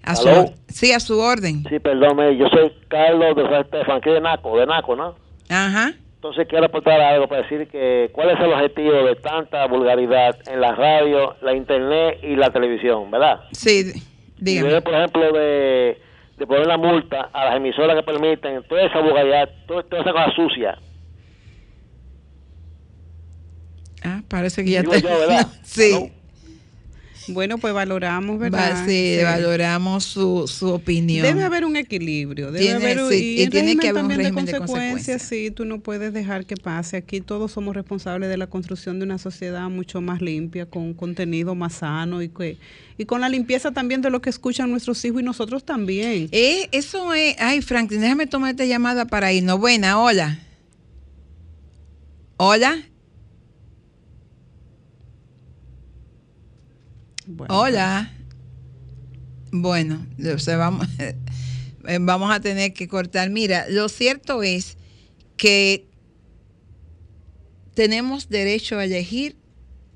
A 0.05 0.15
su, 0.15 0.55
sí, 0.69 0.93
a 0.93 1.01
su 1.01 1.19
orden. 1.19 1.65
Sí, 1.69 1.81
perdón, 1.81 2.17
yo 2.39 2.47
soy 2.51 2.73
Carlos 2.87 3.35
de 3.35 3.85
Franklin 3.85 4.15
de 4.15 4.21
Naco, 4.21 4.57
de 4.59 4.67
Naco, 4.67 4.95
¿no? 4.95 5.17
Ajá. 5.49 5.93
Entonces 6.15 6.47
quiero 6.49 6.67
aportar 6.67 7.01
algo 7.01 7.27
para 7.27 7.43
decir 7.43 7.67
que 7.67 8.11
cuál 8.13 8.31
es 8.31 8.39
el 8.39 8.53
objetivo 8.53 8.93
de 8.93 9.17
tanta 9.17 9.67
vulgaridad 9.67 10.37
en 10.47 10.61
la 10.61 10.73
radio, 10.77 11.35
la 11.43 11.53
internet 11.55 12.21
y 12.23 12.37
la 12.37 12.51
televisión, 12.51 13.11
¿verdad? 13.11 13.41
Sí, 13.51 13.93
dígame. 14.39 14.81
por 14.83 14.95
ejemplo, 14.95 15.33
de 15.33 16.08
de 16.39 16.47
poner 16.47 16.67
la 16.67 16.77
multa 16.79 17.31
a 17.33 17.47
las 17.47 17.57
emisoras 17.57 17.97
que 17.97 18.03
permiten 18.05 18.63
toda 18.69 18.83
esa 18.83 19.01
vulgaridad, 19.01 19.49
toda, 19.67 19.81
esa 19.81 20.13
cosa 20.13 20.31
sucia. 20.37 20.79
Ah, 24.05 24.23
parece 24.29 24.65
que 24.65 24.71
ya 24.71 24.85
te... 24.85 25.01
sí. 25.63 26.13
Bueno, 27.29 27.59
pues 27.59 27.75
valoramos, 27.75 28.39
¿verdad? 28.39 28.85
sí, 28.87 29.19
valoramos 29.23 30.05
su, 30.05 30.47
su, 30.49 30.69
opinión. 30.69 31.27
Debe 31.27 31.43
haber 31.43 31.65
un 31.65 31.77
equilibrio. 31.77 32.51
Debe 32.51 32.73
haber, 32.73 32.99
y, 33.13 33.49
tiene 33.49 33.77
que 33.77 33.89
haber 33.89 34.05
un 34.05 34.11
régimen 34.11 34.45
de 34.45 34.53
consecuencias. 34.53 35.23
Sí, 35.23 35.51
tú 35.51 35.65
no 35.65 35.81
puedes 35.81 36.13
dejar 36.13 36.47
que 36.47 36.57
pase. 36.57 36.97
Aquí 36.97 37.21
todos 37.21 37.53
somos 37.53 37.75
responsables 37.75 38.29
de 38.29 38.37
la 38.37 38.47
construcción 38.47 38.99
de 38.99 39.05
una 39.05 39.19
sociedad 39.19 39.69
mucho 39.69 40.01
más 40.01 40.21
limpia, 40.21 40.67
con 40.67 40.95
contenido 40.95 41.55
más 41.55 41.75
sano 41.75 42.23
y 42.23 42.29
que 42.29 42.57
y 42.99 43.05
con 43.05 43.21
la 43.21 43.29
limpieza 43.29 43.71
también 43.71 44.03
de 44.03 44.11
lo 44.11 44.21
que 44.21 44.29
escuchan 44.29 44.71
nuestros 44.71 45.05
hijos 45.05 45.21
y 45.23 45.25
nosotros 45.25 45.65
también. 45.65 46.29
Eh, 46.33 46.69
eso 46.73 47.15
es, 47.15 47.37
ay 47.39 47.63
Franklin, 47.63 48.01
déjame 48.01 48.27
tomar 48.27 48.51
esta 48.51 48.65
llamada 48.65 49.07
para 49.07 49.33
irnos. 49.33 49.61
Buena, 49.61 50.01
hola. 50.01 50.41
Hola. 52.37 52.77
Hola. 57.49 58.11
Bueno, 59.51 60.07
vamos, 60.47 60.87
vamos 62.01 62.31
a 62.31 62.41
tener 62.41 62.73
que 62.73 62.89
cortar. 62.89 63.29
Mira, 63.29 63.67
lo 63.69 63.89
cierto 63.89 64.43
es 64.43 64.79
que 65.37 65.87
tenemos 67.75 68.29
derecho 68.31 68.79
a 68.79 68.85
elegir 68.85 69.37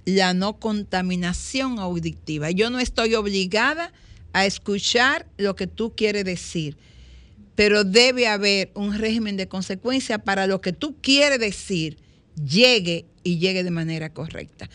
la 0.05 0.35
no 0.35 0.59
contaminación 0.59 1.79
auditiva. 1.79 2.51
Yo 2.51 2.71
no 2.71 2.81
estoy 2.81 3.15
obligada 3.15 3.93
a 4.35 4.45
escuchar 4.45 5.27
lo 5.39 5.57
que 5.57 5.67
tú 5.67 5.95
quieres 5.97 6.25
decir, 6.25 6.77
pero 7.55 7.85
debe 7.85 8.29
haber 8.29 8.73
un 8.75 8.99
régimen 8.99 9.37
de 9.37 9.49
consecuencia 9.49 10.19
para 10.19 10.47
lo 10.47 10.61
que 10.61 10.73
tú 10.73 10.97
quieres 11.01 11.39
decir 11.39 11.99
llegue 12.35 13.07
y 13.23 13.39
llegue 13.39 13.65
de 13.65 13.71
manera 13.71 14.11
correcta. 14.11 14.69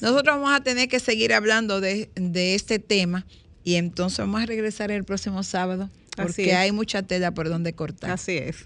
Nosotros 0.00 0.36
vamos 0.36 0.52
a 0.52 0.62
tener 0.62 0.88
que 0.88 1.00
seguir 1.00 1.32
hablando 1.32 1.80
de, 1.80 2.08
este 2.54 2.78
tema 2.78 3.26
y 3.64 3.74
entonces 3.74 4.18
vamos 4.18 4.42
a 4.42 4.46
regresar 4.46 4.90
el 4.90 5.04
próximo 5.04 5.42
sábado 5.42 5.90
porque 6.16 6.54
hay 6.54 6.72
mucha 6.72 7.02
tela 7.02 7.32
por 7.32 7.48
donde 7.48 7.72
cortar. 7.74 8.10
Así 8.10 8.36
es. 8.36 8.56